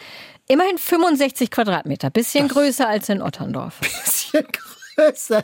Immerhin 0.47 0.77
65 0.77 1.51
Quadratmeter. 1.51 2.09
Bisschen 2.09 2.47
größer 2.47 2.86
als 2.87 3.09
in 3.09 3.21
Otterndorf. 3.21 3.79
Bisschen 4.03 4.45
größer. 4.95 5.43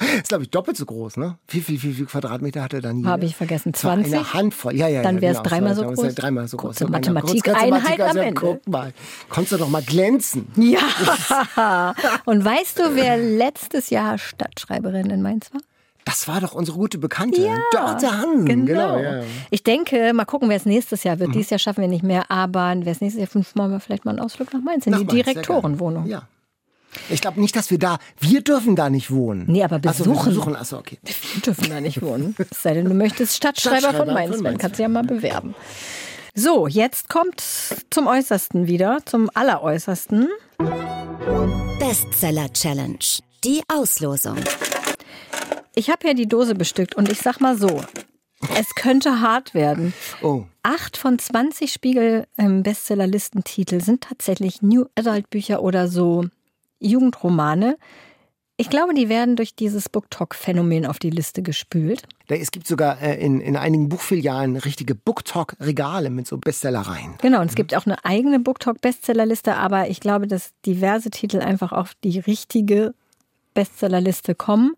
Ist, 0.00 0.28
glaube 0.28 0.44
ich, 0.44 0.50
doppelt 0.50 0.76
so 0.76 0.86
groß, 0.86 1.16
ne? 1.18 1.36
Wie 1.48 1.60
viel, 1.60 1.82
wie 1.82 1.92
viel 1.92 2.06
Quadratmeter 2.06 2.62
hatte 2.62 2.80
dann 2.80 2.98
hier? 2.98 3.06
Habe 3.06 3.24
ich 3.26 3.36
vergessen. 3.36 3.72
Das 3.72 3.84
war 3.84 3.94
20? 3.94 4.14
Eine 4.14 4.32
Handvoll. 4.32 4.76
Ja, 4.76 4.88
ja, 4.88 5.02
Dann 5.02 5.16
ja, 5.16 5.22
wär's 5.22 5.36
genau. 5.38 5.48
dreimal 5.48 5.74
so 5.74 5.82
Das 5.82 5.94
groß. 5.94 6.06
ist 6.06 6.14
Dreimal 6.14 6.48
so 6.48 6.56
groß. 6.56 6.78
Ja, 6.78 6.88
mein 6.88 7.02
Gott, 7.02 7.12
Mathematikeinheit 7.12 8.00
am 8.00 8.16
Ende. 8.16 8.40
Guck 8.40 8.66
mal. 8.68 8.92
Konntest 9.28 9.52
du 9.52 9.56
doch 9.58 9.68
mal 9.68 9.82
glänzen. 9.82 10.46
Ja. 10.56 11.94
Und 12.24 12.44
weißt 12.44 12.78
du, 12.78 12.94
wer 12.94 13.16
letztes 13.16 13.90
Jahr 13.90 14.16
Stadtschreiberin 14.18 15.10
in 15.10 15.22
Mainz 15.22 15.52
war? 15.52 15.60
Das 16.04 16.28
war 16.28 16.40
doch 16.40 16.54
unsere 16.54 16.76
gute 16.76 16.98
Bekannte. 16.98 17.40
Dörte 17.72 18.10
Hansen. 18.10 18.44
Genau. 18.66 18.66
Genau, 18.66 18.98
ja. 18.98 19.16
ja. 19.18 19.24
Ich 19.50 19.62
denke, 19.64 20.12
mal 20.14 20.24
gucken, 20.24 20.48
wer 20.48 20.56
es 20.56 20.66
nächstes 20.66 21.02
Jahr 21.04 21.18
wird. 21.18 21.34
Dieses 21.34 21.50
Jahr 21.50 21.58
schaffen 21.58 21.80
wir 21.80 21.88
nicht 21.88 22.04
mehr, 22.04 22.30
aber 22.30 22.74
wer 22.80 22.92
es 22.92 23.00
nächstes 23.00 23.20
Jahr 23.20 23.28
fünf 23.28 23.54
machen 23.54 23.72
wir 23.72 23.80
vielleicht 23.80 24.04
mal 24.04 24.10
einen 24.12 24.20
Ausflug 24.20 24.52
nach 24.52 24.60
Mainz 24.60 24.86
in 24.86 24.92
Nach 24.92 24.98
die 25.00 25.06
Mainz, 25.06 25.24
Direktorenwohnung. 25.24 26.06
Ja. 26.06 26.28
Ich 27.10 27.20
glaube 27.20 27.40
nicht, 27.40 27.56
dass 27.56 27.70
wir 27.70 27.78
da, 27.78 27.98
wir 28.20 28.42
dürfen 28.42 28.76
da 28.76 28.90
nicht 28.90 29.10
wohnen. 29.10 29.44
Nee, 29.48 29.64
aber 29.64 29.80
Ach 29.86 29.94
so, 29.94 30.04
wir 30.04 30.12
besuchen. 30.12 30.28
besuchen. 30.30 30.56
Achso, 30.56 30.78
okay. 30.78 30.98
Wir 31.02 31.42
dürfen 31.42 31.70
da 31.70 31.80
nicht 31.80 32.02
wohnen. 32.02 32.34
Es 32.50 32.62
sei 32.62 32.74
denn, 32.74 32.86
du 32.86 32.94
möchtest 32.94 33.36
Stadtschreiber, 33.36 33.78
Stadtschreiber 33.78 34.04
von 34.06 34.14
Mainz 34.14 34.30
werden. 34.32 34.42
Mainz 34.42 34.60
Kannst 34.60 34.78
du 34.78 34.82
ja 34.82 34.88
mal 34.88 35.04
bewerben. 35.04 35.54
So, 36.34 36.66
jetzt 36.66 37.08
kommt 37.08 37.42
zum 37.90 38.06
Äußersten 38.06 38.66
wieder, 38.66 38.98
zum 39.04 39.30
Alleräußersten. 39.34 40.28
Bestseller 41.78 42.52
Challenge. 42.52 42.98
Die 43.44 43.62
Auslosung. 43.68 44.36
Ich 45.76 45.90
habe 45.90 46.06
ja 46.08 46.14
die 46.14 46.26
Dose 46.26 46.54
bestückt 46.54 46.94
und 46.94 47.10
ich 47.10 47.20
sag 47.20 47.40
mal 47.40 47.58
so, 47.58 47.82
es 48.56 48.74
könnte 48.74 49.20
hart 49.20 49.54
werden. 49.54 49.92
Oh. 50.22 50.44
Acht 50.62 50.96
von 50.96 51.18
20 51.18 51.72
Spiegel-Bestseller-Listentitel 51.72 53.80
sind 53.80 54.02
tatsächlich 54.02 54.62
New 54.62 54.84
Adult-Bücher 54.94 55.62
oder 55.62 55.88
so 55.88 56.26
Jugendromane. 56.80 57.76
Ich 58.56 58.70
glaube, 58.70 58.94
die 58.94 59.08
werden 59.08 59.34
durch 59.34 59.56
dieses 59.56 59.88
BookTok-Phänomen 59.88 60.86
auf 60.86 61.00
die 61.00 61.10
Liste 61.10 61.42
gespült. 61.42 62.04
Es 62.28 62.52
gibt 62.52 62.68
sogar 62.68 63.02
äh, 63.02 63.20
in, 63.20 63.40
in 63.40 63.56
einigen 63.56 63.88
Buchfilialen 63.88 64.56
richtige 64.56 64.94
BookTok-Regale 64.94 66.08
mit 66.08 66.28
so 66.28 66.38
Bestsellereien. 66.38 67.14
Genau, 67.20 67.40
und 67.40 67.48
es 67.48 67.56
gibt 67.56 67.74
auch 67.74 67.84
eine 67.84 68.04
eigene 68.04 68.38
BookTok-Bestsellerliste, 68.38 69.56
aber 69.56 69.90
ich 69.90 69.98
glaube, 69.98 70.28
dass 70.28 70.52
diverse 70.66 71.10
Titel 71.10 71.40
einfach 71.40 71.72
auf 71.72 71.94
die 72.04 72.20
richtige 72.20 72.94
Bestsellerliste 73.54 74.36
kommen. 74.36 74.74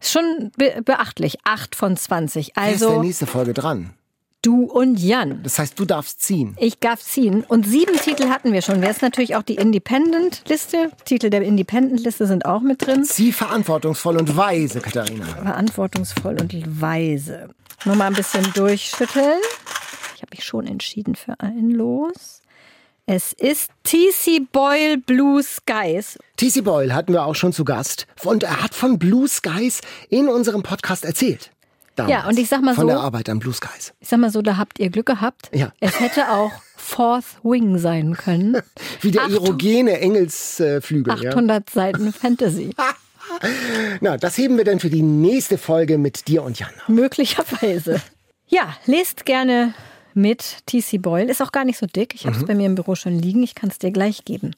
Ist 0.00 0.12
schon 0.12 0.50
be 0.56 0.82
beachtlich. 0.84 1.38
Acht 1.44 1.76
von 1.76 1.96
20. 1.96 2.52
Wer 2.54 2.72
ist 2.72 2.80
der 2.80 2.88
Also 2.88 3.02
nächste 3.02 3.26
Folge 3.26 3.54
dran? 3.54 3.94
Du 4.42 4.64
und 4.64 4.98
Jan. 4.98 5.42
Das 5.42 5.58
heißt, 5.58 5.78
du 5.78 5.84
darfst 5.84 6.22
ziehen. 6.22 6.56
Ich 6.58 6.78
darf 6.78 7.00
ziehen. 7.00 7.44
Und 7.46 7.66
sieben 7.66 7.96
Titel 7.96 8.28
hatten 8.28 8.52
wir 8.52 8.62
schon. 8.62 8.80
Wer 8.80 8.90
ist 8.90 9.02
natürlich 9.02 9.36
auch 9.36 9.42
die 9.42 9.56
Independent-Liste. 9.56 10.90
Titel 11.04 11.30
der 11.30 11.42
Independent-Liste 11.42 12.26
sind 12.26 12.46
auch 12.46 12.60
mit 12.60 12.86
drin. 12.86 13.04
Zieh 13.04 13.32
verantwortungsvoll 13.32 14.16
und 14.16 14.36
weise, 14.36 14.80
Katharina. 14.80 15.26
Verantwortungsvoll 15.26 16.36
und 16.40 16.80
weise. 16.80 17.48
Nur 17.84 17.96
mal 17.96 18.06
ein 18.06 18.14
bisschen 18.14 18.44
durchschütteln. 18.54 19.40
Ich 20.16 20.22
habe 20.22 20.36
mich 20.36 20.44
schon 20.44 20.66
entschieden 20.66 21.14
für 21.14 21.38
ein 21.40 21.70
Los. 21.70 22.42
Es 23.06 23.32
ist 23.32 23.70
TC 23.82 24.52
Boyle 24.52 24.98
Blue 24.98 25.42
Skies. 25.42 26.18
TC 26.36 26.62
Boyle 26.62 26.94
hatten 26.94 27.12
wir 27.12 27.24
auch 27.24 27.34
schon 27.34 27.52
zu 27.52 27.64
Gast 27.64 28.06
und 28.22 28.44
er 28.44 28.62
hat 28.62 28.74
von 28.74 28.98
Blue 28.98 29.26
Skies 29.26 29.80
in 30.10 30.28
unserem 30.28 30.62
Podcast 30.62 31.04
erzählt. 31.04 31.50
Damals. 31.96 32.12
Ja, 32.12 32.28
und 32.28 32.38
ich 32.38 32.48
sag 32.48 32.62
mal 32.62 32.74
Von 32.74 32.82
so- 32.82 32.88
der 32.88 33.00
Arbeit 33.00 33.28
an 33.28 33.38
Blue 33.40 33.52
Skies. 33.52 33.92
Ich 34.00 34.08
sag 34.08 34.18
mal 34.20 34.30
so, 34.30 34.42
da 34.42 34.56
habt 34.56 34.78
ihr 34.78 34.90
Glück 34.90 35.06
gehabt. 35.06 35.50
Ja. 35.54 35.72
Es 35.80 35.98
hätte 36.00 36.30
auch 36.32 36.52
Fourth 36.76 37.24
Wing 37.42 37.78
sein 37.78 38.16
können. 38.16 38.56
Wie 39.00 39.10
der 39.10 39.22
Acht- 39.24 39.32
erogene 39.32 40.00
Engelsflügel. 40.00 41.22
ja. 41.22 41.30
800 41.30 41.68
Seiten 41.70 42.12
Fantasy. 42.12 42.74
Na, 44.00 44.16
das 44.16 44.36
heben 44.38 44.56
wir 44.56 44.64
dann 44.64 44.80
für 44.80 44.90
die 44.90 45.02
nächste 45.02 45.58
Folge 45.58 45.98
mit 45.98 46.26
dir 46.28 46.42
und 46.42 46.58
Jan. 46.58 46.70
Möglicherweise. 46.88 48.00
Ja, 48.46 48.74
lest 48.86 49.24
gerne 49.26 49.74
mit 50.14 50.58
TC 50.66 50.98
Boyle. 51.00 51.30
Ist 51.30 51.40
auch 51.42 51.52
gar 51.52 51.64
nicht 51.64 51.78
so 51.78 51.86
dick. 51.86 52.14
Ich 52.14 52.26
habe 52.26 52.36
es 52.36 52.44
bei 52.44 52.54
mir 52.54 52.66
im 52.66 52.74
Büro 52.74 52.94
schon 52.96 53.18
liegen. 53.18 53.42
Ich 53.42 53.54
kann 53.54 53.70
es 53.70 53.78
dir 53.78 53.92
gleich 53.92 54.24
geben. 54.24 54.56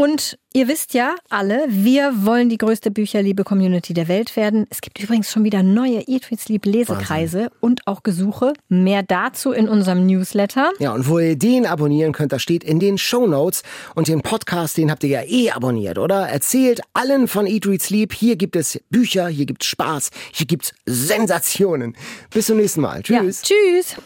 Und 0.00 0.38
ihr 0.54 0.66
wisst 0.66 0.94
ja 0.94 1.14
alle, 1.28 1.66
wir 1.68 2.24
wollen 2.24 2.48
die 2.48 2.56
größte 2.56 2.90
Bücherliebe-Community 2.90 3.92
der 3.92 4.08
Welt 4.08 4.34
werden. 4.34 4.66
Es 4.70 4.80
gibt 4.80 4.98
übrigens 4.98 5.30
schon 5.30 5.44
wieder 5.44 5.62
neue 5.62 6.08
Eat, 6.08 6.30
Read, 6.30 6.40
Sleep 6.40 6.64
Lesekreise 6.64 7.50
und 7.60 7.86
auch 7.86 8.02
Gesuche. 8.02 8.54
Mehr 8.70 9.02
dazu 9.02 9.52
in 9.52 9.68
unserem 9.68 10.06
Newsletter. 10.06 10.70
Ja, 10.78 10.94
und 10.94 11.06
wo 11.06 11.18
ihr 11.18 11.36
den 11.36 11.66
abonnieren 11.66 12.12
könnt, 12.12 12.32
das 12.32 12.40
steht 12.40 12.64
in 12.64 12.80
den 12.80 12.96
Shownotes. 12.96 13.62
Und 13.94 14.08
den 14.08 14.22
Podcast, 14.22 14.78
den 14.78 14.90
habt 14.90 15.04
ihr 15.04 15.10
ja 15.10 15.22
eh 15.22 15.50
abonniert, 15.50 15.98
oder? 15.98 16.26
Erzählt 16.26 16.80
allen 16.94 17.28
von 17.28 17.46
Eat, 17.46 17.66
Read, 17.66 17.82
Sleep. 17.82 18.14
Hier 18.14 18.36
gibt 18.36 18.56
es 18.56 18.80
Bücher, 18.88 19.28
hier 19.28 19.44
gibt's 19.44 19.66
Spaß, 19.66 20.08
hier 20.32 20.46
gibt's 20.46 20.72
Sensationen. 20.86 21.94
Bis 22.32 22.46
zum 22.46 22.56
nächsten 22.56 22.80
Mal. 22.80 23.02
Ja, 23.06 23.20
Tschüss. 23.20 23.96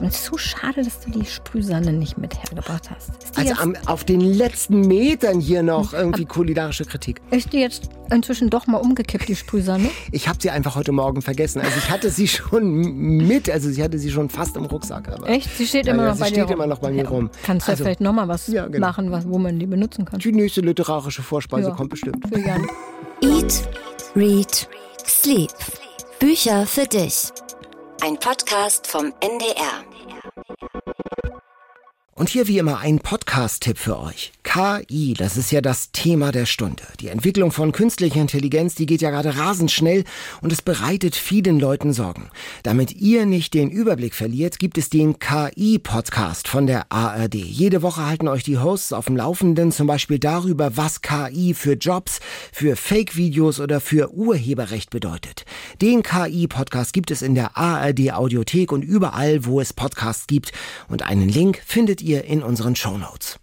Einfach 0.00 0.14
Es 0.14 0.20
ist 0.20 0.26
so 0.26 0.38
schade, 0.38 0.82
dass 0.82 1.00
du 1.00 1.10
die 1.10 1.26
Sprühsahne 1.26 1.92
nicht 1.92 2.16
mit 2.16 2.34
hergebracht 2.42 2.90
hast. 2.90 3.10
also 3.36 3.54
am, 3.54 3.76
auf 3.86 4.04
den 4.04 4.20
letzten 4.20 4.80
Metern 4.80 5.40
hier 5.40 5.62
noch 5.62 5.92
irgendwie 5.92 6.24
kulinarische 6.24 6.84
Kritik. 6.84 7.20
Ist 7.30 7.52
die 7.52 7.58
jetzt 7.58 7.90
inzwischen 8.10 8.50
doch 8.50 8.66
mal 8.66 8.78
umgekippt, 8.78 9.28
die 9.28 9.36
Sprühsahne? 9.36 9.90
Ich 10.10 10.28
habe 10.28 10.38
sie 10.40 10.50
einfach 10.50 10.74
heute 10.74 10.92
Morgen 10.92 11.22
vergessen. 11.22 11.60
Also 11.60 11.76
ich 11.78 11.90
hatte 11.90 12.10
sie 12.10 12.28
schon 12.28 12.70
mit, 13.26 13.50
also 13.50 13.68
ich 13.68 13.80
hatte 13.80 13.98
sie 13.98 14.10
schon 14.10 14.30
fast 14.30 14.56
im 14.56 14.64
Rucksack. 14.64 15.08
Aber 15.08 15.28
Echt? 15.28 15.50
Sie 15.56 15.66
steht 15.66 15.86
immer 15.86 16.04
ja, 16.04 16.08
noch 16.10 16.16
sie 16.16 16.34
bei 16.34 16.42
rum. 16.42 16.52
immer 16.52 16.66
noch 16.66 16.78
bei 16.78 16.90
mir 16.90 17.04
ja, 17.04 17.08
rum. 17.08 17.30
Kannst 17.42 17.68
du 17.68 17.72
also, 17.72 17.82
ja 17.82 17.86
vielleicht 17.86 18.00
nochmal 18.00 18.28
was 18.28 18.46
ja, 18.46 18.66
genau. 18.66 18.86
machen, 18.86 19.10
was, 19.10 19.28
wo 19.28 19.38
man 19.38 19.58
die 19.58 19.66
benutzen 19.66 20.04
kann. 20.04 20.18
Die 20.18 20.32
nächste 20.32 20.62
literarische 20.62 21.22
Vorspeise 21.22 21.72
kommt 21.72 21.90
bestimmt. 21.90 22.26
Für 22.28 22.40
Jan. 22.40 22.66
Eat, 23.22 23.68
Read, 24.16 24.68
Sleep. 25.06 25.50
Bücher 26.18 26.66
für 26.66 26.86
dich. 26.86 27.32
Ein 28.02 28.18
Podcast 28.18 28.86
vom 28.86 29.12
NDR. 29.20 29.89
Thank 30.48 30.62
you. 30.62 31.19
Und 32.20 32.28
hier 32.28 32.48
wie 32.48 32.58
immer 32.58 32.80
ein 32.80 32.98
Podcast-Tipp 32.98 33.78
für 33.78 33.98
euch. 33.98 34.32
KI, 34.42 35.14
das 35.14 35.38
ist 35.38 35.52
ja 35.52 35.62
das 35.62 35.90
Thema 35.92 36.32
der 36.32 36.44
Stunde. 36.44 36.82
Die 36.98 37.08
Entwicklung 37.08 37.50
von 37.50 37.72
künstlicher 37.72 38.20
Intelligenz, 38.20 38.74
die 38.74 38.84
geht 38.84 39.00
ja 39.00 39.10
gerade 39.10 39.38
rasend 39.38 39.70
schnell 39.70 40.04
und 40.42 40.52
es 40.52 40.60
bereitet 40.60 41.14
vielen 41.16 41.58
Leuten 41.58 41.94
Sorgen. 41.94 42.28
Damit 42.62 42.92
ihr 42.92 43.24
nicht 43.24 43.54
den 43.54 43.70
Überblick 43.70 44.14
verliert, 44.14 44.58
gibt 44.58 44.76
es 44.76 44.90
den 44.90 45.18
KI-Podcast 45.18 46.48
von 46.48 46.66
der 46.66 46.92
ARD. 46.92 47.36
Jede 47.36 47.80
Woche 47.80 48.04
halten 48.04 48.28
euch 48.28 48.42
die 48.42 48.58
Hosts 48.58 48.92
auf 48.92 49.06
dem 49.06 49.16
Laufenden, 49.16 49.72
zum 49.72 49.86
Beispiel 49.86 50.18
darüber, 50.18 50.76
was 50.76 51.00
KI 51.00 51.54
für 51.54 51.74
Jobs, 51.74 52.20
für 52.52 52.76
Fake-Videos 52.76 53.60
oder 53.60 53.80
für 53.80 54.12
Urheberrecht 54.12 54.90
bedeutet. 54.90 55.46
Den 55.80 56.02
KI-Podcast 56.02 56.92
gibt 56.92 57.10
es 57.12 57.22
in 57.22 57.34
der 57.34 57.56
ARD-Audiothek 57.56 58.72
und 58.72 58.82
überall, 58.82 59.46
wo 59.46 59.60
es 59.60 59.72
Podcasts 59.72 60.26
gibt. 60.26 60.52
Und 60.88 61.02
einen 61.02 61.28
Link 61.28 61.62
findet 61.64 62.02
ihr 62.02 62.09
ihr 62.10 62.24
in 62.24 62.42
unseren 62.42 62.74
Shownotes. 62.74 63.38